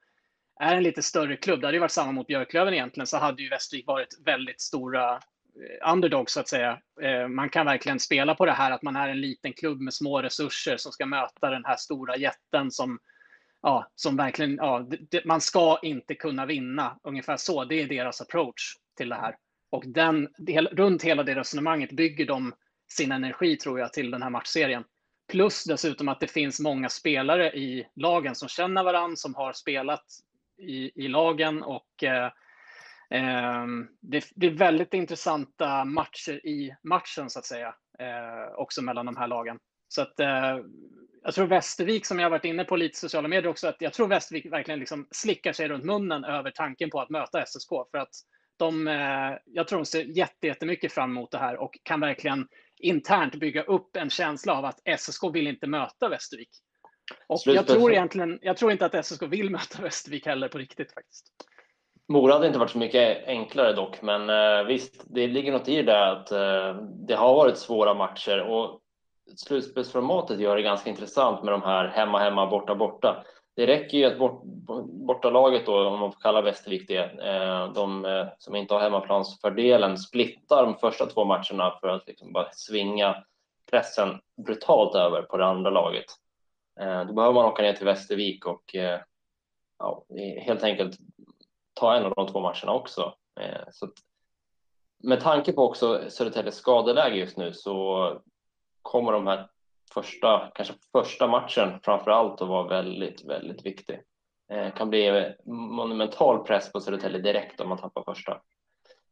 är 0.60 0.76
en 0.76 0.84
lite 0.84 1.02
större 1.02 1.38
klubb, 1.38 1.62
det 1.62 1.68
hade 1.68 1.76
ju 1.76 1.82
varit 1.82 1.92
samma 1.92 2.12
mot 2.12 2.28
Björklöven 2.28 2.74
egentligen, 2.74 3.08
så 3.08 3.18
hade 3.18 3.42
ju 3.42 3.50
Västervik 3.50 3.88
varit 3.88 4.20
väldigt 4.26 4.62
stora 4.62 5.20
Eh, 5.56 5.92
underdog 5.92 6.30
så 6.30 6.40
att 6.40 6.48
säga. 6.48 6.80
Eh, 7.02 7.28
man 7.28 7.50
kan 7.50 7.66
verkligen 7.66 8.00
spela 8.00 8.36
på 8.36 8.46
det 8.46 8.52
här 8.52 8.72
att 8.72 8.82
man 8.82 8.96
är 8.96 9.10
en 9.10 9.22
liten 9.22 9.54
klubb 9.54 9.82
med 9.82 9.94
små 9.94 10.22
resurser 10.22 10.78
som 10.78 10.92
ska 10.92 11.06
möta 11.06 11.50
den 11.50 11.66
här 11.66 11.76
stora 11.76 12.18
jätten 12.18 12.72
som, 12.72 13.00
ja, 13.62 13.92
som 13.96 14.18
verkligen, 14.18 14.56
ja, 14.56 14.88
man 15.26 15.42
ska 15.42 15.80
inte 15.82 16.16
kunna 16.16 16.46
vinna. 16.46 17.00
Ungefär 17.04 17.38
så, 17.38 17.66
det 17.66 17.82
är 17.82 17.88
deras 17.88 18.22
approach 18.22 18.76
till 18.98 19.10
det 19.10 19.16
här. 19.16 19.36
Och 19.70 19.84
den, 19.88 20.28
runt 20.72 21.04
hela 21.04 21.24
det 21.24 21.36
resonemanget 21.36 21.92
bygger 21.92 22.26
de 22.26 22.54
sin 22.92 23.12
energi 23.12 23.58
tror 23.58 23.80
jag 23.80 23.94
till 23.94 24.12
den 24.12 24.24
här 24.24 24.30
matchserien. 24.30 24.84
Plus 25.32 25.64
dessutom 25.64 26.08
att 26.08 26.20
det 26.20 26.28
finns 26.28 26.60
många 26.60 26.90
spelare 26.90 27.52
i 27.52 27.88
lagen 27.96 28.36
som 28.36 28.50
känner 28.50 28.84
varandra, 28.84 29.16
som 29.16 29.36
har 29.36 29.54
spelat 29.54 30.06
i, 30.58 31.06
i 31.06 31.08
lagen 31.08 31.64
och 31.64 32.04
eh, 32.04 32.32
det, 34.02 34.26
det, 34.36 34.48
är 34.48 34.52
väldigt 34.52 34.94
intressanta 34.94 35.86
matcher 35.86 36.48
i 36.48 36.76
matchen 36.84 37.30
så 37.30 37.40
att 37.40 37.46
säga, 37.46 37.76
eh, 38.00 38.54
också 38.56 38.82
mellan 38.82 39.06
de 39.06 39.18
här 39.18 39.28
lagen. 39.28 39.60
Så 39.88 40.02
att 40.02 40.20
eh, 40.20 40.58
jag 41.24 41.34
tror 41.34 41.48
Västervik, 41.48 42.06
som 42.06 42.20
jag 42.20 42.30
varit 42.30 42.46
inne 42.46 42.64
på 42.64 42.76
lite 42.76 42.94
i 42.94 42.96
sociala 42.96 43.28
medier 43.28 43.48
också, 43.48 43.68
att 43.68 43.82
jag 43.82 43.94
tror 43.94 44.08
Västervik 44.08 44.46
verkligen 44.46 44.80
liksom 44.80 45.08
slickar 45.12 45.54
sig 45.54 45.68
runt 45.68 45.84
munnen 45.84 46.24
över 46.24 46.52
tanken 46.52 46.90
på 46.90 47.02
att 47.02 47.10
möta 47.10 47.46
SSK. 47.46 47.70
För 47.92 47.98
att 47.98 48.10
de, 48.58 48.88
eh, 48.88 49.38
jag 49.46 49.68
tror 49.68 49.80
de 49.80 49.86
ser 49.86 50.04
jättemycket 50.42 50.94
fram 50.94 51.12
emot 51.12 51.32
det 51.32 51.38
här 51.38 51.58
och 51.58 51.80
kan 51.84 52.00
verkligen 52.00 52.48
internt 52.80 53.36
bygga 53.36 53.64
upp 53.64 53.96
en 53.96 54.10
känsla 54.10 54.54
av 54.54 54.66
att 54.66 54.80
SSK 55.00 55.24
vill 55.34 55.48
inte 55.48 55.68
möta 55.68 56.10
Västervik. 56.10 56.50
Och 57.28 57.42
jag 57.46 57.68
tror 57.68 57.92
egentligen, 57.92 58.40
jag 58.42 58.58
tror 58.58 58.72
inte 58.72 58.86
att 58.86 59.06
SSK 59.06 59.22
vill 59.22 59.50
möta 59.50 59.82
Västervik 59.82 60.26
heller 60.26 60.48
på 60.48 60.58
riktigt 60.58 60.94
faktiskt. 60.94 61.26
Mora 62.08 62.34
hade 62.34 62.48
inte 62.48 62.60
varit 62.60 62.72
så 62.72 62.78
mycket 62.78 63.28
enklare 63.28 63.74
dock, 63.74 64.02
men 64.02 64.30
eh, 64.30 64.64
visst, 64.64 65.04
det 65.06 65.28
ligger 65.28 65.52
något 65.52 65.68
i 65.68 65.82
det 65.82 66.12
att 66.12 66.32
eh, 66.32 66.76
det 67.08 67.16
har 67.16 67.36
varit 67.36 67.58
svåra 67.58 67.94
matcher 67.94 68.42
och 68.42 68.82
slutspelsformatet 69.36 70.40
gör 70.40 70.56
det 70.56 70.62
ganska 70.62 70.90
intressant 70.90 71.44
med 71.44 71.54
de 71.54 71.62
här 71.62 71.88
hemma, 71.88 72.20
hemma, 72.20 72.50
borta, 72.50 72.76
borta. 72.76 73.24
Det 73.56 73.68
räcker 73.68 73.98
ju 73.98 74.06
att 74.06 74.20
bort, 74.20 74.44
bortalaget 75.08 75.66
då, 75.66 75.88
om 75.88 76.00
man 76.00 76.12
får 76.12 76.20
kalla 76.20 76.42
Västervik 76.42 76.88
det, 76.88 77.04
eh, 77.04 77.74
de 77.74 78.06
eh, 78.06 78.28
som 78.38 78.56
inte 78.56 78.74
har 78.74 78.82
hemmaplansfördelen 78.82 79.98
splittar 79.98 80.64
de 80.64 80.76
första 80.76 81.06
två 81.06 81.26
matcherna 81.26 81.78
för 81.82 81.88
att 81.88 82.08
liksom 82.08 82.34
bara 82.34 82.52
svinga 82.52 83.24
pressen 83.72 84.20
brutalt 84.46 84.96
över 84.96 85.22
på 85.22 85.38
det 85.38 85.46
andra 85.46 85.70
laget. 85.70 86.06
Eh, 86.80 87.06
då 87.06 87.14
behöver 87.14 87.34
man 87.34 87.46
åka 87.46 87.62
ner 87.62 87.74
till 87.74 87.86
Västervik 87.86 88.46
och 88.46 88.76
eh, 88.76 89.00
ja, 89.80 90.06
helt 90.42 90.64
enkelt 90.64 90.98
ta 91.82 91.96
en 91.96 92.06
av 92.06 92.14
de 92.16 92.28
två 92.28 92.40
matcherna 92.40 92.74
också. 92.74 93.14
Eh, 93.40 93.68
så 93.72 93.86
att, 93.86 93.94
med 95.04 95.22
tanke 95.22 95.54
på 95.54 95.64
också 95.64 96.10
Södertäljes 96.10 96.56
skadeläge 96.56 97.16
just 97.16 97.38
nu 97.38 97.54
så 97.54 98.22
kommer 98.82 99.12
de 99.12 99.28
här 99.28 99.48
första, 99.94 100.52
kanske 100.56 100.74
första 100.92 101.28
matchen 101.28 101.80
framför 101.84 102.12
allt 102.12 102.42
att 102.42 102.48
vara 102.48 102.68
väldigt, 102.68 103.26
väldigt 103.26 103.66
viktig. 103.66 104.02
Eh, 104.52 104.74
kan 104.74 104.90
bli 104.90 105.34
monumental 105.46 106.44
press 106.44 106.72
på 106.72 106.80
Södertälje 106.80 107.20
direkt 107.20 107.62
om 107.62 107.70
man 107.70 107.78
tappar 107.78 108.04
första. 108.04 108.42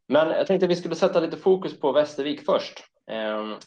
Men 0.08 0.28
jag 0.28 0.48
tänkte 0.48 0.66
att 0.66 0.72
vi 0.72 0.76
skulle 0.76 0.96
sätta 0.96 1.20
lite 1.20 1.38
fokus 1.38 1.80
på 1.80 1.92
Västervik 1.92 2.46
först. 2.46 2.84
Eh, 3.12 3.58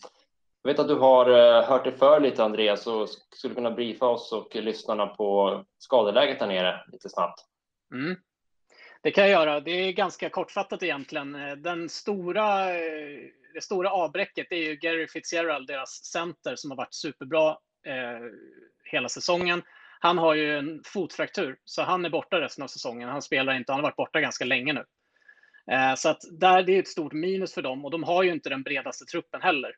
jag 0.63 0.71
vet 0.71 0.79
att 0.79 0.89
du 0.89 0.95
har 0.95 1.31
eh, 1.31 1.65
hört 1.65 1.85
dig 1.85 1.93
för 1.93 2.21
lite 2.21 2.45
Andreas 2.45 2.87
och 2.87 3.09
skulle 3.09 3.55
kunna 3.55 3.71
briefa 3.71 4.07
oss 4.07 4.33
och 4.33 4.57
lyssnarna 4.57 5.07
på 5.07 5.61
skadeläget 5.79 6.39
där 6.39 6.47
nere 6.47 6.85
lite 6.93 7.09
snabbt. 7.09 7.41
Mm. 7.95 8.17
Det 9.03 9.11
kan 9.11 9.25
jag 9.25 9.31
göra. 9.31 9.61
Det 9.61 9.71
är 9.71 9.93
ganska 9.93 10.31
kortfattat 10.31 10.83
egentligen. 10.83 11.35
Eh, 11.35 11.57
den 11.57 11.89
stora, 11.89 12.71
eh, 12.71 13.19
det 13.55 13.61
stora 13.63 13.91
avbräcket 13.91 14.47
är 14.51 14.57
ju 14.57 14.77
Gary 14.77 15.09
Fitzgerald, 15.09 15.67
deras 15.67 16.05
center, 16.05 16.57
som 16.57 16.71
har 16.71 16.77
varit 16.77 16.95
superbra 16.95 17.51
eh, 17.87 18.21
hela 18.85 19.09
säsongen. 19.09 19.63
Han 20.01 20.19
har 20.19 20.35
ju 20.35 20.59
en 20.59 20.83
fotfraktur, 20.85 21.57
så 21.65 21.83
han 21.83 22.05
är 22.05 22.11
borta 22.11 22.41
resten 22.41 22.65
av 22.65 22.69
säsongen. 22.69 23.09
Han 23.09 23.23
spelar 23.23 23.53
inte, 23.53 23.73
han 23.73 23.79
har 23.79 23.89
varit 23.89 23.97
borta 23.97 24.21
ganska 24.21 24.45
länge 24.45 24.73
nu. 24.73 24.85
Eh, 25.75 25.95
så 25.95 26.09
att 26.09 26.21
där, 26.31 26.63
det 26.63 26.73
är 26.73 26.81
ett 26.81 26.89
stort 26.89 27.13
minus 27.13 27.55
för 27.55 27.63
dem 27.63 27.85
och 27.85 27.91
de 27.91 28.03
har 28.03 28.23
ju 28.23 28.33
inte 28.33 28.49
den 28.49 28.63
bredaste 28.63 29.05
truppen 29.05 29.43
heller. 29.43 29.73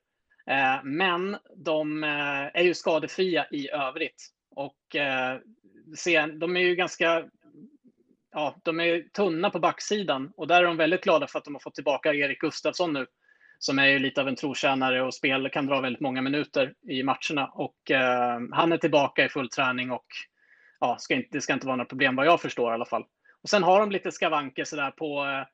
Eh, 0.51 0.85
men 0.85 1.37
de 1.57 2.05
eh, 2.05 2.47
är 2.55 2.63
ju 2.63 2.75
skadefria 2.75 3.47
i 3.51 3.71
övrigt. 3.71 4.29
Och 4.51 4.97
eh, 4.97 5.39
de 6.39 6.57
är 6.57 6.61
ju 6.61 6.75
ganska 6.75 7.25
ja, 8.35 8.57
de 8.63 8.81
är 8.81 9.01
tunna 9.01 9.51
på 9.51 9.59
backsidan 9.59 10.33
och 10.37 10.47
där 10.47 10.63
är 10.63 10.67
de 10.67 10.77
väldigt 10.77 11.05
glada 11.05 11.27
för 11.27 11.39
att 11.39 11.45
de 11.45 11.55
har 11.55 11.61
fått 11.61 11.75
tillbaka 11.75 12.15
Erik 12.15 12.41
Gustafsson 12.41 12.93
nu 12.93 13.07
som 13.59 13.79
är 13.79 13.87
ju 13.87 13.99
lite 13.99 14.21
av 14.21 14.29
en 14.29 14.37
trotjänare 14.37 15.03
och 15.03 15.15
spel, 15.15 15.51
kan 15.53 15.67
dra 15.67 15.81
väldigt 15.81 16.01
många 16.01 16.23
minuter 16.23 16.75
i 16.89 17.03
matcherna. 17.03 17.51
Och 17.55 17.91
eh, 17.91 18.41
han 18.53 18.73
är 18.73 18.77
tillbaka 18.77 19.25
i 19.25 19.29
full 19.29 19.49
träning 19.49 19.91
och 19.91 20.07
ja, 20.81 20.97
ska 20.99 21.15
inte, 21.15 21.29
det 21.33 21.41
ska 21.41 21.53
inte 21.53 21.67
vara 21.67 21.77
några 21.77 21.89
problem 21.89 22.17
vad 22.17 22.27
jag 22.27 22.41
förstår 22.41 22.71
i 22.71 22.75
alla 22.75 22.85
fall. 22.85 23.05
Och 23.43 23.49
sen 23.49 23.63
har 23.63 23.81
de 23.81 23.91
lite 23.91 24.13
skavanker 24.13 24.65
sådär 24.65 24.91
på 24.91 25.25
eh, 25.25 25.45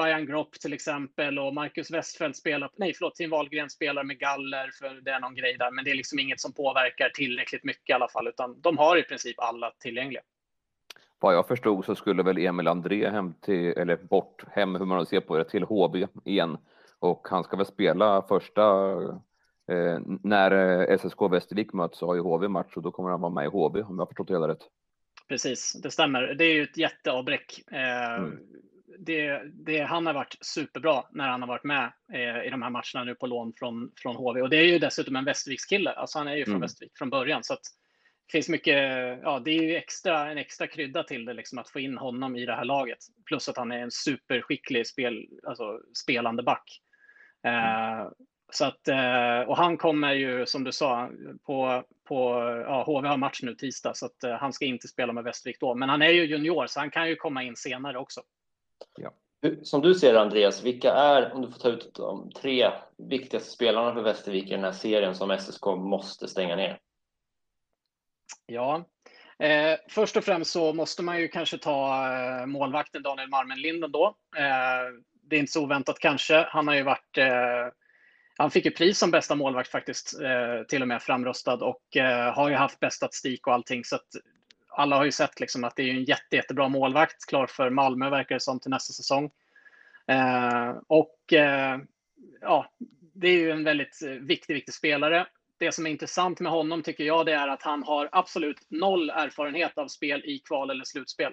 Ryan 0.00 0.26
Gropp 0.26 0.52
till 0.52 0.72
exempel 0.72 1.38
och 1.38 1.54
Marcus 1.54 1.90
Westfeldt 1.90 2.36
spelar, 2.36 2.70
nej 2.76 2.94
förlåt, 2.94 3.14
Tim 3.14 3.30
Wahlgren 3.30 3.70
spelar 3.70 4.04
med 4.04 4.18
galler 4.18 4.70
för 4.78 5.00
det 5.00 5.10
är 5.10 5.20
någon 5.20 5.34
grej 5.34 5.56
där, 5.58 5.70
men 5.70 5.84
det 5.84 5.90
är 5.90 5.94
liksom 5.94 6.18
inget 6.18 6.40
som 6.40 6.52
påverkar 6.52 7.08
tillräckligt 7.08 7.64
mycket 7.64 7.90
i 7.90 7.92
alla 7.92 8.08
fall, 8.08 8.28
utan 8.28 8.60
de 8.60 8.78
har 8.78 8.96
i 8.96 9.02
princip 9.02 9.40
alla 9.40 9.70
tillgängliga 9.70 10.22
vad 11.18 11.34
jag 11.34 11.48
förstod 11.48 11.84
så 11.84 11.94
skulle 11.94 12.22
väl 12.22 12.38
Emil 12.38 12.68
André 12.68 13.10
hem 13.10 13.34
till, 13.40 13.66
eller 13.66 13.96
bort, 13.96 14.44
hem 14.50 14.74
hur 14.74 14.84
man 14.84 15.06
ser 15.06 15.20
på 15.20 15.36
det, 15.38 15.44
till 15.44 15.62
HB 15.62 16.06
igen. 16.24 16.58
Och 16.98 17.26
han 17.30 17.44
ska 17.44 17.56
väl 17.56 17.66
spela 17.66 18.22
första, 18.22 18.92
eh, 19.72 19.98
när 20.22 20.50
eh, 20.50 20.98
SSK 20.98 21.22
Västervik 21.30 21.72
möts 21.72 21.98
så 21.98 22.06
har 22.06 22.14
ju 22.14 22.20
HV 22.20 22.48
match 22.48 22.76
och 22.76 22.82
då 22.82 22.90
kommer 22.90 23.10
han 23.10 23.20
vara 23.20 23.32
med 23.32 23.44
i 23.44 23.48
HB 23.48 23.76
om 23.76 23.96
jag 23.96 23.98
har 23.98 24.06
förstått 24.06 24.28
det 24.28 24.34
hela 24.34 24.48
rätt. 24.48 24.62
Precis, 25.28 25.72
det 25.82 25.90
stämmer. 25.90 26.22
Det 26.22 26.44
är 26.44 26.54
ju 26.54 26.62
ett 26.62 26.76
jätteavbräck. 26.76 27.62
Eh, 27.72 28.14
mm. 28.14 28.38
det, 28.98 29.42
det, 29.44 29.80
han 29.80 30.06
har 30.06 30.14
varit 30.14 30.36
superbra 30.40 31.04
när 31.10 31.28
han 31.28 31.40
har 31.40 31.48
varit 31.48 31.64
med 31.64 31.92
eh, 32.12 32.46
i 32.46 32.50
de 32.50 32.62
här 32.62 32.70
matcherna 32.70 33.04
nu 33.04 33.14
på 33.14 33.26
lån 33.26 33.52
från, 33.56 33.90
från 33.96 34.16
HV. 34.16 34.42
Och 34.42 34.50
det 34.50 34.56
är 34.56 34.64
ju 34.64 34.78
dessutom 34.78 35.16
en 35.16 35.24
Västervikskille. 35.24 35.90
Alltså 35.90 36.18
han 36.18 36.28
är 36.28 36.36
ju 36.36 36.44
från 36.44 36.54
mm. 36.54 36.60
Västervik 36.60 36.92
från 36.98 37.10
början. 37.10 37.44
Så 37.44 37.52
att 37.54 37.66
finns 38.32 38.48
mycket, 38.48 38.76
ja 39.22 39.40
det 39.44 39.50
är 39.50 39.62
ju 39.62 39.76
extra, 39.76 40.30
en 40.30 40.38
extra 40.38 40.66
krydda 40.66 41.02
till 41.02 41.24
det, 41.24 41.32
liksom 41.32 41.58
att 41.58 41.70
få 41.70 41.80
in 41.80 41.98
honom 41.98 42.36
i 42.36 42.46
det 42.46 42.54
här 42.54 42.64
laget. 42.64 42.98
Plus 43.24 43.48
att 43.48 43.56
han 43.56 43.72
är 43.72 43.78
en 43.78 43.90
superskicklig 43.90 44.86
spel, 44.86 45.26
alltså, 45.42 45.80
spelande 46.02 46.42
back. 46.42 46.80
Mm. 47.42 48.00
Eh, 48.00 48.08
så 48.52 48.64
att, 48.64 48.88
eh, 48.88 49.40
och 49.48 49.56
han 49.56 49.76
kommer 49.76 50.12
ju, 50.12 50.46
som 50.46 50.64
du 50.64 50.72
sa, 50.72 51.10
på, 51.46 51.84
på 52.08 52.24
ja, 52.66 52.82
HV 52.86 53.08
har 53.08 53.16
match 53.16 53.40
nu 53.42 53.54
tisdag, 53.54 53.96
så 53.96 54.06
att 54.06 54.24
eh, 54.24 54.32
han 54.32 54.52
ska 54.52 54.64
inte 54.64 54.88
spela 54.88 55.12
med 55.12 55.24
Västervik 55.24 55.60
då. 55.60 55.74
Men 55.74 55.88
han 55.88 56.02
är 56.02 56.10
ju 56.10 56.24
junior, 56.24 56.66
så 56.66 56.80
han 56.80 56.90
kan 56.90 57.08
ju 57.08 57.16
komma 57.16 57.42
in 57.42 57.56
senare 57.56 57.98
också. 57.98 58.20
Ja. 58.98 59.12
Som 59.62 59.80
du 59.82 59.94
ser 59.94 60.14
Andreas, 60.14 60.64
vilka 60.64 60.92
är, 60.92 61.32
om 61.32 61.42
du 61.42 61.50
får 61.50 61.58
ta 61.58 61.68
ut 61.68 61.94
de 61.94 62.30
tre 62.30 62.70
viktigaste 62.96 63.50
spelarna 63.50 63.94
för 63.94 64.02
Västervik 64.02 64.46
i 64.46 64.54
den 64.54 64.64
här 64.64 64.72
serien 64.72 65.14
som 65.14 65.38
SSK 65.38 65.66
måste 65.66 66.28
stänga 66.28 66.56
ner? 66.56 66.78
Ja, 68.46 68.84
eh, 69.38 69.78
först 69.88 70.16
och 70.16 70.24
främst 70.24 70.50
så 70.50 70.72
måste 70.72 71.02
man 71.02 71.20
ju 71.20 71.28
kanske 71.28 71.58
ta 71.58 72.08
eh, 72.12 72.46
målvakten 72.46 73.02
Daniel 73.02 73.28
Marmenlinden 73.28 73.92
då. 73.92 74.16
Eh, 74.36 74.92
det 75.22 75.36
är 75.36 75.40
inte 75.40 75.52
så 75.52 75.62
oväntat 75.62 75.98
kanske. 75.98 76.46
Han 76.48 76.68
har 76.68 76.74
ju 76.74 76.82
varit 76.82 77.18
eh, 77.18 77.68
han 78.38 78.50
fick 78.50 78.64
ju 78.64 78.70
pris 78.70 78.98
som 78.98 79.10
bästa 79.10 79.34
målvakt 79.34 79.70
faktiskt, 79.70 80.20
eh, 80.20 80.62
till 80.68 80.82
och 80.82 80.88
med 80.88 81.02
framröstad 81.02 81.64
och 81.64 81.96
eh, 81.96 82.34
har 82.34 82.48
ju 82.48 82.54
haft 82.54 82.80
bäst 82.80 82.96
statistik 82.96 83.46
och 83.46 83.54
allting. 83.54 83.84
Så 83.84 83.96
att 83.96 84.08
alla 84.68 84.96
har 84.96 85.04
ju 85.04 85.12
sett 85.12 85.40
liksom 85.40 85.64
att 85.64 85.76
det 85.76 85.82
är 85.82 85.90
en 85.90 86.04
jätte, 86.04 86.36
jättebra 86.36 86.68
målvakt, 86.68 87.26
klar 87.26 87.46
för 87.46 87.70
Malmö 87.70 88.10
verkar 88.10 88.34
det 88.34 88.40
som 88.40 88.60
till 88.60 88.70
nästa 88.70 88.92
säsong. 88.92 89.30
Eh, 90.08 90.74
och 90.86 91.32
eh, 91.32 91.78
ja, 92.40 92.72
det 93.14 93.28
är 93.28 93.38
ju 93.38 93.50
en 93.50 93.64
väldigt 93.64 94.02
eh, 94.02 94.10
viktig, 94.10 94.54
viktig 94.54 94.74
spelare. 94.74 95.26
Det 95.58 95.72
som 95.72 95.86
är 95.86 95.90
intressant 95.90 96.40
med 96.40 96.52
honom 96.52 96.82
tycker 96.82 97.04
jag, 97.04 97.26
det 97.26 97.32
är 97.32 97.48
att 97.48 97.62
han 97.62 97.82
har 97.82 98.08
absolut 98.12 98.60
noll 98.68 99.10
erfarenhet 99.10 99.78
av 99.78 99.88
spel 99.88 100.24
i 100.24 100.38
kval 100.38 100.70
eller 100.70 100.84
slutspel. 100.84 101.32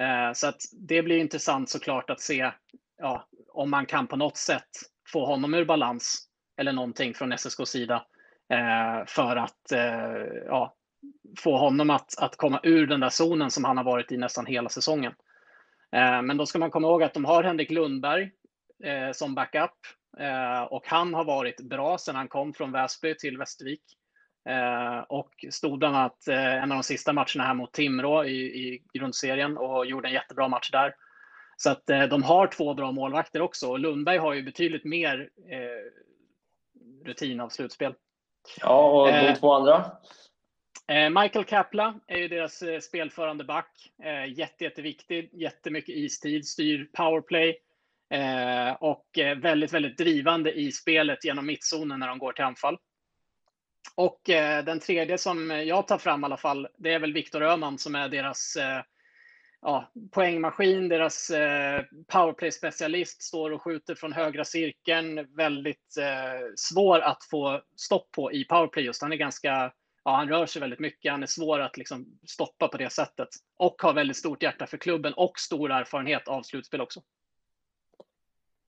Eh, 0.00 0.32
så 0.32 0.46
att 0.46 0.60
det 0.72 1.02
blir 1.02 1.18
intressant 1.18 1.70
såklart 1.70 2.10
att 2.10 2.20
se 2.20 2.52
ja, 2.96 3.28
om 3.52 3.70
man 3.70 3.86
kan 3.86 4.06
på 4.06 4.16
något 4.16 4.36
sätt 4.36 4.68
få 5.12 5.26
honom 5.26 5.54
ur 5.54 5.64
balans 5.64 6.28
eller 6.56 6.72
någonting 6.72 7.14
från 7.14 7.32
SSKs 7.32 7.68
sida 7.68 8.06
eh, 8.52 9.06
för 9.06 9.36
att 9.36 9.72
eh, 9.72 10.42
ja, 10.46 10.74
få 11.38 11.56
honom 11.56 11.90
att, 11.90 12.18
att 12.18 12.36
komma 12.36 12.60
ur 12.62 12.86
den 12.86 13.00
där 13.00 13.08
zonen 13.08 13.50
som 13.50 13.64
han 13.64 13.76
har 13.76 13.84
varit 13.84 14.12
i 14.12 14.16
nästan 14.16 14.46
hela 14.46 14.68
säsongen. 14.68 15.14
Men 16.22 16.36
då 16.36 16.46
ska 16.46 16.58
man 16.58 16.70
komma 16.70 16.88
ihåg 16.88 17.02
att 17.02 17.14
de 17.14 17.24
har 17.24 17.42
Henrik 17.42 17.70
Lundberg 17.70 18.30
som 19.12 19.34
backup 19.34 19.70
och 20.68 20.86
han 20.86 21.14
har 21.14 21.24
varit 21.24 21.60
bra 21.60 21.98
sedan 21.98 22.16
han 22.16 22.28
kom 22.28 22.54
från 22.54 22.72
Väsby 22.72 23.14
till 23.14 23.38
Västervik. 23.38 23.82
Eh, 24.48 24.98
och 24.98 25.30
stod 25.50 25.78
bland 25.78 25.96
annat 25.96 26.28
en 26.28 26.72
av 26.72 26.76
de 26.76 26.82
sista 26.82 27.12
matcherna 27.12 27.44
här 27.44 27.54
mot 27.54 27.72
Timrå 27.72 28.24
i, 28.24 28.36
i 28.36 28.82
grundserien 28.92 29.58
och 29.58 29.86
gjorde 29.86 30.08
en 30.08 30.14
jättebra 30.14 30.48
match 30.48 30.70
där. 30.70 30.94
Så 31.56 31.70
att 31.70 31.90
eh, 31.90 32.02
de 32.02 32.22
har 32.22 32.46
två 32.46 32.74
bra 32.74 32.92
målvakter 32.92 33.42
också. 33.42 33.68
Och 33.68 33.78
Lundberg 33.78 34.18
har 34.18 34.34
ju 34.34 34.42
betydligt 34.42 34.84
mer 34.84 35.30
eh, 35.50 37.06
rutin 37.06 37.40
av 37.40 37.48
slutspel. 37.48 37.94
Ja, 38.60 38.90
och 38.90 39.06
de 39.06 39.12
eh, 39.12 39.34
två 39.34 39.52
andra? 39.52 39.84
Eh, 40.88 41.22
Michael 41.22 41.44
Kapla 41.44 42.00
är 42.06 42.16
ju 42.16 42.28
deras 42.28 42.62
eh, 42.62 42.80
spelförande 42.80 43.44
back. 43.44 43.92
Eh, 44.04 44.38
jätte, 44.38 44.64
jätteviktig, 44.64 45.30
jättemycket 45.32 45.96
istid, 45.96 46.46
styr 46.46 46.90
powerplay 46.92 47.58
Eh, 48.14 48.72
och 48.72 49.18
eh, 49.18 49.38
väldigt, 49.38 49.72
väldigt 49.72 49.98
drivande 49.98 50.52
i 50.52 50.72
spelet 50.72 51.24
genom 51.24 51.46
mittzonen 51.46 52.00
när 52.00 52.08
de 52.08 52.18
går 52.18 52.32
till 52.32 52.44
anfall. 52.44 52.78
Och 53.94 54.30
eh, 54.30 54.64
den 54.64 54.80
tredje 54.80 55.18
som 55.18 55.50
jag 55.50 55.86
tar 55.86 55.98
fram 55.98 56.22
i 56.22 56.24
alla 56.24 56.36
fall, 56.36 56.68
det 56.78 56.92
är 56.92 56.98
väl 56.98 57.12
Viktor 57.12 57.42
Öhman 57.42 57.78
som 57.78 57.94
är 57.94 58.08
deras 58.08 58.56
ja, 59.64 59.92
poängmaskin, 60.10 60.88
deras 60.88 61.30
eh, 61.30 61.82
powerplay-specialist 62.06 63.22
står 63.22 63.50
och 63.50 63.62
skjuter 63.62 63.94
från 63.94 64.12
högra 64.12 64.44
cirkeln. 64.44 65.36
Väldigt 65.36 65.96
eh, 65.98 66.46
svår 66.56 67.00
att 67.00 67.24
få 67.30 67.62
stopp 67.76 68.12
på 68.12 68.32
i 68.32 68.44
powerplay 68.44 68.84
just. 68.84 69.02
Han 69.02 69.12
är 69.12 69.16
ganska, 69.16 69.72
ja, 70.04 70.16
han 70.16 70.28
rör 70.28 70.46
sig 70.46 70.60
väldigt 70.60 70.80
mycket. 70.80 71.12
Han 71.12 71.22
är 71.22 71.26
svår 71.26 71.60
att 71.60 71.76
liksom 71.76 72.06
stoppa 72.26 72.68
på 72.68 72.76
det 72.76 72.92
sättet 72.92 73.28
och 73.56 73.82
har 73.82 73.94
väldigt 73.94 74.16
stort 74.16 74.42
hjärta 74.42 74.66
för 74.66 74.76
klubben 74.76 75.12
och 75.12 75.38
stor 75.38 75.72
erfarenhet 75.72 76.28
av 76.28 76.42
slutspel 76.42 76.80
också. 76.80 77.02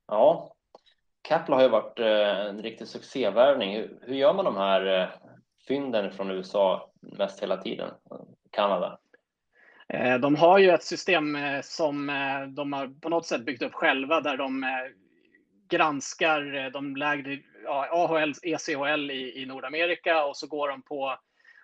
Ja, 0.09 0.57
Kapla 1.23 1.57
har 1.57 1.63
ju 1.63 1.69
varit 1.69 1.99
eh, 1.99 2.47
en 2.47 2.63
riktig 2.63 2.89
succévärvning. 2.89 3.77
Hur, 3.77 3.99
hur 4.03 4.15
gör 4.15 4.35
man 4.35 4.45
de 4.45 4.57
här 4.57 5.01
eh, 5.03 5.09
fynden 5.69 6.13
från 6.13 6.31
USA 6.31 6.91
mest 7.01 7.43
hela 7.43 7.57
tiden? 7.57 7.91
Kanada? 8.51 8.99
Eh, 9.89 10.19
de 10.19 10.37
har 10.37 10.59
ju 10.59 10.71
ett 10.71 10.83
system 10.83 11.39
som 11.63 12.07
de 12.57 12.73
har 12.73 13.01
på 13.01 13.09
något 13.09 13.27
sätt 13.27 13.45
byggt 13.45 13.63
upp 13.63 13.75
själva 13.75 14.21
där 14.21 14.37
de 14.37 14.65
granskar 15.69 16.71
de 16.71 16.97
lägre 16.97 17.39
ja, 17.65 17.89
AHL, 17.91 18.33
ECHL 18.43 19.11
i, 19.11 19.43
i 19.43 19.47
Nordamerika 19.47 20.25
och 20.25 20.37
så 20.37 20.47
går 20.47 20.69
de 20.69 20.83
på 20.83 21.19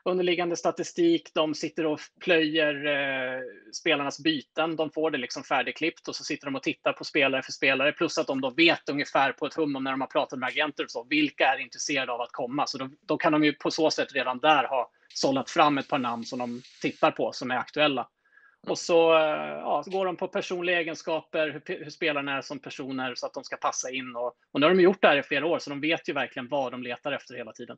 underliggande 0.04 0.56
statistik. 0.56 1.34
De 1.34 1.54
sitter 1.54 1.86
och 1.86 2.00
plöjer 2.20 2.86
eh, 2.86 3.40
spelarnas 3.72 4.20
byten. 4.20 4.76
De 4.76 4.90
får 4.90 5.10
det 5.10 5.18
liksom 5.18 5.42
färdigklippt 5.42 6.08
och 6.08 6.16
så 6.16 6.24
sitter 6.24 6.46
de 6.46 6.54
och 6.54 6.62
tittar 6.62 6.92
på 6.92 7.04
spelare 7.04 7.42
för 7.42 7.52
spelare. 7.52 7.92
Plus 7.92 8.18
att 8.18 8.26
de 8.26 8.40
då 8.40 8.50
vet 8.50 8.88
ungefär 8.88 9.32
på 9.32 9.46
ett 9.46 9.54
hum 9.54 9.76
om 9.76 9.84
när 9.84 9.90
de 9.90 10.00
har 10.00 10.08
pratat 10.08 10.38
med 10.38 10.46
agenter 10.46 10.84
och 10.84 10.90
så, 10.90 11.06
vilka 11.10 11.46
är 11.46 11.58
intresserade 11.58 12.12
av 12.12 12.20
att 12.20 12.32
komma. 12.32 12.66
Så 12.66 12.78
då, 12.78 12.90
då 13.00 13.16
kan 13.16 13.32
de 13.32 13.44
ju 13.44 13.52
på 13.52 13.70
så 13.70 13.90
sätt 13.90 14.12
redan 14.14 14.38
där 14.38 14.64
ha 14.64 14.90
sållat 15.14 15.50
fram 15.50 15.78
ett 15.78 15.88
par 15.88 15.98
namn 15.98 16.24
som 16.24 16.38
de 16.38 16.62
tittar 16.80 17.10
på 17.10 17.32
som 17.32 17.50
är 17.50 17.56
aktuella. 17.56 18.08
Och 18.66 18.78
så, 18.78 19.14
eh, 19.14 19.58
ja, 19.58 19.82
så 19.84 19.90
går 19.90 20.06
de 20.06 20.16
på 20.16 20.28
personliga 20.28 20.80
egenskaper, 20.80 21.62
hur, 21.66 21.84
hur 21.84 21.90
spelarna 21.90 22.36
är 22.36 22.42
som 22.42 22.58
personer 22.58 23.14
så 23.14 23.26
att 23.26 23.34
de 23.34 23.44
ska 23.44 23.56
passa 23.56 23.90
in. 23.90 24.16
Och, 24.16 24.36
och 24.52 24.60
nu 24.60 24.66
har 24.66 24.74
de 24.74 24.82
gjort 24.82 25.02
det 25.02 25.08
här 25.08 25.16
i 25.16 25.22
flera 25.22 25.46
år, 25.46 25.58
så 25.58 25.70
de 25.70 25.80
vet 25.80 26.08
ju 26.08 26.12
verkligen 26.12 26.48
vad 26.48 26.72
de 26.72 26.82
letar 26.82 27.12
efter 27.12 27.34
hela 27.34 27.52
tiden. 27.52 27.76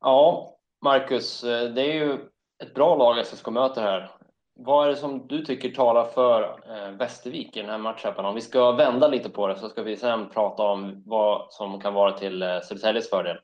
Ja, 0.00 0.56
Marcus, 0.82 1.44
eh, 1.44 1.70
det 1.70 1.82
är 1.82 1.94
ju 1.94 2.18
ett 2.62 2.74
bra 2.74 2.96
lag 2.96 3.26
SSK 3.26 3.50
möter 3.50 3.82
här. 3.82 4.10
Vad 4.54 4.86
är 4.86 4.90
det 4.90 4.96
som 4.96 5.26
du 5.26 5.44
tycker 5.44 5.70
talar 5.70 6.04
för 6.04 6.42
eh, 6.42 6.90
Västervik 6.90 7.56
i 7.56 7.60
den 7.60 7.70
här 7.70 7.78
matchen? 7.78 8.24
Om 8.24 8.34
vi 8.34 8.40
ska 8.40 8.72
vända 8.72 9.08
lite 9.08 9.30
på 9.30 9.46
det 9.46 9.56
så 9.56 9.68
ska 9.68 9.82
vi 9.82 9.96
sen 9.96 10.30
prata 10.30 10.62
om 10.62 11.02
vad 11.06 11.52
som 11.52 11.80
kan 11.80 11.94
vara 11.94 12.12
till 12.12 12.42
eh, 12.42 12.60
Södertäljes 12.60 13.10
fördel 13.10 13.38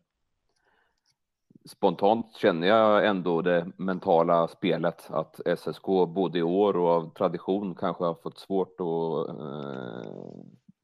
spontant 1.69 2.37
känner 2.37 2.67
jag 2.67 3.07
ändå 3.07 3.43
det 3.43 3.67
mentala 3.77 4.49
spelet 4.49 5.11
att 5.11 5.41
SSK 5.59 5.87
både 6.09 6.39
i 6.39 6.43
år 6.43 6.77
och 6.77 6.89
av 6.89 7.15
tradition 7.15 7.75
kanske 7.75 8.05
har 8.05 8.15
fått 8.15 8.39
svårt 8.39 8.81
att 8.81 9.29
eh, 9.29 10.13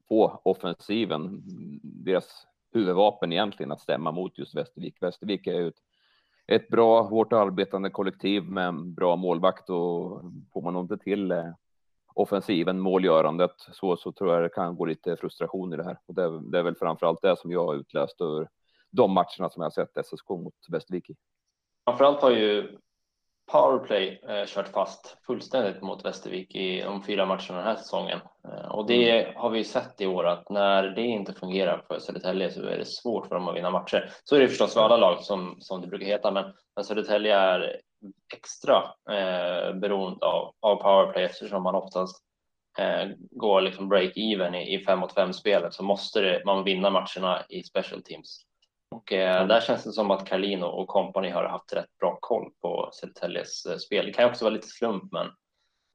få 0.09 0.41
offensiven, 0.43 1.41
deras 1.83 2.47
huvudvapen 2.73 3.33
egentligen 3.33 3.71
att 3.71 3.81
stämma 3.81 4.11
mot 4.11 4.37
just 4.37 4.55
Västervik. 4.55 5.01
Västervik 5.01 5.47
är 5.47 5.53
ju 5.53 5.67
ett, 5.67 5.79
ett 6.47 6.67
bra, 6.67 7.01
hårt 7.01 7.33
arbetande 7.33 7.89
kollektiv 7.89 8.43
med 8.43 8.67
en 8.67 8.93
bra 8.93 9.15
målvakt 9.15 9.69
och 9.69 10.21
får 10.53 10.61
man 10.61 10.75
inte 10.77 10.97
till 10.97 11.31
eh, 11.31 11.51
offensiven, 12.13 12.79
målgörandet, 12.79 13.55
så, 13.57 13.97
så 13.97 14.11
tror 14.11 14.33
jag 14.33 14.43
det 14.43 14.49
kan 14.49 14.75
gå 14.75 14.85
lite 14.85 15.17
frustration 15.17 15.73
i 15.73 15.77
det 15.77 15.83
här. 15.83 15.99
Och 16.05 16.15
det, 16.15 16.51
det 16.51 16.59
är 16.59 16.63
väl 16.63 16.75
framför 16.75 17.05
allt 17.05 17.21
det 17.21 17.37
som 17.39 17.51
jag 17.51 17.65
har 17.65 17.75
utläst 17.75 18.21
ur 18.21 18.47
de 18.91 19.11
matcherna 19.11 19.49
som 19.49 19.63
jag 19.63 19.73
sett 19.73 20.05
SSK 20.05 20.29
mot 20.29 20.53
Västervik 20.69 21.09
i. 21.09 21.15
Framförallt 21.85 22.21
har 22.21 22.31
ju 22.31 22.77
powerplay 23.51 24.19
eh, 24.29 24.45
kört 24.45 24.67
fast 24.67 25.17
fullständigt 25.25 25.81
mot 25.81 26.05
Västervik 26.05 26.55
i 26.55 26.81
de 26.81 27.03
fyra 27.03 27.25
matcherna 27.25 27.57
den 27.57 27.67
här 27.67 27.75
säsongen. 27.75 28.19
Eh, 28.47 28.71
och 28.71 28.87
det 28.87 29.19
mm. 29.19 29.35
har 29.35 29.49
vi 29.49 29.63
sett 29.63 30.01
i 30.01 30.07
år 30.07 30.27
att 30.27 30.49
när 30.49 30.83
det 30.83 31.01
inte 31.01 31.33
fungerar 31.33 31.83
för 31.87 31.99
Södertälje 31.99 32.51
så 32.51 32.63
är 32.63 32.77
det 32.77 32.85
svårt 32.85 33.27
för 33.27 33.35
dem 33.35 33.47
att 33.47 33.55
vinna 33.55 33.69
matcher. 33.69 34.11
Så 34.23 34.35
är 34.35 34.39
det 34.39 34.47
förstås 34.47 34.73
för 34.73 34.81
alla 34.81 34.97
lag 34.97 35.21
som, 35.21 35.55
som 35.59 35.81
det 35.81 35.87
brukar 35.87 36.05
heta, 36.05 36.31
men, 36.31 36.53
men 36.75 36.85
Södertälje 36.85 37.35
är 37.35 37.79
extra 38.33 38.75
eh, 39.09 39.73
beroende 39.73 40.25
av, 40.25 40.53
av 40.59 40.75
powerplay 40.75 41.23
eftersom 41.23 41.63
man 41.63 41.75
oftast 41.75 42.23
eh, 42.79 43.09
går 43.31 43.61
liksom 43.61 43.93
break-even 43.93 44.55
i, 44.55 44.75
i 44.75 44.85
fem 44.85 44.99
mot 44.99 45.13
fem 45.13 45.33
spelet 45.33 45.73
så 45.73 45.83
måste 45.83 46.21
det, 46.21 46.41
man 46.45 46.63
vinna 46.63 46.89
matcherna 46.89 47.43
i 47.49 47.63
special 47.63 48.01
teams. 48.03 48.45
Och 48.91 49.13
eh, 49.13 49.47
där 49.47 49.61
känns 49.61 49.83
det 49.83 49.91
som 49.91 50.11
att 50.11 50.27
Carlino 50.27 50.65
och 50.65 50.87
company 50.87 51.29
har 51.29 51.43
haft 51.43 51.73
rätt 51.73 51.97
bra 51.99 52.17
koll 52.21 52.51
på 52.61 52.89
Södertäljes 52.93 53.65
eh, 53.65 53.77
spel. 53.77 54.05
Det 54.05 54.13
kan 54.13 54.29
också 54.29 54.45
vara 54.45 54.53
lite 54.53 54.67
slump, 54.67 55.11
men 55.11 55.27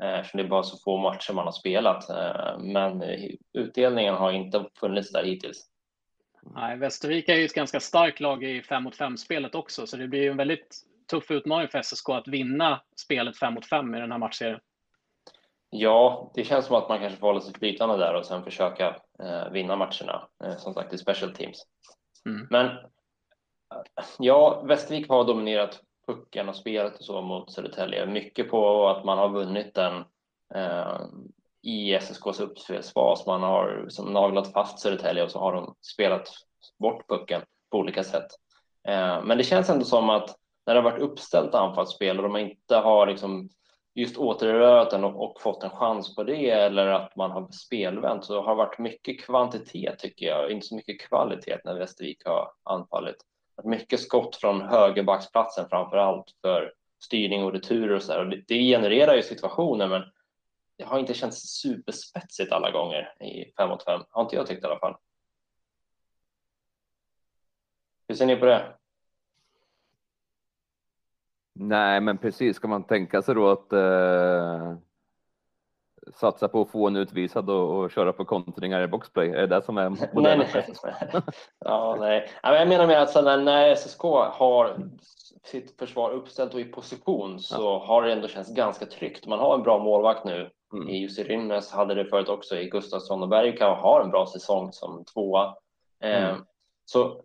eh, 0.03 0.19
eftersom 0.19 0.39
det 0.39 0.45
är 0.45 0.49
bara 0.49 0.63
så 0.63 0.77
få 0.85 0.99
matcher 0.99 1.33
man 1.33 1.45
har 1.45 1.53
spelat. 1.53 2.11
Eh, 2.11 2.59
men 2.59 3.05
utdelningen 3.53 4.15
har 4.15 4.33
inte 4.33 4.65
funnits 4.81 5.13
där 5.13 5.25
hittills. 5.25 5.71
Nej, 6.55 6.77
Västervik 6.77 7.29
är 7.29 7.35
ju 7.35 7.45
ett 7.45 7.55
ganska 7.55 7.81
starkt 7.81 8.21
lag 8.21 8.45
i 8.45 8.63
5 8.63 8.83
mot 8.83 8.97
5 8.97 9.17
spelet 9.17 9.55
också, 9.55 9.87
så 9.87 9.97
det 9.97 10.09
blir 10.09 10.23
ju 10.23 10.31
en 10.31 10.37
väldigt 10.37 10.77
tuff 11.11 11.31
utmaning 11.31 11.69
för 11.69 11.83
SSK 11.83 12.09
att 12.09 12.29
vinna 12.29 12.83
spelet 12.97 13.39
5 13.39 13.55
mot 13.55 13.67
5 13.67 13.95
i 13.95 14.01
den 14.01 14.13
här 14.13 14.19
matchserien. 14.19 14.61
Ja, 15.71 16.33
det 16.35 16.45
känns 16.45 16.67
som 16.67 16.77
att 16.77 16.89
man 16.89 17.01
kanske 17.01 17.19
får 17.19 17.27
hålla 17.27 17.41
sig 17.41 17.55
flytande 17.55 17.97
där 17.97 18.15
och 18.15 18.27
sen 18.27 18.45
försöka 18.45 18.97
eh, 19.23 19.51
vinna 19.53 19.77
matcherna, 19.77 20.29
eh, 20.45 20.57
som 20.57 20.75
sagt 20.75 20.93
i 20.93 20.99
special 20.99 21.35
teams. 21.35 21.67
Mm. 22.27 22.47
Men 22.51 22.70
ja, 24.18 24.62
Västervik 24.62 25.09
har 25.09 25.24
dominerat 25.24 25.81
pucken 26.07 26.49
och 26.49 26.57
spelet 26.57 26.99
och 26.99 27.05
så 27.05 27.22
mot 27.22 27.53
Södertälje. 27.53 28.07
Mycket 28.07 28.51
på 28.51 28.89
att 28.89 29.05
man 29.05 29.18
har 29.18 29.29
vunnit 29.29 29.74
den 29.74 30.05
eh, 30.55 31.01
i 31.62 31.95
SSKs 31.95 32.41
uppspelsfas. 32.41 33.27
Man 33.27 33.43
har 33.43 33.87
som 33.89 34.12
naglat 34.12 34.53
fast 34.53 34.79
Södertälje 34.79 35.24
och 35.24 35.31
så 35.31 35.39
har 35.39 35.53
de 35.53 35.74
spelat 35.81 36.29
bort 36.79 37.09
pucken 37.09 37.43
på 37.70 37.79
olika 37.79 38.05
sätt. 38.05 38.27
Eh, 38.89 39.24
men 39.24 39.39
det 39.39 39.45
känns 39.45 39.70
ändå 39.70 39.85
som 39.85 40.11
att 40.11 40.37
när 40.66 40.74
det 40.74 40.81
har 40.81 40.91
varit 40.91 41.03
uppställt 41.03 41.55
anfallsspel 41.55 42.18
och 42.18 42.22
de 42.22 42.37
inte 42.37 42.77
har 42.77 43.07
liksom 43.07 43.49
just 43.97 44.17
återerövrat 44.17 44.91
den 44.91 45.05
och, 45.05 45.25
och, 45.25 45.41
fått 45.41 45.63
en 45.63 45.71
chans 45.71 46.15
på 46.15 46.25
det 46.25 46.51
eller 46.51 46.87
att 46.87 47.17
man 47.17 47.31
har 47.31 47.49
spelvänt 47.49 48.25
så 48.25 48.43
har 48.43 48.51
det 48.51 48.57
varit 48.57 48.79
mycket 48.79 49.21
kvantitet 49.21 49.99
tycker 49.99 50.27
jag, 50.27 50.51
inte 50.51 50.67
så 50.67 50.75
mycket 50.75 51.01
kvalitet 51.01 51.59
när 51.65 51.79
Västervik 51.79 52.25
har 52.25 52.53
anfallit. 52.63 53.17
Mycket 53.65 54.01
skott 54.01 54.37
från 54.37 54.61
högerbacksplatsen 54.61 55.69
framför 55.69 55.97
allt 55.97 56.25
för 56.41 56.73
styrning 57.05 57.45
och 57.45 57.53
returer 57.53 57.95
och 57.95 58.03
så 58.03 58.13
där. 58.13 58.25
Och 58.25 58.31
det, 58.31 58.43
det 58.49 58.55
genererar 58.55 59.15
ju 59.15 59.23
situationer 59.23 59.89
men 59.89 60.03
det 60.79 60.85
har 60.85 60.99
inte 60.99 61.15
känts 61.15 61.61
superspetsigt 61.61 62.53
alla 62.53 62.71
gånger 62.71 63.23
i 63.23 63.53
5 63.57 63.69
mot 63.69 63.85
5, 63.85 64.03
har 64.11 64.23
inte 64.23 64.37
jag 64.37 64.47
tyckt 64.47 64.63
i 64.63 64.67
alla 64.67 64.79
fall. 64.79 64.97
Hur 68.09 68.15
ser 68.15 68.27
ni 68.27 68.37
på 68.37 68.47
det? 68.47 68.77
Nej, 71.59 72.01
men 72.01 72.19
precis. 72.19 72.57
Ska 72.57 72.69
man 72.69 72.85
tänka 72.85 73.23
sig 73.23 73.35
då 73.35 73.49
att 73.49 73.73
eh, 73.73 74.75
satsa 76.15 76.49
på 76.49 76.61
att 76.61 76.71
få 76.71 76.87
en 76.87 76.97
utvisad 76.97 77.51
och, 77.51 77.79
och 77.79 77.91
köra 77.91 78.13
på 78.13 78.25
kontringar 78.25 78.83
i 78.83 78.87
boxplay? 78.87 79.29
Är 79.29 79.41
det 79.41 79.47
det 79.47 79.63
som 79.63 79.79
är 79.79 79.89
modellen? 80.15 80.47
nej, 80.55 80.75
nej. 81.13 81.23
ja, 81.59 81.97
nej. 82.01 82.31
Jag 82.43 82.69
menar 82.69 82.87
med 82.87 83.03
att 83.03 83.25
när, 83.25 83.43
när 83.43 83.75
SSK 83.75 84.03
har 84.33 84.77
sitt 85.45 85.79
försvar 85.79 86.11
uppställt 86.11 86.55
och 86.55 86.61
i 86.61 86.65
position 86.65 87.41
så 87.41 87.63
ja. 87.63 87.85
har 87.87 88.03
det 88.03 88.13
ändå 88.13 88.29
känts 88.29 88.55
ganska 88.55 88.87
tryggt. 88.87 89.27
Man 89.27 89.39
har 89.39 89.55
en 89.55 89.63
bra 89.63 89.79
målvakt 89.79 90.25
nu. 90.25 90.51
Mm. 90.73 90.89
I 90.89 90.99
Jussi 90.99 91.25
Rynnes 91.25 91.73
hade 91.73 91.95
det 91.95 92.05
förut 92.05 92.29
också. 92.29 92.57
I 92.57 92.69
Gustafsson 92.69 93.23
och 93.23 93.29
Berg 93.29 93.57
kan 93.57 93.79
ha 93.79 94.03
en 94.03 94.11
bra 94.11 94.27
säsong 94.27 94.73
som 94.73 95.05
tvåa. 95.05 95.55
Eh, 96.03 96.29
mm. 96.29 96.41
Så 96.85 97.23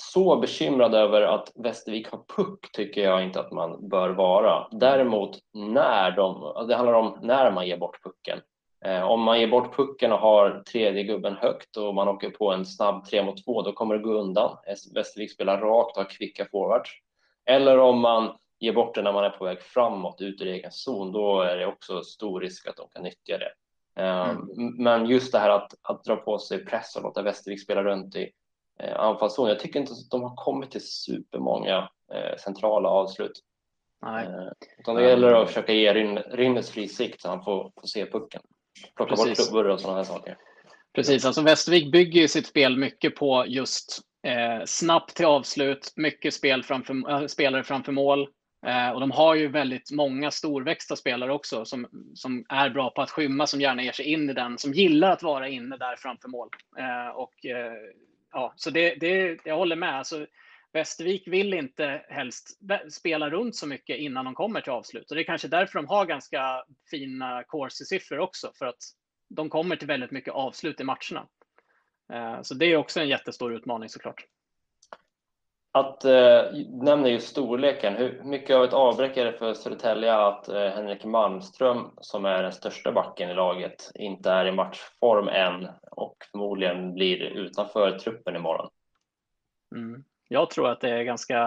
så 0.00 0.36
bekymrad 0.36 0.94
över 0.94 1.22
att 1.22 1.52
Västervik 1.54 2.10
har 2.10 2.20
puck 2.36 2.72
tycker 2.72 3.00
jag 3.00 3.22
inte 3.22 3.40
att 3.40 3.52
man 3.52 3.88
bör 3.88 4.10
vara. 4.10 4.68
Däremot 4.70 5.38
när 5.54 6.10
de, 6.10 6.54
det 6.68 6.74
handlar 6.74 6.94
om 6.94 7.18
när 7.22 7.50
man 7.50 7.66
ger 7.66 7.76
bort 7.76 8.02
pucken. 8.02 8.40
Eh, 8.84 9.02
om 9.02 9.22
man 9.22 9.40
ger 9.40 9.48
bort 9.48 9.76
pucken 9.76 10.12
och 10.12 10.18
har 10.18 10.62
tredje 10.72 11.02
gubben 11.02 11.36
högt 11.36 11.76
och 11.76 11.94
man 11.94 12.08
åker 12.08 12.30
på 12.30 12.52
en 12.52 12.66
snabb 12.66 13.04
tre 13.04 13.22
mot 13.22 13.44
två, 13.44 13.62
då 13.62 13.72
kommer 13.72 13.94
det 13.94 14.02
gå 14.02 14.12
undan. 14.12 14.56
Västervik 14.94 15.32
spelar 15.32 15.60
rakt 15.60 15.96
och 15.96 16.02
har 16.02 16.10
kvicka 16.10 16.46
forwards. 16.50 16.90
Eller 17.46 17.78
om 17.78 18.00
man 18.00 18.36
ger 18.58 18.72
bort 18.72 18.94
den 18.94 19.04
när 19.04 19.12
man 19.12 19.24
är 19.24 19.30
på 19.30 19.44
väg 19.44 19.62
framåt 19.62 20.20
ut 20.20 20.40
ur 20.40 20.46
egen 20.46 20.72
zon, 20.72 21.12
då 21.12 21.40
är 21.40 21.56
det 21.56 21.66
också 21.66 22.02
stor 22.02 22.40
risk 22.40 22.68
att 22.68 22.76
de 22.76 22.88
kan 22.88 23.02
nyttja 23.02 23.38
det. 23.38 23.52
Eh, 24.02 24.30
mm. 24.30 24.74
Men 24.78 25.06
just 25.06 25.32
det 25.32 25.38
här 25.38 25.50
att, 25.50 25.74
att 25.82 26.04
dra 26.04 26.16
på 26.16 26.38
sig 26.38 26.64
press 26.64 26.96
och 26.96 27.02
låta 27.02 27.22
Västervik 27.22 27.62
spela 27.62 27.84
runt 27.84 28.16
i 28.16 28.30
anfallszon. 28.96 29.48
Jag 29.48 29.60
tycker 29.60 29.80
inte 29.80 29.92
att 29.92 30.10
de 30.10 30.22
har 30.22 30.36
kommit 30.36 30.70
till 30.70 30.86
supermånga 30.86 31.88
eh, 32.14 32.36
centrala 32.38 32.88
avslut. 32.88 33.42
Nej. 34.02 34.26
Eh, 34.26 34.52
utan 34.78 34.96
det 34.96 35.08
gäller 35.08 35.32
att 35.32 35.48
försöka 35.48 35.72
ge 35.72 35.94
Rynnes 36.30 36.70
fri 36.70 36.88
sikt 36.88 37.20
så 37.20 37.28
han 37.28 37.44
får, 37.44 37.72
får 37.80 37.86
se 37.86 38.06
pucken. 38.06 38.42
Plocka 38.96 39.16
Precis. 39.16 39.38
bort 39.38 39.48
klubbor 39.48 39.68
och 39.68 39.80
sådana 39.80 39.98
här 39.98 40.04
saker. 40.04 40.36
Precis, 40.94 41.24
alltså 41.24 41.42
Västervik 41.42 41.92
bygger 41.92 42.20
ju 42.20 42.28
sitt 42.28 42.46
spel 42.46 42.76
mycket 42.76 43.16
på 43.16 43.44
just 43.48 44.00
eh, 44.22 44.64
snabbt 44.64 45.16
till 45.16 45.26
avslut, 45.26 45.92
mycket 45.96 46.34
spel 46.34 46.62
framför, 46.62 47.10
äh, 47.10 47.26
spelare 47.26 47.64
framför 47.64 47.92
mål. 47.92 48.28
Eh, 48.66 48.90
och 48.90 49.00
de 49.00 49.10
har 49.10 49.34
ju 49.34 49.48
väldigt 49.48 49.90
många 49.90 50.30
storväxta 50.30 50.96
spelare 50.96 51.32
också 51.32 51.64
som, 51.64 51.86
som 52.14 52.44
är 52.48 52.70
bra 52.70 52.90
på 52.90 53.02
att 53.02 53.10
skymma, 53.10 53.46
som 53.46 53.60
gärna 53.60 53.82
ger 53.82 53.92
sig 53.92 54.12
in 54.12 54.30
i 54.30 54.32
den, 54.32 54.58
som 54.58 54.72
gillar 54.72 55.10
att 55.10 55.22
vara 55.22 55.48
inne 55.48 55.76
där 55.76 55.96
framför 55.96 56.28
mål. 56.28 56.48
Eh, 56.78 57.16
och 57.16 57.46
eh, 57.46 57.72
ja, 58.38 58.52
så 58.56 58.70
det, 58.70 58.94
det, 58.94 59.38
jag 59.44 59.56
håller 59.56 59.76
med. 59.76 59.98
Alltså, 59.98 60.26
Västervik 60.72 61.28
vill 61.28 61.54
inte 61.54 62.04
helst 62.08 62.58
spela 62.90 63.30
runt 63.30 63.56
så 63.56 63.66
mycket 63.66 63.98
innan 63.98 64.24
de 64.24 64.34
kommer 64.34 64.60
till 64.60 64.72
avslut. 64.72 65.10
Och 65.10 65.16
det 65.16 65.22
är 65.22 65.24
kanske 65.24 65.48
därför 65.48 65.78
de 65.78 65.88
har 65.88 66.06
ganska 66.06 66.64
fina 66.90 67.44
corsi-siffror 67.44 68.18
också, 68.18 68.52
för 68.58 68.66
att 68.66 68.78
de 69.28 69.50
kommer 69.50 69.76
till 69.76 69.88
väldigt 69.88 70.10
mycket 70.10 70.34
avslut 70.34 70.80
i 70.80 70.84
matcherna. 70.84 71.28
Eh, 72.12 72.42
så 72.42 72.54
det 72.54 72.66
är 72.66 72.76
också 72.76 73.00
en 73.00 73.08
jättestor 73.08 73.54
utmaning 73.54 73.88
såklart. 73.88 74.24
Att 75.78 76.04
eh, 76.04 76.42
nämna 76.68 77.08
just 77.08 77.28
storleken, 77.28 77.96
hur 77.96 78.22
mycket 78.24 78.56
av 78.56 78.64
ett 78.64 78.72
avbräck 78.72 79.16
är 79.16 79.24
det 79.24 79.32
för 79.32 79.54
Södertälje 79.54 80.14
att 80.14 80.48
eh, 80.48 80.68
Henrik 80.68 81.04
Malmström, 81.04 81.90
som 82.00 82.24
är 82.24 82.42
den 82.42 82.52
största 82.52 82.92
backen 82.92 83.30
i 83.30 83.34
laget, 83.34 83.90
inte 83.94 84.30
är 84.30 84.46
i 84.46 84.52
matchform 84.52 85.28
än 85.28 85.68
och 85.90 86.16
förmodligen 86.30 86.94
blir 86.94 87.22
utanför 87.22 87.98
truppen 87.98 88.36
imorgon? 88.36 88.70
Mm. 89.76 90.04
Jag 90.28 90.50
tror 90.50 90.68
att 90.68 90.80
det 90.80 90.90
är 90.90 91.02
ganska 91.02 91.38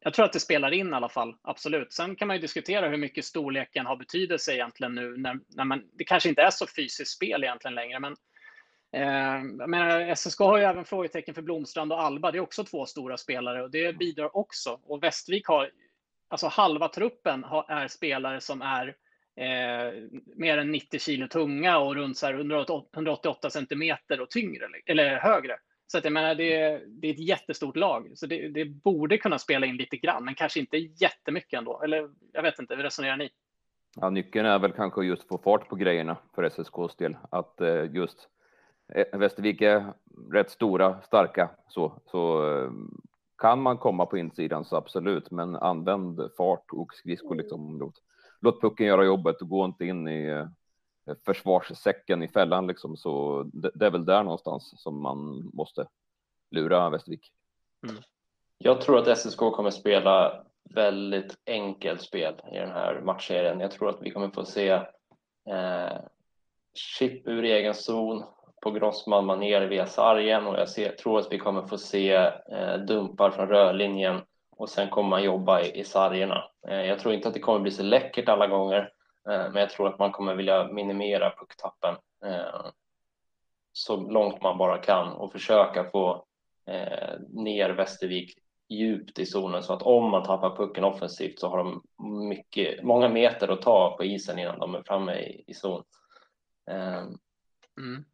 jag 0.00 0.14
tror 0.14 0.24
att 0.24 0.32
det 0.32 0.40
spelar 0.40 0.72
in 0.72 0.90
i 0.90 0.94
alla 0.94 1.08
fall, 1.08 1.36
absolut. 1.42 1.92
Sen 1.92 2.16
kan 2.16 2.28
man 2.28 2.36
ju 2.36 2.40
diskutera 2.40 2.88
hur 2.88 2.96
mycket 2.96 3.24
storleken 3.24 3.86
har 3.86 3.96
betydelse 3.96 4.54
egentligen 4.54 4.94
nu 4.94 5.16
när, 5.16 5.38
när 5.48 5.64
man, 5.64 5.82
det 5.92 6.04
kanske 6.04 6.28
inte 6.28 6.42
är 6.42 6.50
så 6.50 6.66
fysiskt 6.76 7.16
spel 7.16 7.44
egentligen 7.44 7.74
längre, 7.74 8.00
men 8.00 8.16
Eh, 8.92 9.42
menar, 9.66 10.14
SSK 10.14 10.38
har 10.38 10.58
ju 10.58 10.64
även 10.64 10.84
frågetecken 10.84 11.34
för 11.34 11.42
Blomstrand 11.42 11.92
och 11.92 12.02
Alba. 12.02 12.30
Det 12.30 12.38
är 12.38 12.42
också 12.42 12.64
två 12.64 12.86
stora 12.86 13.16
spelare 13.16 13.62
och 13.62 13.70
det 13.70 13.98
bidrar 13.98 14.36
också. 14.36 14.80
Och 14.82 15.02
Västervik 15.02 15.46
har, 15.46 15.70
alltså 16.28 16.46
halva 16.46 16.88
truppen 16.88 17.44
har, 17.44 17.64
är 17.68 17.88
spelare 17.88 18.40
som 18.40 18.62
är 18.62 18.96
eh, 19.36 19.92
mer 20.36 20.58
än 20.58 20.72
90 20.72 21.00
kilo 21.00 21.28
tunga 21.28 21.78
och 21.78 21.94
runt 21.94 22.18
så 22.18 22.30
188 22.30 23.50
centimeter 23.50 24.20
och 24.20 24.30
tyngre 24.30 24.68
eller 24.86 25.16
högre. 25.16 25.56
Så 25.86 25.98
att 25.98 26.04
jag 26.04 26.12
menar, 26.12 26.34
det, 26.34 26.54
är, 26.54 26.82
det 26.86 27.08
är 27.08 27.12
ett 27.12 27.28
jättestort 27.28 27.76
lag, 27.76 28.10
så 28.14 28.26
det, 28.26 28.48
det, 28.48 28.64
borde 28.64 29.18
kunna 29.18 29.38
spela 29.38 29.66
in 29.66 29.76
lite 29.76 29.96
grann, 29.96 30.24
men 30.24 30.34
kanske 30.34 30.60
inte 30.60 30.76
jättemycket 30.76 31.58
ändå. 31.58 31.80
Eller 31.82 32.10
jag 32.32 32.42
vet 32.42 32.58
inte, 32.58 32.74
hur 32.74 32.82
resonerar 32.82 33.16
ni? 33.16 33.30
Ja, 33.96 34.10
nyckeln 34.10 34.46
är 34.46 34.58
väl 34.58 34.72
kanske 34.72 35.04
just 35.04 35.28
få 35.28 35.38
fart 35.38 35.68
på 35.68 35.76
grejerna 35.76 36.16
för 36.34 36.42
SSKs 36.42 36.96
del, 36.98 37.16
att 37.30 37.60
eh, 37.60 37.84
just 37.94 38.28
Västervik 39.12 39.60
är 39.60 39.92
rätt 40.32 40.50
stora, 40.50 41.02
starka 41.02 41.50
så, 41.68 42.00
så 42.10 42.52
eh, 42.52 42.70
kan 43.38 43.62
man 43.62 43.78
komma 43.78 44.06
på 44.06 44.18
insidan 44.18 44.64
så 44.64 44.76
absolut, 44.76 45.30
men 45.30 45.56
använd 45.56 46.30
fart 46.36 46.72
och 46.72 46.94
skridskor 46.94 47.34
liksom. 47.34 47.78
Låt, 47.78 48.02
låt 48.40 48.60
pucken 48.60 48.86
göra 48.86 49.04
jobbet 49.04 49.42
och 49.42 49.48
gå 49.48 49.64
inte 49.64 49.84
in 49.84 50.08
i 50.08 50.26
eh, 50.26 50.46
försvarssäcken 51.26 52.22
i 52.22 52.28
fällan 52.28 52.66
liksom. 52.66 52.96
Så 52.96 53.42
det, 53.52 53.70
det 53.74 53.86
är 53.86 53.90
väl 53.90 54.04
där 54.04 54.22
någonstans 54.22 54.74
som 54.76 55.02
man 55.02 55.50
måste 55.54 55.86
lura 56.50 56.90
Västervik. 56.90 57.32
Mm. 57.88 58.02
Jag 58.58 58.80
tror 58.80 58.98
att 58.98 59.18
SSK 59.18 59.38
kommer 59.38 59.70
spela 59.70 60.44
väldigt 60.70 61.38
enkelt 61.46 62.02
spel 62.02 62.34
i 62.52 62.56
den 62.56 62.70
här 62.70 63.00
matchserien. 63.00 63.60
Jag 63.60 63.70
tror 63.70 63.88
att 63.88 64.02
vi 64.02 64.10
kommer 64.10 64.30
få 64.30 64.44
se 64.44 64.68
eh, 65.50 65.98
chip 66.74 67.28
ur 67.28 67.44
egen 67.44 67.74
zon, 67.74 68.24
på 68.62 68.70
Grossman 68.70 69.26
maner 69.26 69.66
via 69.66 69.86
sargen 69.86 70.46
och 70.46 70.58
jag 70.58 70.68
ser, 70.68 70.92
tror 70.92 71.18
att 71.18 71.32
vi 71.32 71.38
kommer 71.38 71.62
få 71.62 71.78
se 71.78 72.12
eh, 72.52 72.76
dumpar 72.88 73.30
från 73.30 73.48
rörlinjen 73.48 74.20
och 74.56 74.68
sen 74.68 74.90
kommer 74.90 75.08
man 75.08 75.22
jobba 75.22 75.60
i, 75.60 75.80
i 75.80 75.84
sargerna. 75.84 76.44
Eh, 76.68 76.84
jag 76.84 76.98
tror 76.98 77.14
inte 77.14 77.28
att 77.28 77.34
det 77.34 77.40
kommer 77.40 77.60
bli 77.60 77.70
så 77.70 77.82
läckert 77.82 78.28
alla 78.28 78.46
gånger, 78.46 78.90
eh, 79.28 79.50
men 79.52 79.56
jag 79.56 79.70
tror 79.70 79.88
att 79.88 79.98
man 79.98 80.12
kommer 80.12 80.34
vilja 80.34 80.68
minimera 80.68 81.30
pucktappen 81.30 81.94
eh, 82.24 82.70
så 83.72 83.96
långt 83.96 84.42
man 84.42 84.58
bara 84.58 84.78
kan 84.78 85.12
och 85.12 85.32
försöka 85.32 85.90
få 85.90 86.24
eh, 86.66 87.20
ner 87.28 87.70
Västervik 87.70 88.38
djupt 88.68 89.18
i 89.18 89.26
zonen 89.26 89.62
så 89.62 89.72
att 89.72 89.82
om 89.82 90.10
man 90.10 90.24
tappar 90.24 90.56
pucken 90.56 90.84
offensivt 90.84 91.38
så 91.38 91.48
har 91.48 91.58
de 91.58 91.82
mycket, 92.28 92.82
många 92.82 93.08
meter 93.08 93.48
att 93.48 93.62
ta 93.62 93.96
på 93.96 94.04
isen 94.04 94.38
innan 94.38 94.58
de 94.58 94.74
är 94.74 94.82
framme 94.82 95.14
i, 95.14 95.44
i 95.46 95.54
zon. 95.54 95.82
Eh, 96.70 97.02
mm. 97.78 98.04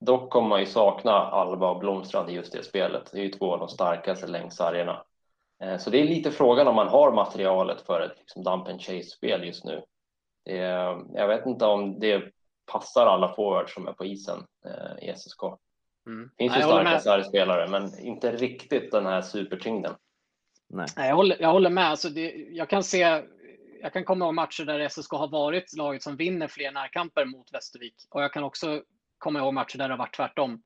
Dock 0.00 0.30
kommer 0.30 0.48
man 0.48 0.60
ju 0.60 0.66
sakna 0.66 1.12
Alba 1.12 1.70
och 1.70 1.78
Blomstrand 1.78 2.30
i 2.30 2.32
just 2.32 2.52
det 2.52 2.62
spelet. 2.62 3.10
Det 3.12 3.18
är 3.18 3.22
ju 3.22 3.30
två 3.30 3.52
av 3.52 3.58
de 3.58 3.68
starkaste 3.68 4.26
längs 4.26 4.56
sargerna. 4.56 5.04
Eh, 5.62 5.78
så 5.78 5.90
det 5.90 6.00
är 6.00 6.04
lite 6.04 6.30
frågan 6.30 6.68
om 6.68 6.74
man 6.74 6.88
har 6.88 7.12
materialet 7.12 7.80
för 7.80 8.00
ett 8.00 8.18
liksom 8.18 8.42
dump 8.42 8.68
and 8.68 8.80
chase-spel 8.80 9.44
just 9.44 9.64
nu. 9.64 9.82
Är, 10.44 11.04
jag 11.14 11.28
vet 11.28 11.46
inte 11.46 11.64
om 11.64 12.00
det 12.00 12.22
passar 12.72 13.06
alla 13.06 13.34
forwards 13.34 13.74
som 13.74 13.88
är 13.88 13.92
på 13.92 14.04
isen 14.04 14.46
eh, 14.66 15.08
i 15.08 15.14
SSK. 15.16 15.42
Mm. 16.06 16.30
Det 16.36 16.44
finns 16.44 16.56
ju 16.56 16.62
starka 16.62 17.00
sargspelare, 17.00 17.68
men 17.68 17.98
inte 17.98 18.32
riktigt 18.32 18.90
den 18.92 19.06
här 19.06 19.22
supertyngden. 19.22 19.94
Nej. 20.68 20.86
Jag, 20.96 21.16
håller, 21.16 21.36
jag 21.40 21.52
håller 21.52 21.70
med. 21.70 21.84
Alltså 21.84 22.08
det, 22.08 22.34
jag 22.50 22.68
kan 22.68 22.82
se 22.82 23.22
jag 23.80 23.92
kan 23.92 24.04
komma 24.04 24.24
ihåg 24.24 24.34
matcher 24.34 24.64
där 24.64 24.88
SSK 24.88 25.10
har 25.10 25.28
varit 25.28 25.76
laget 25.76 26.02
som 26.02 26.16
vinner 26.16 26.48
fler 26.48 26.72
närkamper 26.72 27.24
mot 27.24 27.52
Västervik. 27.52 27.94
Och 28.10 28.22
jag 28.22 28.32
kan 28.32 28.44
också 28.44 28.82
komma 29.18 29.38
ihåg 29.38 29.54
matcher 29.54 29.78
där 29.78 29.88
det 29.88 29.94
har 29.94 29.98
varit 29.98 30.16
tvärtom. 30.16 30.62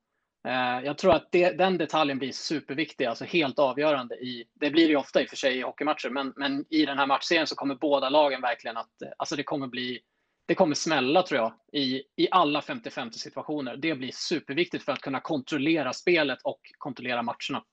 Eh, 0.47 0.85
jag 0.85 0.97
tror 0.97 1.13
att 1.13 1.27
det, 1.31 1.49
den 1.49 1.77
detaljen 1.77 2.19
blir 2.19 2.31
superviktig, 2.31 3.05
alltså 3.05 3.25
helt 3.25 3.59
avgörande. 3.59 4.15
I, 4.15 4.45
det 4.53 4.69
blir 4.69 4.85
det 4.85 4.91
ju 4.91 4.97
ofta 4.97 5.21
i 5.21 5.25
och 5.25 5.29
för 5.29 5.35
sig 5.35 5.57
i 5.57 5.61
hockeymatcher, 5.61 6.09
men, 6.09 6.33
men 6.35 6.65
i 6.69 6.85
den 6.85 6.97
här 6.97 7.07
matchserien 7.07 7.47
så 7.47 7.55
kommer 7.55 7.75
båda 7.75 8.09
lagen 8.09 8.41
verkligen 8.41 8.77
att, 8.77 9.01
eh, 9.01 9.09
alltså 9.17 9.35
det 9.35 9.43
kommer 9.43 9.67
bli, 9.67 9.99
det 10.45 10.55
kommer 10.55 10.75
smälla 10.75 11.23
tror 11.23 11.41
jag 11.41 11.53
i, 11.81 12.03
i 12.15 12.27
alla 12.31 12.59
50-50 12.59 13.11
situationer. 13.11 13.77
Det 13.77 13.95
blir 13.95 14.11
superviktigt 14.11 14.85
för 14.85 14.91
att 14.91 15.01
kunna 15.01 15.19
kontrollera 15.19 15.93
spelet 15.93 16.39
och 16.43 16.59
kontrollera 16.77 17.21
matcherna. 17.21 17.63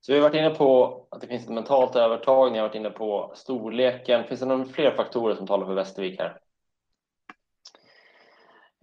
Så 0.00 0.12
vi 0.12 0.18
har 0.18 0.28
varit 0.28 0.38
inne 0.38 0.50
på 0.50 1.06
att 1.10 1.20
det 1.20 1.26
finns 1.26 1.42
ett 1.44 1.50
mentalt 1.50 1.96
övertag, 1.96 2.52
ni 2.52 2.58
har 2.58 2.66
varit 2.66 2.76
inne 2.76 2.90
på 2.90 3.32
storleken. 3.34 4.24
Finns 4.24 4.40
det 4.40 4.46
några 4.46 4.64
fler 4.64 4.90
faktorer 4.90 5.34
som 5.34 5.46
talar 5.46 5.66
för 5.66 5.74
Västervik 5.74 6.20
här? 6.20 6.38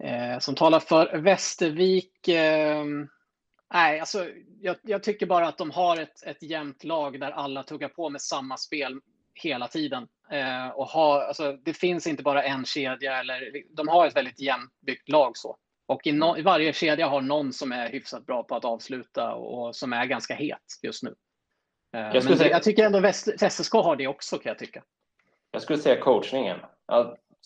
Eh, 0.04 0.38
som 0.38 0.54
talar 0.54 0.80
för 0.80 1.18
Västervik. 1.18 2.28
Eh, 2.28 2.84
nej, 3.74 4.00
alltså, 4.00 4.28
jag, 4.60 4.76
jag, 4.82 5.02
tycker 5.02 5.26
bara 5.26 5.48
att 5.48 5.58
de 5.58 5.70
har 5.70 5.96
ett, 5.96 6.22
ett 6.22 6.42
jämnt 6.42 6.84
lag 6.84 7.20
där 7.20 7.30
alla 7.30 7.62
tuggar 7.62 7.88
på 7.88 8.10
med 8.10 8.20
samma 8.20 8.56
spel 8.56 9.00
hela 9.34 9.68
tiden. 9.68 10.08
Eh, 10.30 10.68
och 10.68 10.86
ha, 10.86 11.26
alltså, 11.26 11.52
det 11.52 11.74
finns 11.74 12.06
inte 12.06 12.22
bara 12.22 12.42
en 12.42 12.64
kedja, 12.64 13.20
eller, 13.20 13.62
de 13.76 13.88
har 13.88 14.06
ett 14.06 14.16
väldigt 14.16 14.40
jämnt 14.40 14.72
lag. 15.06 15.36
så. 15.36 15.56
Och 15.86 16.06
i, 16.06 16.12
no, 16.12 16.38
i, 16.38 16.42
varje 16.42 16.72
kedja 16.72 17.08
har 17.08 17.20
någon 17.20 17.52
som 17.52 17.72
är 17.72 17.88
hyfsat 17.88 18.26
bra 18.26 18.42
på 18.42 18.56
att 18.56 18.64
avsluta 18.64 19.34
och 19.34 19.76
som 19.76 19.92
är 19.92 20.06
ganska 20.06 20.34
het 20.34 20.58
just 20.82 21.02
nu. 21.02 21.14
Eh, 21.94 22.00
jag, 22.00 22.22
säga, 22.22 22.50
jag 22.50 22.62
tycker 22.62 22.86
ändå 22.86 23.00
Väst, 23.00 23.28
SSK 23.50 23.72
har 23.72 23.96
det 23.96 24.06
också 24.06 24.38
kan 24.38 24.50
jag 24.50 24.58
tycka. 24.58 24.82
Jag 25.50 25.62
skulle 25.62 25.78
säga 25.78 26.00
coachningen. 26.00 26.58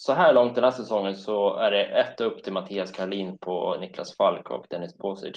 Så 0.03 0.13
här 0.13 0.33
långt 0.35 0.55
den 0.55 0.65
här 0.65 0.71
säsongen 0.71 1.17
så 1.17 1.57
är 1.57 1.71
det 1.71 1.85
ett 1.85 2.21
upp 2.21 2.43
till 2.43 2.53
Mattias 2.53 2.93
Karlin 2.93 3.39
på 3.39 3.77
Niklas 3.81 4.17
Falk 4.17 4.51
och 4.51 4.67
Dennis 4.71 4.99
Bosic. 4.99 5.37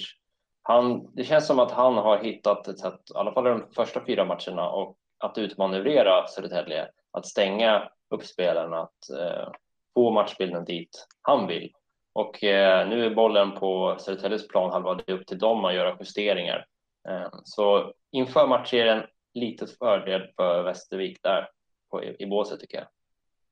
Han, 0.61 1.15
det 1.15 1.23
känns 1.23 1.47
som 1.47 1.59
att 1.59 1.71
han 1.71 1.97
har 1.97 2.17
hittat 2.17 2.67
ett 2.67 2.79
sätt, 2.79 2.99
i 3.15 3.17
alla 3.17 3.33
fall 3.33 3.43
de 3.43 3.71
första 3.75 4.05
fyra 4.05 4.25
matcherna, 4.25 4.69
och 4.69 4.97
att 5.17 5.37
utmanövrera 5.37 6.27
Södertälje, 6.27 6.87
att 7.11 7.25
stänga 7.25 7.89
upp 8.09 8.23
spelarna, 8.23 8.81
att 8.81 9.09
eh, 9.19 9.51
få 9.93 10.11
matchbilden 10.11 10.65
dit 10.65 11.07
han 11.21 11.47
vill. 11.47 11.71
Och 12.13 12.43
eh, 12.43 12.87
nu 12.87 13.05
är 13.05 13.15
bollen 13.15 13.51
på 13.51 13.95
Södertäljes 13.99 14.47
planhalva, 14.47 14.95
det 14.95 15.11
är 15.11 15.15
upp 15.15 15.27
till 15.27 15.39
dem 15.39 15.65
att 15.65 15.75
göra 15.75 15.97
justeringar. 15.99 16.65
Eh, 17.09 17.27
så 17.43 17.93
inför 18.11 18.47
matchserien, 18.47 19.03
lite 19.33 19.67
fördel 19.67 20.27
för 20.35 20.63
Västervik 20.63 21.23
där 21.23 21.49
på, 21.91 22.03
i, 22.03 22.15
i 22.19 22.25
båset 22.25 22.59
tycker 22.59 22.77
jag. 22.77 22.87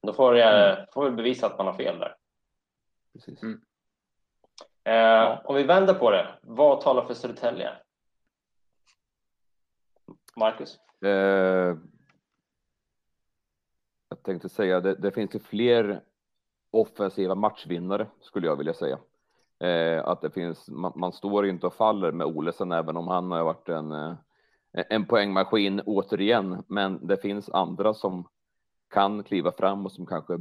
Då 0.01 0.13
får, 0.13 0.37
jag, 0.37 0.73
mm. 0.73 0.85
får 0.93 1.09
vi 1.09 1.11
bevisa 1.11 1.47
att 1.47 1.57
man 1.57 1.67
har 1.67 1.73
fel 1.73 1.99
där. 1.99 2.15
Precis. 3.13 3.43
Mm. 3.43 3.61
Eh, 4.83 4.93
ja. 4.93 5.41
Om 5.45 5.55
vi 5.55 5.63
vänder 5.63 5.93
på 5.93 6.11
det, 6.11 6.27
vad 6.41 6.81
talar 6.81 7.05
för 7.05 7.13
Södertälje? 7.13 7.69
Marcus? 10.35 10.79
Eh, 11.01 11.77
jag 14.09 14.23
tänkte 14.23 14.49
säga, 14.49 14.79
det, 14.79 14.95
det 14.95 15.11
finns 15.11 15.35
ju 15.35 15.39
fler 15.39 16.01
offensiva 16.71 17.35
matchvinnare 17.35 18.07
skulle 18.21 18.47
jag 18.47 18.55
vilja 18.55 18.73
säga. 18.73 18.99
Eh, 19.59 20.07
att 20.07 20.21
det 20.21 20.31
finns, 20.31 20.69
man, 20.69 20.93
man, 20.95 21.11
står 21.11 21.47
inte 21.47 21.67
och 21.67 21.73
faller 21.73 22.11
med 22.11 22.27
Olesen 22.27 22.71
även 22.71 22.97
om 22.97 23.07
han 23.07 23.31
har 23.31 23.43
varit 23.43 23.69
en, 23.69 23.91
eh, 23.91 24.15
en 24.71 25.05
poängmaskin 25.05 25.81
återigen. 25.85 26.63
Men 26.67 27.07
det 27.07 27.17
finns 27.17 27.49
andra 27.49 27.93
som 27.93 28.27
kan 28.91 29.23
kliva 29.23 29.51
fram 29.51 29.85
och 29.85 29.91
som 29.91 30.05
kanske 30.05 30.37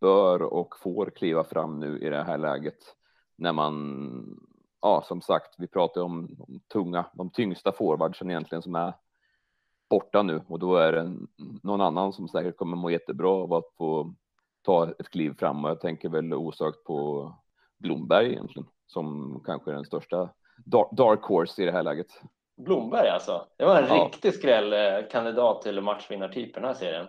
bör 0.00 0.42
och 0.42 0.78
får 0.78 1.10
kliva 1.10 1.44
fram 1.44 1.80
nu 1.80 1.98
i 1.98 2.08
det 2.08 2.22
här 2.22 2.38
läget 2.38 2.78
när 3.36 3.52
man, 3.52 4.40
ja, 4.82 5.02
som 5.08 5.20
sagt, 5.20 5.54
vi 5.58 5.66
pratar 5.66 6.00
om 6.00 6.28
de 6.38 6.60
tunga, 6.72 7.06
de 7.12 7.30
tyngsta 7.30 7.72
forwardsen 7.72 8.30
egentligen 8.30 8.62
som 8.62 8.74
är 8.74 8.92
borta 9.90 10.22
nu 10.22 10.42
och 10.48 10.58
då 10.58 10.76
är 10.76 10.92
det 10.92 11.16
någon 11.62 11.80
annan 11.80 12.12
som 12.12 12.28
säkert 12.28 12.56
kommer 12.56 12.76
må 12.76 12.90
jättebra 12.90 13.30
av 13.30 13.52
att 13.52 13.74
få 13.78 14.14
ta 14.62 14.90
ett 14.90 15.10
kliv 15.10 15.34
fram 15.38 15.64
och 15.64 15.70
jag 15.70 15.80
tänker 15.80 16.08
väl 16.08 16.34
osökt 16.34 16.84
på 16.84 17.32
Blomberg 17.78 18.32
egentligen 18.32 18.68
som 18.86 19.40
kanske 19.46 19.70
är 19.70 19.74
den 19.74 19.84
största 19.84 20.28
dark 20.90 21.22
horse 21.22 21.62
i 21.62 21.66
det 21.66 21.72
här 21.72 21.82
läget. 21.82 22.22
Blomberg 22.56 23.08
alltså. 23.08 23.46
Det 23.56 23.64
var 23.64 23.82
en 23.82 23.88
ja. 23.88 24.04
riktig 24.04 24.34
skrällkandidat 24.34 25.62
till 25.62 25.80
matchvinnartyp 25.80 26.54
den 26.54 26.64
här 26.64 26.74
serien. 26.74 27.06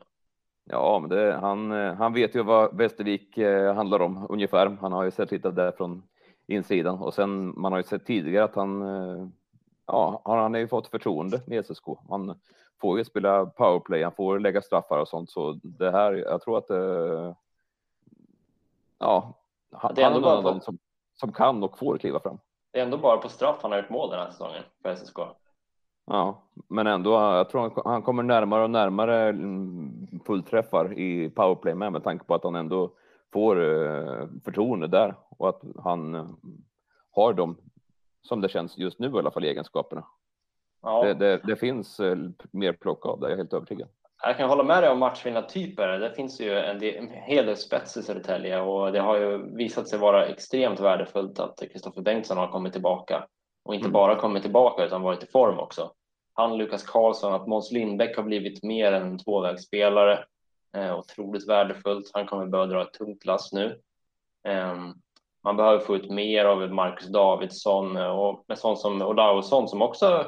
Ja, 0.70 1.00
men 1.00 1.10
det, 1.10 1.38
han, 1.42 1.72
han 1.72 2.14
vet 2.14 2.36
ju 2.36 2.44
vad 2.44 2.78
Västervik 2.78 3.38
eh, 3.38 3.76
handlar 3.76 4.00
om 4.00 4.28
ungefär. 4.30 4.78
Han 4.82 4.92
har 4.92 5.04
ju 5.04 5.12
sett 5.12 5.32
lite 5.32 5.52
där 5.52 5.72
från 5.72 6.04
insidan 6.48 7.00
och 7.00 7.14
sen 7.14 7.60
man 7.60 7.72
har 7.72 7.80
ju 7.80 7.84
sett 7.84 8.06
tidigare 8.06 8.44
att 8.44 8.56
han, 8.56 8.82
eh, 8.82 9.28
ja, 9.86 10.22
han 10.26 10.54
har 10.54 10.60
ju 10.60 10.68
fått 10.68 10.88
förtroende 10.88 11.42
med 11.46 11.66
SSK. 11.66 11.84
Han 12.10 12.40
får 12.82 12.98
ju 12.98 13.06
spela 13.06 13.46
powerplay, 13.46 14.04
han 14.04 14.12
får 14.12 14.40
lägga 14.40 14.62
straffar 14.62 15.00
och 15.00 15.08
sånt, 15.08 15.30
så 15.30 15.60
det 15.64 15.92
här, 15.92 16.14
jag 16.14 16.42
tror 16.42 16.58
att 16.58 16.70
eh, 16.70 17.34
ja, 19.00 19.34
han, 19.72 19.94
det 19.96 20.02
är 20.02 20.12
ändå 20.12 20.30
han 20.30 20.38
är 20.38 20.42
någon 20.42 20.62
som, 20.62 20.78
som 21.16 21.32
kan 21.32 21.64
och 21.64 21.78
får 21.78 21.98
kliva 21.98 22.20
fram. 22.20 22.40
Det 22.72 22.80
är 22.80 22.84
ändå 22.84 22.98
bara 22.98 23.18
på 23.18 23.30
straff 23.30 23.58
han 23.62 23.72
har 23.72 23.80
gjort 23.80 23.90
mål 23.90 24.10
den 24.10 24.20
här 24.20 24.30
säsongen 24.30 24.64
för 24.82 24.96
SSK. 24.96 25.20
Ja, 26.10 26.44
men 26.68 26.88
ändå, 26.88 27.12
jag 27.12 27.50
tror 27.50 27.90
han 27.90 28.02
kommer 28.02 28.24
närmare 28.24 28.64
och 28.64 28.70
närmare 28.70 29.36
fullträffar 30.26 31.00
i 31.00 31.30
powerplay 31.30 31.76
med, 31.76 31.92
med 31.92 32.04
tanke 32.04 32.26
på 32.26 32.36
att 32.36 32.44
han 32.44 32.56
ändå 32.56 32.92
får 33.34 33.64
eh, 33.64 34.28
förtroende 34.44 34.88
där 34.88 35.16
och 35.30 35.50
att 35.50 35.62
han 35.84 36.16
eh, 36.16 36.28
har 37.12 37.34
dem 37.34 37.58
som 38.22 38.42
det 38.42 38.50
känns 38.50 38.78
just 38.78 39.00
nu 39.00 39.08
i 39.08 39.18
alla 39.18 39.32
fall 39.32 39.44
egenskaperna. 39.44 40.04
Ja. 40.82 41.04
Det, 41.04 41.14
det, 41.14 41.42
det 41.44 41.56
finns 41.56 42.00
eh, 42.00 42.18
mer 42.52 42.74
plock 42.74 43.06
av 43.06 43.20
det, 43.20 43.26
jag 43.26 43.34
är 43.34 43.38
helt 43.38 43.54
övertygad. 43.54 43.88
Jag 44.24 44.38
kan 44.38 44.50
hålla 44.50 44.64
med 44.64 44.84
dig 44.84 44.90
om 44.90 45.00
matchvinnartyper. 45.00 46.00
Det 46.00 46.12
finns 46.12 46.42
ju 46.42 46.60
en, 46.60 46.80
del, 46.80 46.96
en 46.96 47.10
hel 47.10 47.46
del 47.46 47.58
spets 47.58 47.98
i 47.98 48.04
Södertälje 48.04 48.62
och 48.62 48.92
det 48.92 49.00
har 49.00 49.18
ju 49.18 49.56
visat 49.56 49.88
sig 49.88 50.00
vara 50.00 50.26
extremt 50.26 50.80
värdefullt 50.80 51.40
att 51.40 51.60
Kristoffer 51.72 52.02
Bengtsson 52.02 52.38
har 52.38 52.48
kommit 52.48 52.74
tillbaka 52.74 53.28
och 53.68 53.76
inte 53.76 53.86
mm. 53.86 53.94
bara 53.94 54.16
kommit 54.16 54.44
tillbaka 54.44 54.86
utan 54.86 55.02
varit 55.02 55.24
i 55.24 55.28
form 55.28 55.60
också. 55.60 55.92
Han, 56.34 56.58
Lukas 56.58 56.84
Karlsson, 56.84 57.34
att 57.34 57.48
Måns 57.48 57.72
Lindbäck 57.72 58.16
har 58.16 58.24
blivit 58.24 58.64
mer 58.64 58.92
än 58.92 59.02
en 59.02 59.20
tvåvägsspelare. 59.20 60.26
Eh, 60.76 61.00
otroligt 61.00 61.48
värdefullt. 61.48 62.12
Han 62.14 62.26
kommer 62.26 62.46
behöva 62.46 62.74
dra 62.74 62.82
ett 62.82 62.94
tungt 62.94 63.26
lass 63.26 63.52
nu. 63.54 63.82
Eh, 64.48 64.76
man 65.44 65.58
behöver 65.58 65.80
få 65.80 65.96
ut 65.96 66.10
mer 66.10 66.46
av 66.46 66.72
Marcus 66.72 67.08
Davidsson 67.08 67.98
och 67.98 68.46
med 68.48 68.58
sånt 68.58 68.80
som 68.80 69.02
Olausson 69.02 69.68
som 69.68 69.82
också 69.82 70.26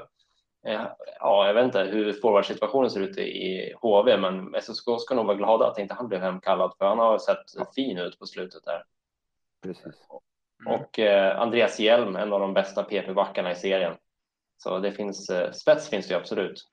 eh, 0.67 0.81
Ja, 1.19 1.47
jag 1.47 1.53
vet 1.53 1.65
inte 1.65 1.81
hur 1.83 2.13
forwardsituationen 2.13 2.89
ser 2.89 3.01
ut 3.01 3.17
i 3.17 3.73
HV, 3.81 4.17
men 4.17 4.55
SSK 4.61 4.85
ska 4.99 5.15
nog 5.15 5.25
vara 5.25 5.37
glada 5.37 5.67
att 5.67 5.79
inte 5.79 5.93
han 5.93 6.07
blev 6.07 6.21
hemkallad, 6.21 6.73
för 6.77 6.85
han 6.85 6.99
har 6.99 7.17
sett 7.17 7.73
fin 7.75 7.97
ut 7.97 8.19
på 8.19 8.25
slutet 8.25 8.63
där. 8.63 8.83
Precis. 9.63 9.95
Mm. 10.65 10.81
Och 10.81 10.99
eh, 10.99 11.41
Andreas 11.41 11.79
Hjelm, 11.79 12.15
en 12.15 12.33
av 12.33 12.39
de 12.39 12.53
bästa 12.53 12.83
PP-backarna 12.83 13.51
i 13.51 13.55
serien. 13.55 13.93
Så 14.57 14.79
det 14.79 14.91
finns, 14.91 15.29
eh, 15.29 15.51
spets 15.51 15.89
finns 15.89 16.07
det 16.07 16.15
absolut. 16.15 16.63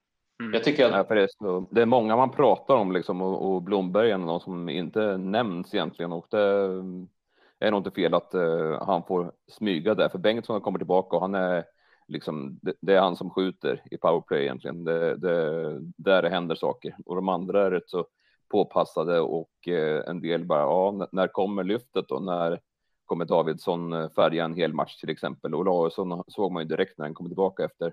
Mm. 0.40 0.54
Jag 0.54 0.64
tycker 0.64 0.86
att... 0.86 1.06
Ja, 1.08 1.14
det, 1.14 1.22
är 1.22 1.28
så, 1.30 1.68
det 1.70 1.82
är 1.82 1.86
många 1.86 2.16
man 2.16 2.30
pratar 2.30 2.74
om 2.76 2.92
liksom 2.92 3.22
och, 3.22 3.54
och 3.54 3.62
Blomberg 3.62 4.10
är 4.10 4.18
någon 4.18 4.40
som 4.40 4.68
inte 4.68 5.16
nämns 5.16 5.74
egentligen 5.74 6.12
och 6.12 6.26
det 6.30 7.66
är 7.66 7.70
nog 7.70 7.80
inte 7.80 7.90
fel 7.90 8.14
att 8.14 8.34
uh, 8.34 8.84
han 8.84 9.02
får 9.02 9.32
smyga 9.48 9.94
där 9.94 10.08
för 10.08 10.18
Bengtsson 10.18 10.54
har 10.54 10.60
kommit 10.60 10.80
tillbaka 10.80 11.16
och 11.16 11.22
han 11.22 11.34
är 11.34 11.64
liksom, 12.08 12.58
det, 12.62 12.74
det 12.80 12.94
är 12.94 13.00
han 13.00 13.16
som 13.16 13.30
skjuter 13.30 13.82
i 13.90 13.96
powerplay 13.96 14.42
egentligen. 14.42 14.84
Det, 14.84 15.16
det, 15.16 15.80
där 15.96 16.22
det 16.22 16.30
händer 16.30 16.54
saker 16.54 16.96
och 17.06 17.16
de 17.16 17.28
andra 17.28 17.66
är 17.66 17.70
rätt 17.70 17.90
så 17.90 18.06
påpassade 18.48 19.20
och 19.20 19.50
uh, 19.68 20.02
en 20.06 20.20
del 20.20 20.44
bara, 20.44 20.60
ja, 20.60 21.08
när 21.12 21.28
kommer 21.28 21.64
lyftet 21.64 22.08
då? 22.08 22.18
När 22.18 22.60
kommer 23.06 23.24
Davidsson 23.24 23.92
eh, 23.92 24.10
färga 24.10 24.44
en 24.44 24.54
hel 24.54 24.72
match 24.72 24.96
till 24.96 25.10
exempel. 25.10 25.54
Och 25.54 25.60
Olausson 25.60 26.24
såg 26.28 26.52
man 26.52 26.62
ju 26.62 26.68
direkt 26.68 26.98
när 26.98 27.04
han 27.04 27.14
kom 27.14 27.26
tillbaka 27.26 27.64
efter 27.64 27.92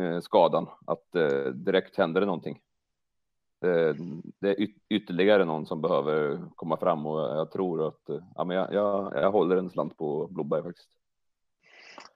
eh, 0.00 0.20
skadan 0.20 0.68
att 0.86 1.14
eh, 1.14 1.52
direkt 1.52 1.96
hände 1.96 2.20
det 2.20 2.26
någonting. 2.26 2.60
Det 4.40 4.48
är 4.50 4.66
ytterligare 4.88 5.44
någon 5.44 5.66
som 5.66 5.80
behöver 5.80 6.40
komma 6.54 6.76
fram 6.76 7.06
och 7.06 7.20
jag 7.20 7.50
tror 7.50 7.88
att 7.88 8.02
ja, 8.34 8.44
men 8.44 8.56
jag, 8.56 8.72
jag, 8.72 9.12
jag 9.14 9.32
håller 9.32 9.56
en 9.56 9.70
slant 9.70 9.96
på 9.96 10.26
Blomberg 10.26 10.62
faktiskt. 10.62 10.90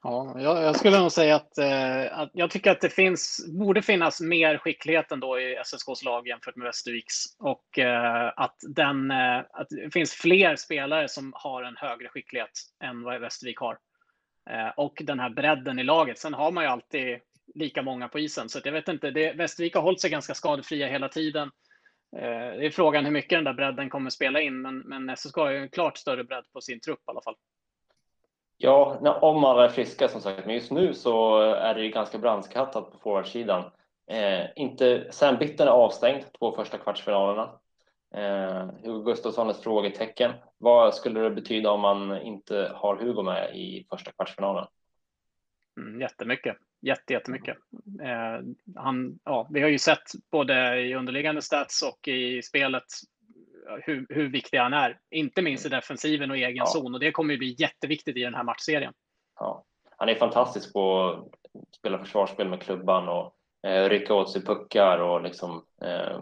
Ja, 0.03 0.35
jag, 0.39 0.63
jag, 0.63 0.75
skulle 0.75 0.99
nog 0.99 1.11
säga 1.11 1.35
att, 1.35 1.57
eh, 1.57 2.19
att, 2.19 2.29
jag 2.33 2.51
tycker 2.51 2.71
att 2.71 2.81
det 2.81 2.89
finns, 2.89 3.45
borde 3.59 3.81
finnas 3.81 4.21
mer 4.21 4.57
skicklighet 4.57 5.11
ändå 5.11 5.39
i 5.39 5.55
SSKs 5.55 6.03
lag 6.03 6.27
jämfört 6.27 6.55
med 6.55 6.65
Västerviks. 6.65 7.15
Och 7.39 7.79
eh, 7.79 8.33
att, 8.35 8.55
den, 8.75 9.11
eh, 9.11 9.37
att 9.37 9.67
det 9.69 9.93
finns 9.93 10.13
fler 10.13 10.55
spelare 10.55 11.07
som 11.07 11.33
har 11.35 11.63
en 11.63 11.77
högre 11.77 12.09
skicklighet 12.09 12.51
än 12.83 13.03
vad 13.03 13.21
Västervik 13.21 13.59
har. 13.59 13.77
Eh, 14.49 14.69
och 14.77 15.01
den 15.03 15.19
här 15.19 15.29
bredden 15.29 15.79
i 15.79 15.83
laget. 15.83 16.19
Sen 16.19 16.33
har 16.33 16.51
man 16.51 16.63
ju 16.63 16.69
alltid 16.69 17.19
lika 17.55 17.81
många 17.81 18.07
på 18.07 18.19
isen. 18.19 18.49
Så 18.49 18.59
jag 18.63 18.71
vet 18.71 18.87
inte, 18.87 19.11
det, 19.11 19.33
Västervik 19.33 19.75
har 19.75 19.81
hållit 19.81 20.01
sig 20.01 20.09
ganska 20.09 20.33
skadefria 20.33 20.87
hela 20.87 21.09
tiden. 21.09 21.51
Eh, 22.17 22.57
det 22.57 22.65
är 22.65 22.71
frågan 22.71 23.05
hur 23.05 23.11
mycket 23.11 23.37
den 23.37 23.43
där 23.43 23.53
bredden 23.53 23.89
kommer 23.89 24.09
spela 24.09 24.41
in, 24.41 24.61
men, 24.61 24.79
men 24.79 25.17
SSK 25.17 25.35
har 25.35 25.49
ju 25.49 25.57
en 25.57 25.69
klart 25.69 25.97
större 25.97 26.23
bredd 26.23 26.45
på 26.53 26.61
sin 26.61 26.79
trupp 26.79 26.99
i 26.99 27.11
alla 27.11 27.21
fall. 27.21 27.35
Ja, 28.63 28.97
om 29.21 29.43
alla 29.43 29.65
är 29.65 29.69
friska 29.69 30.07
som 30.07 30.21
sagt, 30.21 30.45
men 30.45 30.55
just 30.55 30.71
nu 30.71 30.93
så 30.93 31.39
är 31.39 31.75
det 31.75 31.81
ju 31.81 31.89
ganska 31.89 32.17
brandskattat 32.17 32.91
på 32.91 32.97
forwardsidan. 32.97 33.71
Eh, 34.11 34.45
inte, 34.55 35.07
Sam 35.11 35.37
Bitten 35.37 35.67
är 35.67 35.71
avstängd 35.71 36.23
två 36.39 36.55
första 36.55 36.77
kvartsfinalerna. 36.77 37.49
Eh, 38.15 38.69
Hugo 38.83 39.03
Gustafsson 39.03 39.47
är 39.47 39.51
ett 39.51 39.63
frågetecken. 39.63 40.31
Vad 40.57 40.95
skulle 40.95 41.19
det 41.19 41.31
betyda 41.31 41.71
om 41.71 41.81
man 41.81 42.21
inte 42.21 42.71
har 42.75 42.95
Hugo 42.95 43.23
med 43.23 43.55
i 43.55 43.85
första 43.89 44.11
kvartsfinalen? 44.11 44.65
Mm, 45.77 46.01
jättemycket, 46.01 46.57
Jätte, 46.81 47.13
jättemycket. 47.13 47.57
Eh, 48.01 48.45
han, 48.75 49.19
ja, 49.23 49.47
vi 49.51 49.61
har 49.61 49.69
ju 49.69 49.79
sett 49.79 50.11
både 50.31 50.81
i 50.81 50.95
underliggande 50.95 51.41
stats 51.41 51.81
och 51.81 52.07
i 52.07 52.41
spelet 52.41 52.83
hur, 53.83 54.05
hur 54.09 54.29
viktig 54.29 54.57
han 54.57 54.73
är. 54.73 54.99
Inte 55.11 55.41
minst 55.41 55.65
i 55.65 55.69
defensiven 55.69 56.31
och 56.31 56.37
egen 56.37 56.55
ja. 56.55 56.65
zon 56.65 56.93
och 56.93 56.99
det 56.99 57.11
kommer 57.11 57.33
ju 57.33 57.37
bli 57.37 57.55
jätteviktigt 57.59 58.17
i 58.17 58.21
den 58.21 58.33
här 58.33 58.43
matchserien. 58.43 58.93
Ja. 59.39 59.63
Han 59.97 60.09
är 60.09 60.15
fantastisk 60.15 60.73
på 60.73 61.03
att 61.53 61.75
spela 61.75 61.99
försvarsspel 61.99 62.49
med 62.49 62.61
klubban 62.61 63.09
och 63.09 63.35
eh, 63.67 63.89
rycka 63.89 64.13
åt 64.13 64.31
sig 64.31 64.45
puckar 64.45 64.97
och 64.97 65.21
liksom 65.21 65.65
eh, 65.81 66.21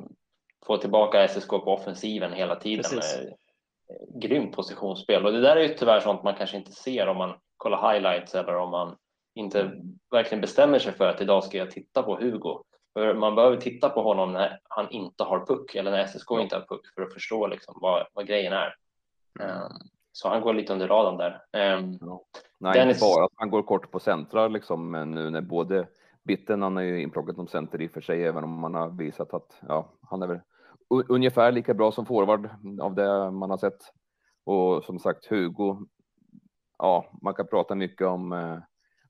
få 0.65 0.77
tillbaka 0.77 1.27
SSK 1.27 1.49
på 1.49 1.73
offensiven 1.73 2.33
hela 2.33 2.55
tiden. 2.55 2.83
Precis. 2.83 3.17
Med, 3.17 3.27
eh, 3.27 4.19
grymt 4.19 4.55
positionsspel 4.55 5.25
och 5.25 5.31
det 5.31 5.41
där 5.41 5.55
är 5.55 5.61
ju 5.61 5.73
tyvärr 5.73 5.99
sånt 5.99 6.23
man 6.23 6.35
kanske 6.35 6.57
inte 6.57 6.71
ser 6.71 7.07
om 7.07 7.17
man 7.17 7.37
kollar 7.57 7.93
highlights 7.93 8.35
eller 8.35 8.55
om 8.55 8.71
man 8.71 8.97
inte 9.35 9.71
verkligen 10.11 10.41
bestämmer 10.41 10.79
sig 10.79 10.93
för 10.93 11.07
att 11.07 11.21
idag 11.21 11.43
ska 11.43 11.57
jag 11.57 11.71
titta 11.71 12.03
på 12.03 12.15
Hugo. 12.15 12.63
För 12.93 13.13
man 13.13 13.35
behöver 13.35 13.57
titta 13.57 13.89
på 13.89 14.03
honom 14.03 14.33
när 14.33 14.59
han 14.63 14.89
inte 14.89 15.23
har 15.23 15.45
puck 15.45 15.75
eller 15.75 15.91
när 15.91 16.05
SSK 16.07 16.31
inte 16.31 16.55
har 16.55 16.65
puck 16.69 16.81
för 16.95 17.01
att 17.01 17.13
förstå 17.13 17.47
liksom 17.47 17.77
vad, 17.81 18.07
vad 18.13 18.27
grejen 18.27 18.53
är. 18.53 18.75
Um, 19.39 19.89
så 20.11 20.29
han 20.29 20.41
går 20.41 20.53
lite 20.53 20.73
under 20.73 20.87
radarn 20.87 21.17
där. 21.17 21.41
Um. 21.77 21.99
Nej, 22.57 22.73
Dennis... 22.73 22.97
inte 22.97 23.05
bara 23.05 23.25
att 23.25 23.31
han 23.35 23.49
går 23.49 23.63
kort 23.63 23.91
på 23.91 23.99
centrar 23.99 24.49
liksom, 24.49 24.91
men 24.91 25.11
nu 25.11 25.29
när 25.29 25.41
både 25.41 25.87
Bitten, 26.23 26.61
han 26.61 26.77
är 26.77 26.81
ju 26.81 27.01
inplockat 27.01 27.35
som 27.35 27.47
center 27.47 27.81
i 27.81 27.87
och 27.87 27.91
för 27.91 28.01
sig, 28.01 28.23
även 28.23 28.43
om 28.43 28.59
man 28.59 28.75
har 28.75 28.89
visat 28.89 29.33
att 29.33 29.59
ja, 29.67 29.93
han 30.01 30.21
är 30.21 30.27
väl 30.27 30.39
ungefär 30.89 31.51
lika 31.51 31.73
bra 31.73 31.91
som 31.91 32.05
forward 32.05 32.49
av 32.81 32.95
det 32.95 33.31
man 33.31 33.49
har 33.49 33.57
sett. 33.57 33.79
Och 34.43 34.83
som 34.83 34.99
sagt, 34.99 35.25
Hugo, 35.25 35.77
ja, 36.77 37.05
man 37.21 37.33
kan 37.33 37.47
prata 37.47 37.75
mycket 37.75 38.07
om 38.07 38.33
eh, 38.33 38.57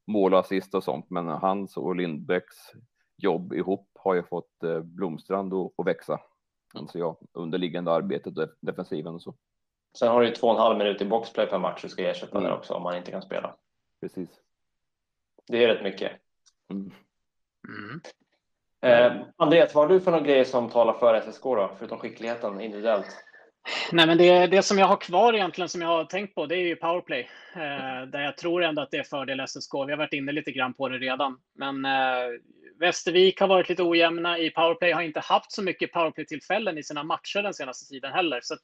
mål 0.08 0.34
och 0.34 0.40
assist 0.40 0.76
och 0.76 0.84
sånt, 0.84 1.10
men 1.10 1.28
hans 1.28 1.78
och 1.78 1.96
Lindbäcks 1.96 2.56
jobb 3.24 3.54
ihop 3.54 3.90
har 3.94 4.14
ju 4.14 4.24
fått 4.24 4.64
eh, 4.64 4.80
Blomstrand 4.80 5.54
att 5.54 5.86
växa. 5.86 6.20
Alltså 6.74 7.00
jag, 7.00 7.18
underliggande 7.34 7.92
arbetet 7.92 8.38
och 8.38 8.50
defensiven 8.62 9.16
och 9.16 9.22
så. 9.22 9.36
Sen 9.98 10.08
har 10.08 10.22
du 10.22 10.28
ju 10.28 10.34
två 10.34 10.48
och 10.48 10.54
en 10.54 10.60
halv 10.60 10.78
minut 10.78 11.02
i 11.02 11.06
boxplay 11.06 11.48
per 11.48 11.60
match 11.60 11.82
du 11.82 11.90
ska 11.90 12.10
ersätta 12.10 12.38
mm. 12.38 12.50
där 12.50 12.58
också 12.58 12.74
om 12.74 12.84
man 12.84 12.98
inte 12.98 13.12
kan 13.12 13.22
spela. 13.22 13.56
Precis. 14.02 14.30
Det 15.48 15.64
är 15.64 15.68
rätt 15.68 15.84
mycket. 15.84 16.12
Mm. 16.72 16.92
Mm. 17.68 18.02
Eh, 18.82 19.28
Andreas, 19.36 19.76
vad 19.76 19.84
har 19.84 19.94
du 19.94 20.02
för 20.02 20.12
några 20.12 20.26
grejer 20.26 20.44
som 20.44 20.70
talar 20.70 20.94
för 20.94 21.22
SSK 21.22 21.44
då, 21.44 21.72
förutom 21.78 22.00
skickligheten 22.00 22.62
individuellt? 22.62 23.26
Nej, 23.92 24.08
men 24.08 24.18
det, 24.18 24.48
det 24.48 24.64
som 24.64 24.78
jag 24.78 24.88
har 24.88 24.98
kvar 24.98 25.34
egentligen 25.34 25.70
som 25.70 25.82
jag 25.82 25.88
har 25.88 26.06
tänkt 26.06 26.36
på, 26.36 26.46
det 26.46 26.56
är 26.56 26.60
ju 26.68 26.76
powerplay. 26.76 27.30
Eh, 27.54 28.08
där 28.08 28.22
jag 28.22 28.38
tror 28.38 28.64
ändå 28.64 28.82
att 28.82 28.92
det 28.92 28.98
är 28.98 29.04
fördel 29.04 29.48
SSK. 29.48 29.74
Vi 29.74 29.92
har 29.92 29.98
varit 29.98 30.14
inne 30.14 30.32
lite 30.32 30.52
grann 30.52 30.74
på 30.74 30.90
det 30.90 30.98
redan. 30.98 31.38
Men 31.56 31.86
eh, 31.86 32.28
Västervik 32.80 33.40
har 33.40 33.48
varit 33.48 33.70
lite 33.70 33.84
ojämna 33.84 34.38
i 34.40 34.50
powerplay, 34.50 34.92
har 34.92 35.02
inte 35.02 35.20
haft 35.20 35.52
så 35.52 35.64
mycket 35.64 35.92
powerplay-tillfällen 35.92 36.78
i 36.78 36.84
sina 36.84 37.04
matcher 37.04 37.44
den 37.44 37.54
senaste 37.54 37.90
tiden 37.90 38.14
heller. 38.14 38.40
Så 38.44 38.54
att, 38.54 38.62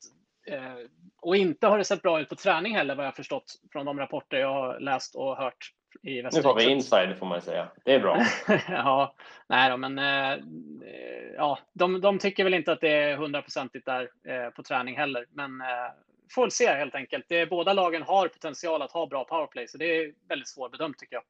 eh, 0.47 0.89
och 1.21 1.35
inte 1.35 1.67
har 1.67 1.77
det 1.77 1.83
sett 1.83 2.01
bra 2.01 2.21
ut 2.21 2.29
på 2.29 2.35
träning 2.35 2.75
heller, 2.75 2.95
vad 2.95 3.05
jag 3.05 3.15
förstått 3.15 3.53
från 3.71 3.85
de 3.85 3.99
rapporter 3.99 4.37
jag 4.37 4.53
har 4.53 4.79
läst 4.79 5.15
och 5.15 5.37
hört 5.37 5.71
i 6.01 6.21
Västervik. 6.21 6.45
Nu 6.45 6.49
får 6.49 6.55
vi 6.59 6.71
inside 6.71 7.17
får 7.19 7.25
man 7.25 7.41
säga. 7.41 7.67
Det 7.83 7.93
är 7.93 7.99
bra. 7.99 8.25
ja, 8.69 9.15
nej 9.47 9.69
då, 9.69 9.77
men 9.77 9.99
eh, 9.99 10.43
ja, 11.35 11.59
de, 11.73 12.01
de 12.01 12.19
tycker 12.19 12.43
väl 12.43 12.53
inte 12.53 12.71
att 12.71 12.81
det 12.81 12.93
är 12.93 13.17
hundraprocentigt 13.17 13.85
där 13.85 14.09
eh, 14.27 14.49
på 14.49 14.63
träning 14.63 14.97
heller. 14.97 15.25
Men 15.31 15.61
eh, 15.61 15.67
får 16.35 16.49
se 16.49 16.67
helt 16.67 16.95
enkelt. 16.95 17.25
Det, 17.27 17.49
båda 17.49 17.73
lagen 17.73 18.01
har 18.01 18.27
potential 18.27 18.81
att 18.81 18.91
ha 18.91 19.07
bra 19.07 19.23
powerplay, 19.23 19.67
så 19.67 19.77
det 19.77 19.85
är 19.85 20.13
väldigt 20.27 20.49
svårbedömt 20.49 20.97
tycker 20.97 21.15
jag. 21.15 21.23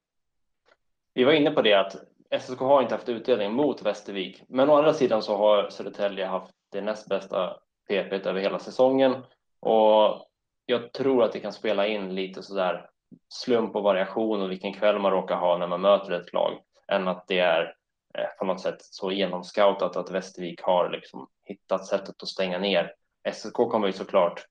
Vi 1.13 1.23
var 1.23 1.33
inne 1.33 1.51
på 1.51 1.61
det 1.61 1.73
att 1.73 1.95
SSK 2.41 2.59
har 2.59 2.81
inte 2.81 2.95
haft 2.95 3.09
utdelning 3.09 3.53
mot 3.53 3.85
Västervik, 3.85 4.43
men 4.47 4.69
å 4.69 4.75
andra 4.75 4.93
sidan 4.93 5.21
så 5.21 5.37
har 5.37 5.69
Södertälje 5.69 6.25
haft 6.25 6.51
det 6.71 6.81
näst 6.81 7.09
bästa 7.09 7.57
PP 7.87 8.27
över 8.27 8.41
hela 8.41 8.59
säsongen 8.59 9.15
och 9.59 10.25
jag 10.65 10.91
tror 10.91 11.23
att 11.23 11.31
det 11.31 11.39
kan 11.39 11.53
spela 11.53 11.87
in 11.87 12.15
lite 12.15 12.43
sådär 12.43 12.89
slump 13.29 13.75
och 13.75 13.83
variation 13.83 14.41
och 14.41 14.51
vilken 14.51 14.73
kväll 14.73 14.99
man 14.99 15.11
råkar 15.11 15.35
ha 15.35 15.57
när 15.57 15.67
man 15.67 15.81
möter 15.81 16.11
ett 16.11 16.33
lag 16.33 16.61
än 16.87 17.07
att 17.07 17.27
det 17.27 17.39
är 17.39 17.75
eh, 18.17 18.27
på 18.39 18.45
något 18.45 18.61
sätt 18.61 18.77
så 18.79 19.11
genomscoutat 19.11 19.95
att 19.95 20.11
Västervik 20.11 20.61
har 20.61 20.89
liksom 20.89 21.27
hittat 21.43 21.85
sättet 21.85 22.23
att 22.23 22.27
stänga 22.27 22.59
ner. 22.59 22.93
SSK 23.33 23.53
kommer 23.53 23.87
ju 23.87 23.93
såklart 23.93 24.45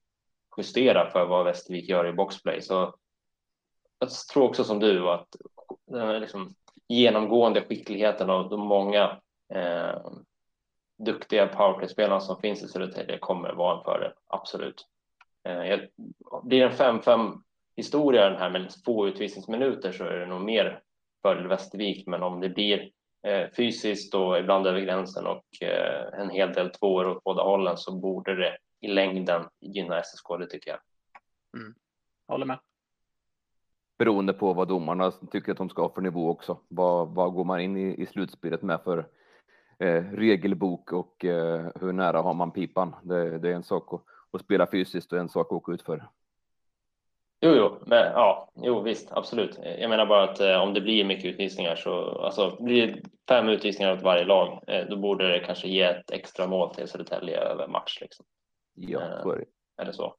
justera 0.57 1.11
för 1.11 1.27
vad 1.27 1.45
Västervik 1.45 1.89
gör 1.89 2.07
i 2.07 2.13
boxplay, 2.13 2.63
så 2.63 2.95
jag 3.99 4.11
tror 4.11 4.45
också 4.45 4.65
som 4.65 4.79
du 4.79 5.11
att 5.11 5.29
den 5.87 6.21
liksom 6.21 6.55
genomgående 6.89 7.61
skickligheten 7.61 8.31
av 8.31 8.49
de 8.49 8.61
många 8.61 9.21
eh, 9.55 9.97
duktiga 10.99 11.47
powerplay-spelarna 11.47 12.21
som 12.21 12.41
finns 12.41 12.63
i 12.63 12.69
Södertälje 12.69 13.19
kommer 13.19 13.53
vara 13.53 13.79
en 13.79 13.85
fördel, 13.85 14.13
absolut. 14.27 14.87
Eh, 15.45 15.81
blir 16.43 16.61
det 16.61 16.67
en 16.67 17.01
5-5 17.01 17.39
historia 17.77 18.31
den 18.31 18.39
här 18.39 18.51
med 18.51 18.72
få 18.85 19.09
utvisningsminuter 19.09 19.93
så 19.93 20.05
är 20.05 20.18
det 20.18 20.27
nog 20.27 20.41
mer 20.41 20.81
fördel 21.22 21.49
Västervik, 21.49 22.07
men 22.07 22.22
om 22.22 22.41
det 22.41 22.49
blir 22.49 22.91
eh, 23.27 23.49
fysiskt 23.57 24.14
och 24.14 24.39
ibland 24.39 24.66
över 24.66 24.81
gränsen 24.81 25.27
och 25.27 25.62
eh, 25.62 26.20
en 26.20 26.31
hel 26.31 26.53
del 26.53 26.70
tvåor 26.70 27.09
åt 27.09 27.25
båda 27.25 27.43
hållen 27.43 27.77
så 27.77 27.93
borde 27.93 28.35
det 28.35 28.57
i 28.81 28.89
längden 28.89 29.45
gynna 29.61 30.03
SSK, 30.03 30.27
det 30.39 30.47
tycker 30.47 30.70
jag. 30.70 30.81
Mm. 31.61 31.75
Håller 32.29 32.47
med. 32.47 32.59
Beroende 33.99 34.33
på 34.33 34.53
vad 34.53 34.68
domarna 34.68 35.11
tycker 35.11 35.53
att 35.53 35.59
de 35.59 35.68
ska 35.68 35.83
ha 35.83 35.95
för 35.95 36.01
nivå 36.01 36.31
också. 36.31 36.59
Vad, 36.68 37.09
vad 37.09 37.33
går 37.33 37.45
man 37.45 37.61
in 37.61 37.77
i, 37.77 38.03
i 38.03 38.07
slutspelet 38.07 38.62
med 38.62 38.81
för 38.85 39.07
eh, 39.79 40.05
regelbok 40.12 40.93
och 40.93 41.25
eh, 41.25 41.66
hur 41.81 41.93
nära 41.93 42.22
har 42.22 42.35
man 42.35 42.51
pipan? 42.51 42.95
Det, 43.03 43.39
det 43.39 43.51
är 43.51 43.55
en 43.55 43.62
sak 43.62 43.93
att, 43.93 44.03
att 44.33 44.41
spela 44.41 44.66
fysiskt 44.70 45.12
och 45.12 45.18
en 45.18 45.29
sak 45.29 45.47
att 45.47 45.53
åka 45.53 45.72
ut 45.72 45.83
för. 45.83 46.09
Jo, 47.45 47.55
jo, 47.55 47.79
men 47.87 47.99
ja, 47.99 48.49
jo 48.55 48.81
visst, 48.81 49.13
absolut. 49.13 49.59
Jag 49.79 49.91
menar 49.91 50.07
bara 50.07 50.25
att 50.25 50.41
eh, 50.41 50.57
om 50.57 50.75
det 50.75 50.81
blir 50.81 51.05
mycket 51.05 51.25
utvisningar 51.25 51.77
så, 51.77 52.23
alltså 52.23 52.57
blir 52.61 52.87
det 52.87 53.03
fem 53.29 53.49
utvisningar 53.49 53.93
åt 53.93 54.03
varje 54.03 54.25
lag, 54.25 54.65
eh, 54.67 54.87
då 54.87 54.97
borde 54.97 55.29
det 55.29 55.41
kanske 55.41 55.69
ge 55.69 55.83
ett 55.83 56.11
extra 56.11 56.47
mål 56.47 56.75
till 56.75 56.89
Södertälje 56.89 57.39
över 57.41 57.69
match 57.69 57.99
liksom. 58.01 58.27
Ja, 58.75 59.01
eh, 59.03 59.23
så 59.23 59.31
är 59.31 59.39
det. 59.39 59.45
Eller 59.83 59.93
så. 59.93 60.15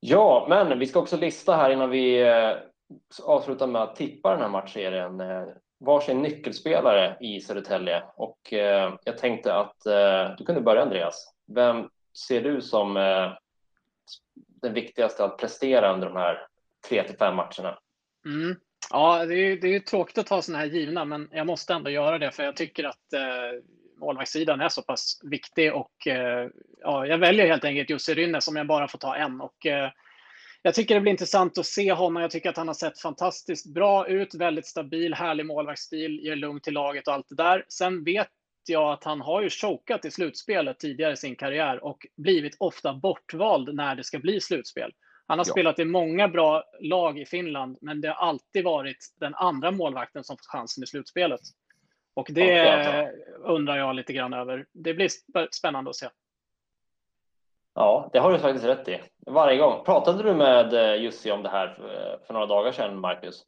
Ja, 0.00 0.46
men 0.48 0.78
vi 0.78 0.86
ska 0.86 1.00
också 1.00 1.16
lista 1.16 1.56
här 1.56 1.70
innan 1.70 1.90
vi 1.90 2.22
eh, 2.22 2.52
avslutar 3.24 3.66
med 3.66 3.82
att 3.82 3.96
tippa 3.96 4.30
den 4.30 4.40
här 4.40 4.48
matchserien. 4.48 5.20
Eh, 5.20 5.44
varsin 5.80 6.22
nyckelspelare 6.22 7.16
i 7.20 7.40
Södertälje 7.40 8.02
och 8.16 8.52
eh, 8.52 8.94
jag 9.04 9.18
tänkte 9.18 9.54
att 9.54 9.76
du 10.38 10.44
kunde 10.44 10.60
börja 10.60 10.82
Andreas. 10.82 11.34
Vem 11.54 11.88
ser 12.28 12.42
du 12.42 12.60
som 12.60 12.96
den 14.62 14.74
viktigaste 14.74 15.24
att 15.24 15.38
prestera 15.38 15.94
under 15.94 16.06
de 16.06 16.16
här 16.16 16.46
tre 16.88 17.02
till 17.02 17.16
fem 17.16 17.36
matcherna? 17.36 17.78
Mm. 18.26 18.56
Ja, 18.90 19.24
det 19.26 19.34
är, 19.34 19.56
det 19.56 19.74
är 19.74 19.80
tråkigt 19.80 20.18
att 20.18 20.26
ta 20.26 20.42
sådana 20.42 20.58
här 20.58 20.70
givna, 20.70 21.04
men 21.04 21.28
jag 21.32 21.46
måste 21.46 21.74
ändå 21.74 21.90
göra 21.90 22.18
det 22.18 22.30
för 22.30 22.42
jag 22.42 22.56
tycker 22.56 22.84
att 22.84 23.12
eh, 23.12 23.62
målvaktssidan 24.00 24.60
är 24.60 24.68
så 24.68 24.82
pass 24.82 25.20
viktig 25.22 25.74
och 25.74 26.06
eh, 26.06 26.48
ja, 26.80 27.06
jag 27.06 27.18
väljer 27.18 27.46
helt 27.46 27.64
enkelt 27.64 27.90
Jussi 27.90 28.14
Rynne 28.14 28.40
om 28.48 28.56
jag 28.56 28.66
bara 28.66 28.88
får 28.88 28.98
ta 28.98 29.16
en. 29.16 29.40
Och, 29.40 29.66
eh, 29.66 29.90
jag 30.62 30.74
tycker 30.74 30.94
det 30.94 31.00
blir 31.00 31.12
intressant 31.12 31.58
att 31.58 31.66
se 31.66 31.92
honom. 31.92 32.22
Jag 32.22 32.30
tycker 32.30 32.50
att 32.50 32.56
han 32.56 32.66
har 32.66 32.74
sett 32.74 33.00
fantastiskt 33.00 33.74
bra 33.74 34.08
ut, 34.08 34.34
väldigt 34.34 34.66
stabil, 34.66 35.14
härlig 35.14 35.46
målvaktsstil, 35.46 36.20
ger 36.20 36.36
lugn 36.36 36.60
till 36.60 36.74
laget 36.74 37.08
och 37.08 37.14
allt 37.14 37.28
det 37.28 37.34
där. 37.34 37.64
Sen 37.68 38.04
vet 38.04 38.28
jag 38.68 38.92
att 38.92 39.04
han 39.04 39.20
har 39.20 39.42
ju 39.42 39.50
chokat 39.50 40.04
i 40.04 40.10
slutspelet 40.10 40.78
tidigare 40.78 41.12
i 41.12 41.16
sin 41.16 41.36
karriär 41.36 41.84
och 41.84 42.06
blivit 42.16 42.56
ofta 42.58 42.94
bortvald 42.94 43.74
när 43.74 43.94
det 43.94 44.04
ska 44.04 44.18
bli 44.18 44.40
slutspel. 44.40 44.92
Han 45.26 45.38
har 45.38 45.46
ja. 45.46 45.52
spelat 45.52 45.78
i 45.78 45.84
många 45.84 46.28
bra 46.28 46.64
lag 46.80 47.18
i 47.18 47.26
Finland, 47.26 47.78
men 47.80 48.00
det 48.00 48.08
har 48.08 48.28
alltid 48.28 48.64
varit 48.64 49.14
den 49.20 49.34
andra 49.34 49.70
målvakten 49.70 50.24
som 50.24 50.36
fått 50.36 50.46
chansen 50.46 50.84
i 50.84 50.86
slutspelet. 50.86 51.40
Och 52.14 52.26
det 52.30 52.46
ja, 52.46 53.08
undrar 53.44 53.76
jag 53.76 53.94
lite 53.94 54.12
grann 54.12 54.32
över. 54.32 54.66
Det 54.72 54.94
blir 54.94 55.08
spännande 55.54 55.90
att 55.90 55.96
se. 55.96 56.08
Ja, 57.74 58.10
det 58.12 58.18
har 58.18 58.32
du 58.32 58.38
faktiskt 58.38 58.64
rätt 58.64 58.88
i. 58.88 59.00
Varje 59.26 59.58
gång. 59.58 59.84
Pratade 59.84 60.22
du 60.22 60.34
med 60.34 60.74
eh, 60.74 61.02
Jussi 61.02 61.30
om 61.30 61.42
det 61.42 61.48
här 61.48 61.74
för, 61.74 62.18
för 62.26 62.34
några 62.34 62.46
dagar 62.46 62.72
sedan, 62.72 63.00
Marcus? 63.00 63.44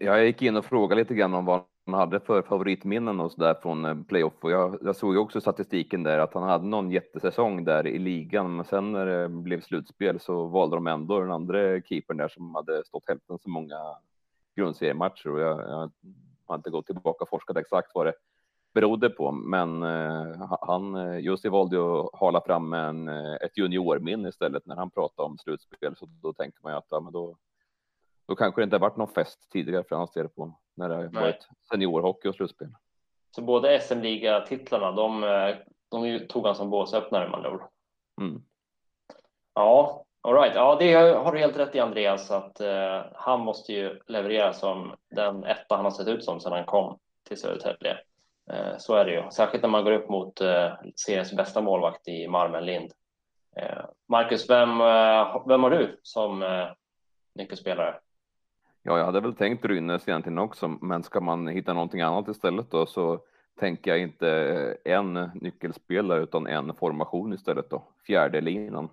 Jag 0.00 0.26
gick 0.26 0.42
in 0.42 0.56
och 0.56 0.64
frågade 0.64 1.00
lite 1.00 1.14
grann 1.14 1.34
om 1.34 1.44
vad 1.44 1.64
man 1.86 2.00
hade 2.00 2.20
för 2.20 2.42
favoritminnen 2.42 3.20
och 3.20 3.32
så 3.32 3.40
där 3.40 3.54
från 3.54 3.84
eh, 3.84 4.02
playoff. 4.08 4.34
Och 4.40 4.50
jag, 4.50 4.78
jag 4.82 4.96
såg 4.96 5.14
ju 5.14 5.18
också 5.18 5.40
statistiken 5.40 6.02
där 6.02 6.18
att 6.18 6.34
han 6.34 6.42
hade 6.42 6.66
någon 6.66 6.90
jättesäsong 6.90 7.64
där 7.64 7.86
i 7.86 7.98
ligan, 7.98 8.56
men 8.56 8.64
sen 8.64 8.92
när 8.92 9.06
det 9.06 9.28
blev 9.28 9.60
slutspel 9.60 10.20
så 10.20 10.46
valde 10.46 10.76
de 10.76 10.86
ändå 10.86 11.20
den 11.20 11.32
andra 11.32 11.80
keepern 11.80 12.16
där 12.16 12.28
som 12.28 12.54
hade 12.54 12.84
stått 12.84 13.08
hälften 13.08 13.38
så 13.38 13.50
många 13.50 13.76
grundseriematcher. 14.56 15.30
Och 15.30 15.40
jag, 15.40 15.60
jag 15.60 15.90
har 16.46 16.54
inte 16.54 16.70
gått 16.70 16.86
tillbaka 16.86 17.22
och 17.22 17.28
forskat 17.28 17.56
exakt 17.56 17.90
vad 17.94 18.06
det 18.06 18.14
berodde 18.74 19.10
på, 19.10 19.32
men 19.32 19.82
eh, 19.82 20.56
han 20.60 20.94
eh, 20.94 21.14
just 21.14 21.44
Jussi 21.44 21.48
valde 21.48 22.00
att 22.00 22.10
hala 22.12 22.40
fram 22.40 22.72
en, 22.72 23.08
eh, 23.08 23.34
ett 23.34 23.58
juniorminne 23.58 24.28
istället 24.28 24.66
när 24.66 24.76
han 24.76 24.90
pratade 24.90 25.26
om 25.26 25.38
slutspel, 25.38 25.96
så 25.96 26.06
då 26.06 26.32
tänker 26.32 26.62
man 26.62 26.72
ju 26.72 26.78
att 26.78 26.86
ja, 26.90 27.00
men 27.00 27.12
då, 27.12 27.36
då 28.26 28.34
kanske 28.34 28.60
det 28.60 28.64
inte 28.64 28.78
varit 28.78 28.96
någon 28.96 29.08
fest 29.08 29.50
tidigare 29.50 29.84
för 29.84 29.96
hans 29.96 30.12
del 30.12 30.28
på 30.28 30.54
när 30.76 30.88
det 30.88 31.08
varit 31.08 31.48
seniorhockey 31.70 32.28
och 32.28 32.34
slutspel. 32.34 32.68
Så 33.30 33.42
båda 33.42 33.80
SM-ligatitlarna, 33.80 34.92
de, 34.92 35.20
de 35.90 36.26
tog 36.26 36.46
han 36.46 36.54
som 36.54 36.70
båsöppnare 36.70 37.28
med 37.28 37.34
andra. 37.34 37.68
Mm. 38.20 38.42
Ja, 39.54 40.04
alright. 40.20 40.54
Ja, 40.54 40.76
det 40.80 40.94
har 40.94 41.32
du 41.32 41.38
helt 41.38 41.56
rätt 41.56 41.74
i 41.74 41.80
Andreas, 41.80 42.30
att 42.30 42.60
uh, 42.60 43.06
han 43.14 43.40
måste 43.40 43.72
ju 43.72 44.00
leverera 44.06 44.52
som 44.52 44.94
den 45.10 45.44
etta 45.44 45.76
han 45.76 45.84
har 45.84 45.92
sett 45.92 46.08
ut 46.08 46.24
som 46.24 46.40
sedan 46.40 46.52
han 46.52 46.64
kom 46.64 46.98
till 47.28 47.40
Södertälje. 47.40 47.98
Uh, 48.52 48.76
så 48.78 48.94
är 48.94 49.04
det 49.04 49.12
ju, 49.12 49.30
särskilt 49.30 49.62
när 49.62 49.70
man 49.70 49.84
går 49.84 49.92
upp 49.92 50.08
mot 50.08 50.40
uh, 50.40 50.72
seriens 51.06 51.32
bästa 51.32 51.60
målvakt 51.60 52.08
i 52.08 52.28
Marmen 52.28 52.66
Lind. 52.66 52.92
Marcus, 54.08 54.50
vem, 54.50 54.78
vem 55.48 55.62
har 55.62 55.70
du 55.70 56.00
som 56.02 56.44
nyckelspelare? 57.34 58.00
Ja, 58.88 58.98
jag 58.98 59.04
hade 59.04 59.20
väl 59.20 59.34
tänkt 59.34 59.64
Rynnes 59.64 60.08
egentligen 60.08 60.38
också, 60.38 60.68
men 60.68 61.02
ska 61.02 61.20
man 61.20 61.46
hitta 61.46 61.72
någonting 61.72 62.00
annat 62.00 62.28
istället 62.28 62.70
då 62.70 62.86
så 62.86 63.20
tänker 63.58 63.90
jag 63.90 64.00
inte 64.00 64.28
eh, 64.84 64.92
en 64.94 65.30
nyckelspelare 65.34 66.22
utan 66.22 66.46
en 66.46 66.74
formation 66.74 67.32
istället 67.32 67.70
då, 67.70 67.82
fjärde 68.06 68.40
linan. 68.40 68.88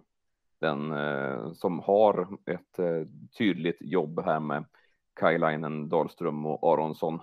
Den 0.59 0.91
eh, 0.91 1.51
som 1.53 1.79
har 1.79 2.27
ett 2.45 2.79
eh, 2.79 3.07
tydligt 3.37 3.77
jobb 3.79 4.21
här 4.25 4.39
med 4.39 4.65
Kajlainen, 5.13 5.89
Dahlström 5.89 6.45
och 6.45 6.73
Aronsson. 6.73 7.19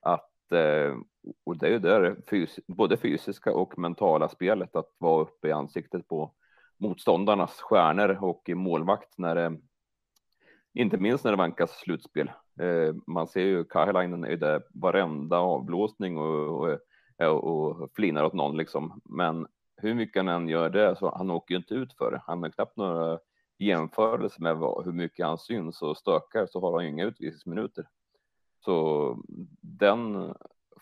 Att, 0.00 0.52
eh, 0.52 0.94
och 1.44 1.56
det 1.56 1.66
är 1.66 1.70
ju 1.70 1.78
där 1.78 2.16
fys 2.30 2.60
både 2.66 2.96
fysiska 2.96 3.52
och 3.54 3.78
mentala 3.78 4.28
spelet 4.28 4.76
att 4.76 4.94
vara 4.98 5.22
uppe 5.22 5.48
i 5.48 5.52
ansiktet 5.52 6.08
på 6.08 6.32
motståndarnas 6.78 7.60
stjärnor 7.60 8.18
och 8.20 8.50
målvakt 8.54 9.18
när 9.18 9.34
det 9.34 9.56
inte 10.76 10.98
minst 10.98 11.24
när 11.24 11.30
det 11.30 11.36
vankas 11.36 11.70
slutspel. 11.70 12.30
Eh, 12.60 12.94
man 13.06 13.26
ser 13.26 13.40
ju 13.40 13.64
Kahelainen 13.64 14.24
är 14.24 14.28
ju 14.28 14.36
där 14.36 14.62
varenda 14.74 15.38
avblåsning 15.38 16.18
och, 16.18 16.60
och, 16.60 16.78
eh, 17.18 17.28
och 17.28 17.90
flinar 17.94 18.24
åt 18.24 18.32
någon 18.32 18.56
liksom. 18.56 19.00
Men 19.04 19.46
hur 19.76 19.94
mycket 19.94 20.20
han 20.20 20.28
än 20.28 20.48
gör 20.48 20.70
det 20.70 20.96
så 20.96 21.14
han 21.16 21.30
åker 21.30 21.54
ju 21.54 21.58
inte 21.58 21.74
ut 21.74 21.92
för 21.92 22.10
det. 22.10 22.22
Han 22.26 22.42
har 22.42 22.50
knappt 22.50 22.76
några 22.76 23.18
jämförelser 23.58 24.42
med 24.42 24.56
vad, 24.56 24.84
hur 24.84 24.92
mycket 24.92 25.26
han 25.26 25.38
syns 25.38 25.82
och 25.82 25.96
stökar 25.96 26.46
så 26.46 26.60
har 26.60 26.72
han 26.72 26.84
ju 26.84 26.90
inga 26.90 27.04
utvisningsminuter. 27.04 27.88
Så 28.64 29.16
den 29.60 30.34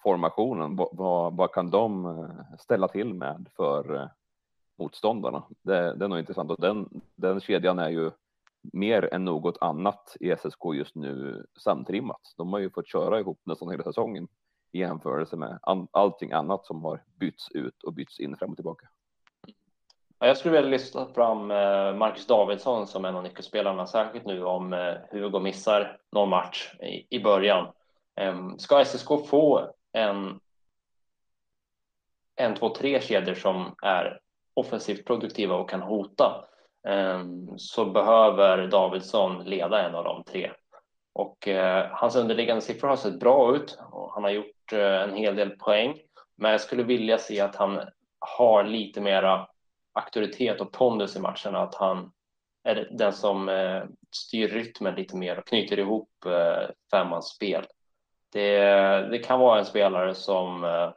formationen, 0.03 0.76
vad, 0.76 1.36
vad 1.36 1.53
kan 1.53 1.70
de 1.70 2.07
eh, 2.07 2.57
ställa 2.59 2.88
till 2.88 3.14
med 3.14 3.49
för 3.57 4.11
motståndarna? 4.78 5.42
Det, 5.62 5.95
det 5.95 6.05
är 6.05 6.09
nog 6.09 6.18
intressant 6.18 6.51
och 6.51 6.61
den, 6.61 7.03
den 7.14 7.40
kedjan 7.40 7.78
är 7.78 7.90
ju 7.90 8.11
mer 8.73 9.15
än 9.15 9.25
något 9.25 9.59
annat 9.61 10.17
i 10.21 10.37
SSK 10.37 10.75
just 10.75 10.95
nu 10.95 11.47
samtrimmat. 11.59 12.21
De 12.37 12.53
har 12.53 12.61
ju 12.61 12.71
fått 12.71 12.89
köra 12.89 13.21
ihop 13.21 13.41
nästan 13.45 13.71
hela 13.71 13.85
säsongen 13.85 14.29
i 14.73 14.79
jämförelse 14.79 15.37
med 15.37 15.59
allting 15.93 16.33
annat 16.33 16.67
som 16.67 16.85
har 16.85 17.03
bytts 17.21 17.51
ut 17.51 17.83
och 17.83 17.93
bytts 17.93 18.21
in 18.21 18.37
fram 18.37 18.51
och 18.51 18.57
tillbaka. 18.57 18.89
Jag 20.19 20.37
skulle 20.37 20.55
vilja 20.55 20.71
lyfta 20.71 21.07
fram 21.07 21.51
eh, 21.51 21.95
Marcus 21.95 22.27
Davidsson 22.27 22.87
som 22.87 23.05
en 23.05 23.17
av 23.17 23.23
nyckelspelarna, 23.23 23.87
särskilt 23.87 24.27
nu 24.27 24.45
om 24.45 24.73
eh, 24.73 24.95
Hugo 25.11 25.41
missar 25.41 25.99
någon 26.12 26.29
match 26.29 26.75
i, 27.11 27.21
början. 27.21 27.73
Ehm, 28.17 28.59
ska 28.59 28.85
SSK 28.85 29.09
få 29.29 29.71
en 29.93 30.41
en, 32.37 32.55
två, 32.55 32.69
tre 32.75 33.01
kedjor 33.01 33.35
som 33.35 33.75
är 33.83 34.21
offensivt 34.55 35.07
produktiva 35.07 35.57
och 35.57 35.71
kan 35.71 35.83
hota 35.83 36.45
Ehm, 36.89 37.59
så 37.59 37.85
behöver 37.85 38.66
Davidsson 38.66 39.45
leda 39.45 39.82
en 39.82 39.95
av 39.95 40.05
de 40.05 40.24
tre. 40.24 40.51
Och 41.12 41.49
eh, 41.49 41.87
hans 41.91 42.16
underliggande 42.16 42.62
siffror 42.62 42.89
har 42.89 42.97
sett 42.97 43.20
bra 43.20 43.57
ut 43.57 43.78
och 43.91 44.14
han 44.14 44.24
har 44.24 44.30
gjort 44.30 44.72
eh, 44.72 45.03
en 45.03 45.14
hel 45.14 45.37
del 45.37 45.51
poäng. 45.51 45.99
Men 46.37 46.51
jag 46.51 46.61
skulle 46.61 46.82
vilja 46.82 47.18
se 47.18 47.41
att 47.41 47.57
han 47.57 47.80
har 48.18 48.64
lite 48.64 49.01
mera 49.01 49.47
auktoritet 49.93 50.61
och 50.61 50.72
pondus 50.72 51.16
i 51.16 51.20
matcherna, 51.20 51.59
att 51.59 51.74
han 51.74 52.12
är 52.64 52.89
den 52.91 53.12
som 53.12 53.49
eh, 53.49 53.82
styr 54.11 54.49
rytmen 54.49 54.95
lite 54.95 55.16
mer 55.16 55.39
och 55.39 55.47
knyter 55.47 55.78
ihop 55.78 56.11
eh, 56.26 56.70
femmans 56.91 57.28
spel. 57.28 57.66
Det, 58.32 58.59
det 59.11 59.18
kan 59.18 59.41
vara 59.41 59.59
en 59.59 59.64
spelare 59.64 60.14
som 60.14 60.64
eh, 60.64 60.91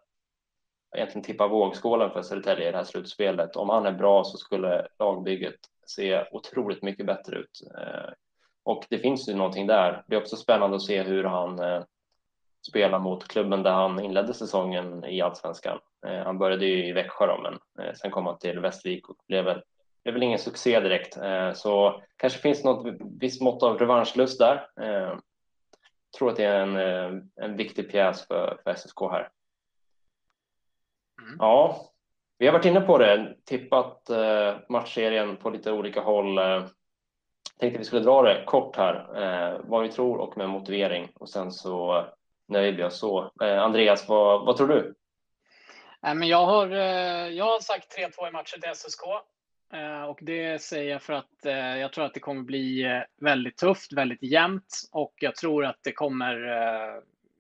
egentligen 0.96 1.24
tippar 1.24 1.48
vågskålen 1.48 2.12
för 2.12 2.22
Södertälje 2.22 2.68
i 2.68 2.72
det 2.72 2.78
här 2.78 2.84
slutspelet. 2.84 3.56
Om 3.56 3.70
han 3.70 3.86
är 3.86 3.92
bra 3.92 4.24
så 4.24 4.38
skulle 4.38 4.88
lagbygget 5.00 5.60
se 5.90 6.26
otroligt 6.32 6.84
mycket 6.84 7.06
bättre 7.06 7.38
ut. 7.38 7.62
Eh, 7.78 8.12
och 8.64 8.86
det 8.90 9.00
finns 9.00 9.30
ju 9.30 9.36
någonting 9.36 9.68
där. 9.68 10.04
Det 10.08 10.16
är 10.16 10.22
också 10.22 10.36
spännande 10.36 10.76
att 10.76 10.82
se 10.82 11.04
hur 11.04 11.24
han 11.24 11.60
eh, 11.60 11.84
spelar 12.68 13.00
mot 13.00 13.28
klubben 13.28 13.64
där 13.64 13.72
han 13.72 14.00
inledde 14.00 14.34
säsongen 14.34 15.06
i 15.06 15.22
allsvenskan. 15.22 15.80
Eh, 16.08 16.24
han 16.24 16.38
började 16.38 16.66
ju 16.66 16.88
i 16.88 16.92
Växjö 16.92 17.28
då, 17.28 17.42
men 17.42 17.96
sen 17.96 18.12
kom 18.12 18.26
han 18.26 18.40
till 18.40 18.60
Västervik 18.60 19.10
och 19.10 19.18
blev 19.28 19.46
väl, 19.46 19.62
blev 20.04 20.14
väl 20.14 20.24
ingen 20.24 20.40
succé 20.40 20.80
direkt. 20.80 21.18
Så 21.54 22.02
kanske 22.18 22.40
finns 22.40 22.64
något 22.64 22.98
visst 23.20 23.42
mått 23.42 23.64
av 23.64 23.78
revanschlust 23.78 24.40
där. 24.40 24.70
Jag 24.76 25.22
tror 26.18 26.30
att 26.30 26.36
det 26.36 26.44
är 26.44 26.60
en, 26.60 27.32
en 27.36 27.58
viktig 27.58 27.92
pjäs 27.92 28.28
för, 28.28 28.60
för 28.64 28.76
SSK 28.76 29.02
här. 29.02 29.30
Mm. 31.22 31.36
Ja, 31.40 31.90
vi 32.38 32.46
har 32.46 32.54
varit 32.54 32.66
inne 32.66 32.82
på 32.82 32.98
det, 32.98 33.36
tippat 33.46 34.10
eh, 34.10 34.56
matchserien 34.70 35.38
på 35.38 35.50
lite 35.50 35.72
olika 35.72 36.02
håll. 36.02 36.38
Eh, 36.38 36.66
tänkte 37.60 37.80
vi 37.80 37.86
skulle 37.86 38.02
dra 38.02 38.22
det 38.22 38.44
kort 38.46 38.76
här, 38.76 39.24
eh, 39.24 39.60
vad 39.64 39.84
vi 39.84 39.90
tror 39.90 40.18
och 40.18 40.38
med 40.38 40.50
motivering 40.50 41.10
och 41.16 41.30
sen 41.30 41.52
så 41.52 42.06
nöjer 42.48 42.72
vi 42.72 42.84
oss 42.84 43.00
så. 43.00 43.32
Eh, 43.42 43.64
Andreas, 43.64 44.10
vad, 44.10 44.46
vad 44.46 44.58
tror 44.58 44.68
du? 44.68 44.96
Eh, 46.06 46.14
men 46.14 46.28
jag, 46.28 46.46
har, 46.46 46.72
eh, 46.72 47.28
jag 47.28 47.46
har 47.46 47.60
sagt 47.60 47.98
3-2 47.98 48.28
i 48.28 48.32
matchen 48.32 48.62
till 48.62 48.76
SSK. 48.76 49.02
Eh, 49.74 50.04
och 50.04 50.20
det 50.22 50.62
säger 50.62 50.92
jag 50.92 51.02
för 51.02 51.14
att 51.14 51.26
jag 51.80 51.94
tror 51.94 52.06
att 52.06 52.14
det 52.14 52.20
kommer 52.20 52.42
bli 52.42 52.86
väldigt 53.22 53.58
tufft, 53.58 53.94
väldigt 53.94 54.24
jämnt 54.24 54.82
och 54.92 55.14
jag 55.16 55.36
tror 55.36 55.66
att 55.66 55.80
det 55.84 55.92
kommer. 55.92 56.38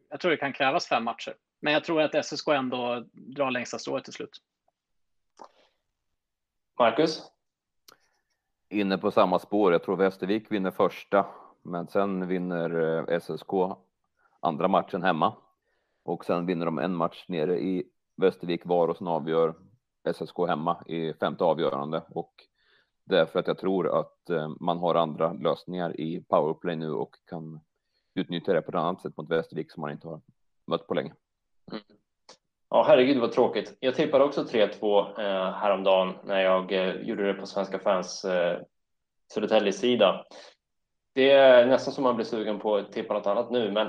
Jag 0.09 0.19
tror 0.19 0.31
det 0.31 0.37
kan 0.37 0.53
krävas 0.53 0.87
fem 0.87 1.03
matcher, 1.03 1.33
men 1.61 1.73
jag 1.73 1.83
tror 1.83 2.01
att 2.01 2.25
SSK 2.25 2.47
ändå 2.47 3.03
drar 3.13 3.51
längsta 3.51 3.79
strået 3.79 4.03
till 4.03 4.13
slut. 4.13 4.41
Marcus? 6.79 7.23
Inne 8.69 8.97
på 8.97 9.11
samma 9.11 9.39
spår. 9.39 9.71
Jag 9.71 9.83
tror 9.83 9.95
Västervik 9.97 10.51
vinner 10.51 10.71
första, 10.71 11.25
men 11.61 11.87
sen 11.87 12.27
vinner 12.27 12.97
eh, 13.09 13.19
SSK 13.19 13.49
andra 14.39 14.67
matchen 14.67 15.03
hemma 15.03 15.33
och 16.03 16.25
sen 16.25 16.45
vinner 16.45 16.65
de 16.65 16.79
en 16.79 16.95
match 16.95 17.25
nere 17.27 17.59
i 17.59 17.83
Västervik 18.17 18.65
var 18.65 18.87
och 18.87 18.97
sen 18.97 19.07
avgör 19.07 19.55
SSK 20.13 20.37
hemma 20.47 20.83
i 20.85 21.13
femte 21.13 21.43
avgörande 21.43 22.03
och 22.09 22.33
därför 23.03 23.39
att 23.39 23.47
jag 23.47 23.57
tror 23.57 23.99
att 23.99 24.29
eh, 24.29 24.49
man 24.59 24.77
har 24.77 24.95
andra 24.95 25.33
lösningar 25.33 25.99
i 26.01 26.23
powerplay 26.29 26.75
nu 26.75 26.91
och 26.91 27.15
kan 27.25 27.59
utnyttja 28.13 28.53
det 28.53 28.61
på 28.61 28.71
ett 28.71 28.75
annat 28.75 29.01
sätt 29.01 29.17
mot 29.17 29.29
Västervik 29.29 29.71
som 29.71 29.81
man 29.81 29.91
inte 29.91 30.07
har 30.07 30.21
mött 30.65 30.87
på 30.87 30.93
länge. 30.93 31.13
Mm. 31.71 31.83
Ja, 32.69 32.83
herregud 32.87 33.17
vad 33.17 33.31
tråkigt. 33.31 33.77
Jag 33.79 33.95
tippade 33.95 34.23
också 34.23 34.43
3-2 34.43 35.19
eh, 35.19 35.53
häromdagen 35.53 36.13
när 36.23 36.41
jag 36.41 36.71
eh, 36.71 36.95
gjorde 36.95 37.27
det 37.27 37.33
på 37.33 37.45
Svenska 37.45 37.79
fans 37.79 38.25
eh, 38.25 38.59
Södertälje-sida. 39.33 40.25
Det 41.13 41.31
är 41.31 41.65
nästan 41.65 41.93
som 41.93 42.03
man 42.03 42.15
blir 42.15 42.25
sugen 42.25 42.59
på 42.59 42.75
att 42.75 42.91
tippa 42.91 43.13
något 43.13 43.27
annat 43.27 43.51
nu, 43.51 43.71
men 43.71 43.87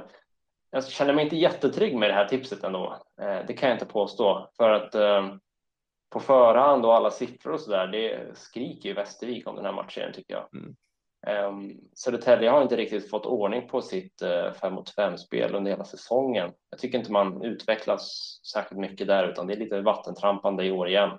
jag 0.71 0.87
känner 0.87 1.15
mig 1.15 1.25
inte 1.25 1.37
jättetrygg 1.37 1.97
med 1.97 2.11
det 2.11 2.15
här 2.15 2.29
tipset 2.29 2.65
ändå. 2.65 3.03
Eh, 3.21 3.47
det 3.47 3.53
kan 3.53 3.69
jag 3.69 3.77
inte 3.77 3.87
påstå 3.87 4.51
för 4.57 4.71
att 4.71 4.95
eh, 4.95 5.35
på 6.11 6.21
förhand 6.21 6.85
och 6.85 6.95
alla 6.95 7.11
siffror 7.11 7.53
och 7.53 7.61
så 7.61 7.71
där, 7.71 7.87
det 7.87 8.37
skriker 8.39 8.89
ju 8.89 8.95
Västervik 8.95 9.49
om 9.49 9.57
den 9.57 9.65
här 9.65 9.73
matchen 9.73 10.13
tycker 10.13 10.35
jag. 10.35 10.49
Mm. 10.55 10.77
Um, 11.27 11.81
Södertälje 11.95 12.51
har 12.51 12.63
inte 12.63 12.77
riktigt 12.77 13.11
fått 13.11 13.27
ordning 13.27 13.69
på 13.69 13.83
sitt 13.83 14.23
uh, 14.63 14.71
mot 14.71 14.97
5-spel 14.97 15.55
under 15.55 15.71
hela 15.71 15.85
säsongen. 15.85 16.53
Jag 16.71 16.79
tycker 16.79 16.99
inte 16.99 17.13
man 17.13 17.45
utvecklas 17.45 18.41
särskilt 18.53 18.81
mycket 18.81 19.07
där, 19.07 19.29
utan 19.29 19.47
det 19.47 19.55
är 19.55 19.59
lite 19.59 19.81
vattentrampande 19.81 20.65
i 20.65 20.71
år 20.71 20.89
igen. 20.89 21.11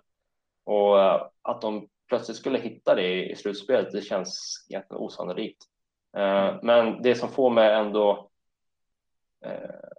Och 0.63 0.95
uh, 0.95 1.27
att 1.41 1.61
de 1.61 1.87
plötsligt 2.07 2.37
skulle 2.37 2.59
hitta 2.59 2.95
det 2.95 3.31
i, 3.31 3.35
slutspelet, 3.35 3.91
det 3.91 4.01
känns 4.01 4.65
egentligen 4.69 5.03
osannolikt. 5.03 5.63
Uh, 6.17 6.59
men 6.63 7.01
det 7.01 7.15
som 7.15 7.29
får 7.29 7.49
mig 7.49 7.73
ändå 7.73 8.29
eh, 9.45 9.89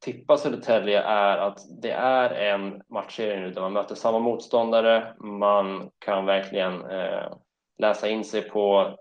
tippa 0.00 0.36
Södertälje 0.36 1.02
är 1.02 1.38
att 1.38 1.58
det 1.82 1.90
är 1.90 2.30
en 2.30 2.82
matchserie 2.88 3.40
nu 3.40 3.50
där 3.50 3.60
man 3.60 3.72
möter 3.72 3.94
samma 3.94 4.18
motståndare. 4.18 5.14
Man 5.18 5.90
kan 5.98 6.26
verkligen 6.26 6.82
läsa 7.78 8.08
in 8.08 8.24
sig 8.24 8.42
på 8.42 8.96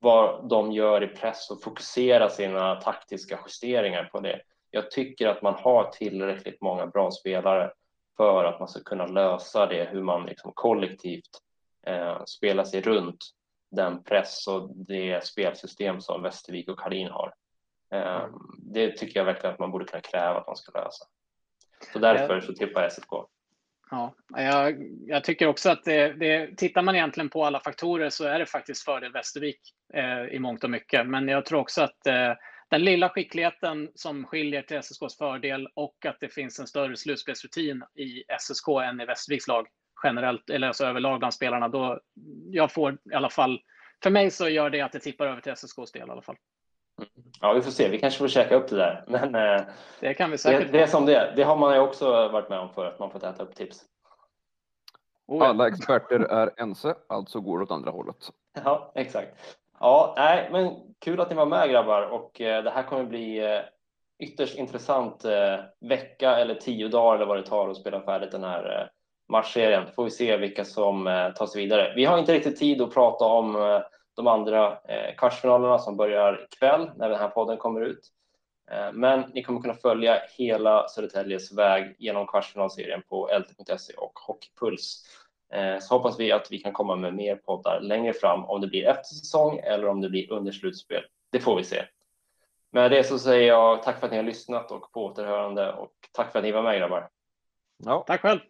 vad 0.00 0.48
de 0.48 0.72
gör 0.72 1.02
i 1.02 1.06
press 1.06 1.50
och 1.50 1.62
fokusera 1.62 2.30
sina 2.30 2.74
taktiska 2.74 3.38
justeringar 3.46 4.04
på 4.04 4.20
det. 4.20 4.40
Jag 4.70 4.90
tycker 4.90 5.28
att 5.28 5.42
man 5.42 5.54
har 5.54 5.90
tillräckligt 5.90 6.60
många 6.60 6.86
bra 6.86 7.10
spelare 7.10 7.70
för 8.16 8.44
att 8.44 8.58
man 8.58 8.68
ska 8.68 8.80
kunna 8.80 9.06
lösa 9.06 9.66
det, 9.66 9.84
hur 9.84 10.02
man 10.02 10.26
liksom 10.26 10.52
kollektivt 10.54 11.30
eh, 11.86 12.24
spelar 12.24 12.64
sig 12.64 12.80
runt 12.80 13.24
den 13.70 14.02
press 14.02 14.46
och 14.46 14.70
det 14.74 15.26
spelsystem 15.26 16.00
som 16.00 16.22
Västervik 16.22 16.68
och 16.68 16.80
Karin 16.80 17.10
har. 17.10 17.34
Eh, 17.90 18.26
det 18.58 18.96
tycker 18.96 19.20
jag 19.20 19.24
verkligen 19.24 19.52
att 19.52 19.58
man 19.60 19.70
borde 19.70 19.84
kunna 19.84 20.02
kräva 20.02 20.40
att 20.40 20.46
man 20.46 20.56
ska 20.56 20.80
lösa. 20.80 21.04
Så 21.92 21.98
därför 21.98 22.40
så 22.40 22.52
tippar 22.52 22.82
jag 22.82 22.92
SFK. 22.92 23.28
Ja, 23.90 24.14
jag, 24.28 24.76
jag, 25.06 25.24
tycker 25.24 25.46
också 25.46 25.70
att 25.70 25.84
det, 25.84 26.12
det, 26.12 26.56
tittar 26.56 26.82
man 26.82 26.96
egentligen 26.96 27.28
på 27.28 27.44
alla 27.44 27.60
faktorer 27.60 28.10
så 28.10 28.24
är 28.24 28.38
det 28.38 28.46
faktiskt 28.46 28.84
fördel 28.84 29.12
Västervik 29.12 29.60
eh, 29.94 30.24
i 30.34 30.38
mångt 30.38 30.64
och 30.64 30.70
mycket. 30.70 31.06
Men 31.06 31.28
jag 31.28 31.44
tror 31.44 31.60
också 31.60 31.82
att 31.82 32.06
eh, 32.06 32.32
den 32.70 32.84
lilla 32.84 33.08
skickligheten 33.08 33.90
som 33.94 34.24
skiljer 34.24 34.62
till 34.62 34.76
SSKs 34.76 35.18
fördel 35.18 35.68
och 35.74 36.06
att 36.06 36.16
det 36.20 36.28
finns 36.28 36.58
en 36.58 36.66
större 36.66 36.96
slutspelsrutin 36.96 37.82
i 37.94 38.24
SSK 38.38 38.68
än 38.68 39.00
i 39.00 39.04
Västerviks 39.04 39.48
lag 39.48 39.66
generellt, 40.04 40.50
eller 40.50 40.66
alltså 40.66 40.84
överlag 40.84 41.18
bland 41.18 41.34
spelarna, 41.34 41.68
då 41.68 42.00
jag 42.50 42.72
får 42.72 42.98
i 43.12 43.14
alla 43.14 43.30
fall, 43.30 43.60
för 44.02 44.10
mig 44.10 44.30
så 44.30 44.48
gör 44.48 44.70
det 44.70 44.80
att 44.80 44.92
det 44.92 45.00
tippar 45.00 45.26
över 45.26 45.40
till 45.40 45.52
SSKs 45.52 45.92
del 45.92 46.08
i 46.08 46.10
alla 46.10 46.22
fall. 46.22 46.36
Ja, 47.40 47.52
vi 47.52 47.62
får 47.62 47.70
se. 47.70 47.88
Vi 47.88 47.98
kanske 47.98 48.18
får 48.18 48.28
käka 48.28 48.54
upp 48.54 48.68
det 48.68 48.76
där. 48.76 49.04
Men 49.06 49.34
eh, 49.34 49.64
det 50.00 50.14
kan 50.14 50.30
vi 50.30 50.38
säkert. 50.38 50.72
Det, 50.72 50.78
det 50.78 50.82
är 50.82 50.86
som 50.86 51.06
det 51.06 51.14
är. 51.14 51.32
Det 51.36 51.42
har 51.42 51.56
man 51.56 51.74
ju 51.74 51.80
också 51.80 52.28
varit 52.28 52.48
med 52.48 52.58
om 52.58 52.68
för 52.68 52.86
att 52.86 52.98
man 52.98 53.10
fått 53.10 53.22
äta 53.22 53.42
upp 53.42 53.54
tips. 53.54 53.84
Oh, 55.26 55.38
ja. 55.38 55.46
Alla 55.46 55.68
experter 55.68 56.20
är 56.20 56.50
ense, 56.56 56.94
alltså 57.06 57.40
går 57.40 57.62
åt 57.62 57.70
andra 57.70 57.90
hållet. 57.90 58.32
Ja, 58.64 58.92
exakt. 58.94 59.56
Ja, 59.80 60.14
nej, 60.16 60.48
men 60.52 60.74
kul 60.98 61.20
att 61.20 61.30
ni 61.30 61.36
var 61.36 61.46
med 61.46 61.70
grabbar 61.70 62.02
och 62.02 62.40
eh, 62.40 62.64
det 62.64 62.70
här 62.70 62.82
kommer 62.82 63.04
bli 63.04 63.38
eh, 63.38 63.60
ytterst 64.18 64.58
intressant 64.58 65.24
eh, 65.24 65.58
vecka 65.80 66.36
eller 66.36 66.54
tio 66.54 66.88
dagar 66.88 67.16
eller 67.16 67.26
vad 67.26 67.36
det 67.36 67.46
tar 67.46 67.68
att 67.68 67.76
spela 67.76 68.00
färdigt 68.00 68.30
den 68.30 68.44
här 68.44 68.80
eh, 68.80 68.86
matchserien. 69.28 69.86
Får 69.96 70.04
vi 70.04 70.10
se 70.10 70.36
vilka 70.36 70.64
som 70.64 71.06
eh, 71.06 71.30
tar 71.30 71.46
sig 71.46 71.62
vidare. 71.62 71.92
Vi 71.96 72.04
har 72.04 72.18
inte 72.18 72.34
riktigt 72.34 72.58
tid 72.58 72.82
att 72.82 72.94
prata 72.94 73.24
om 73.24 73.56
eh, 73.56 73.80
de 74.16 74.26
andra 74.26 74.72
eh, 74.72 75.14
kvartsfinalerna 75.16 75.78
som 75.78 75.96
börjar 75.96 76.46
ikväll 76.52 76.90
när 76.96 77.10
den 77.10 77.18
här 77.18 77.28
podden 77.28 77.56
kommer 77.56 77.80
ut. 77.80 78.12
Eh, 78.70 78.92
men 78.92 79.20
ni 79.34 79.42
kommer 79.42 79.60
kunna 79.60 79.74
följa 79.74 80.22
hela 80.38 80.88
Södertäljes 80.88 81.52
väg 81.52 81.96
genom 81.98 82.26
kvartsfinalserien 82.26 83.02
på 83.08 83.30
lt.se 83.38 83.94
och 83.94 84.18
Hockeypuls. 84.26 85.04
Eh, 85.52 85.78
så 85.78 85.94
hoppas 85.94 86.20
vi 86.20 86.32
att 86.32 86.52
vi 86.52 86.58
kan 86.58 86.72
komma 86.72 86.96
med 86.96 87.14
mer 87.14 87.36
poddar 87.36 87.80
längre 87.80 88.12
fram 88.12 88.44
om 88.44 88.60
det 88.60 88.66
blir 88.66 88.86
efter 88.86 89.14
säsong 89.14 89.58
eller 89.58 89.88
om 89.88 90.00
det 90.00 90.08
blir 90.08 90.32
under 90.32 90.52
slutspel. 90.52 91.02
Det 91.32 91.40
får 91.40 91.56
vi 91.56 91.64
se. 91.64 91.84
Med 92.72 92.90
det 92.90 93.04
så 93.04 93.18
säger 93.18 93.48
jag 93.48 93.82
tack 93.82 93.98
för 93.98 94.06
att 94.06 94.10
ni 94.10 94.16
har 94.16 94.24
lyssnat 94.24 94.70
och 94.70 94.92
på 94.92 95.04
återhörande 95.04 95.72
och 95.72 95.92
tack 96.12 96.32
för 96.32 96.38
att 96.38 96.44
ni 96.44 96.52
var 96.52 96.62
med 96.62 96.78
grabbar. 96.78 97.08
Ja, 97.84 98.04
tack 98.06 98.20
själv. 98.20 98.40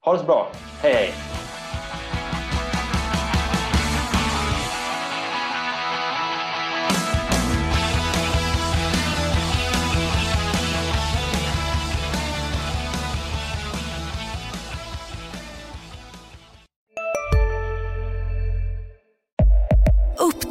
Ha 0.00 0.12
det 0.12 0.18
så 0.18 0.24
bra. 0.24 0.52
Hej 0.82 0.94
hej. 0.94 1.39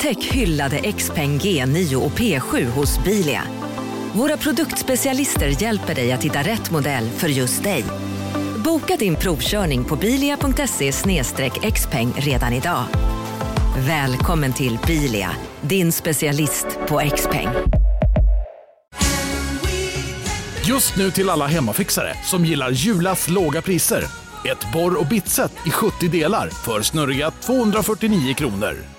Upptäck 0.09 0.33
hyllade 0.33 0.91
XPeng 0.91 1.39
G9 1.39 1.95
och 1.95 2.11
P7 2.11 2.65
hos 2.65 3.03
Bilia. 3.03 3.43
Våra 4.13 4.37
produktspecialister 4.37 5.61
hjälper 5.63 5.95
dig 5.95 6.11
att 6.11 6.23
hitta 6.23 6.39
rätt 6.39 6.71
modell 6.71 7.09
för 7.09 7.27
just 7.27 7.63
dig. 7.63 7.83
Boka 8.63 8.95
din 8.95 9.15
provkörning 9.15 9.83
på 9.83 9.95
bilia.se 9.95 10.91
xpeng 11.71 12.13
redan 12.17 12.53
idag. 12.53 12.83
Välkommen 13.77 14.53
till 14.53 14.79
Bilia, 14.87 15.31
din 15.61 15.91
specialist 15.91 16.67
på 16.87 16.99
XPeng. 17.15 17.49
Just 20.65 20.95
nu 20.95 21.11
till 21.11 21.29
alla 21.29 21.47
hemmafixare 21.47 22.13
som 22.23 22.45
gillar 22.45 22.71
Julas 22.71 23.29
låga 23.29 23.61
priser. 23.61 24.03
Ett 24.45 24.73
borr 24.73 24.99
och 24.99 25.07
bitset 25.07 25.51
i 25.65 25.69
70 25.69 26.07
delar 26.07 26.49
för 26.49 26.81
snurriga 26.81 27.31
249 27.31 28.33
kronor. 28.33 28.98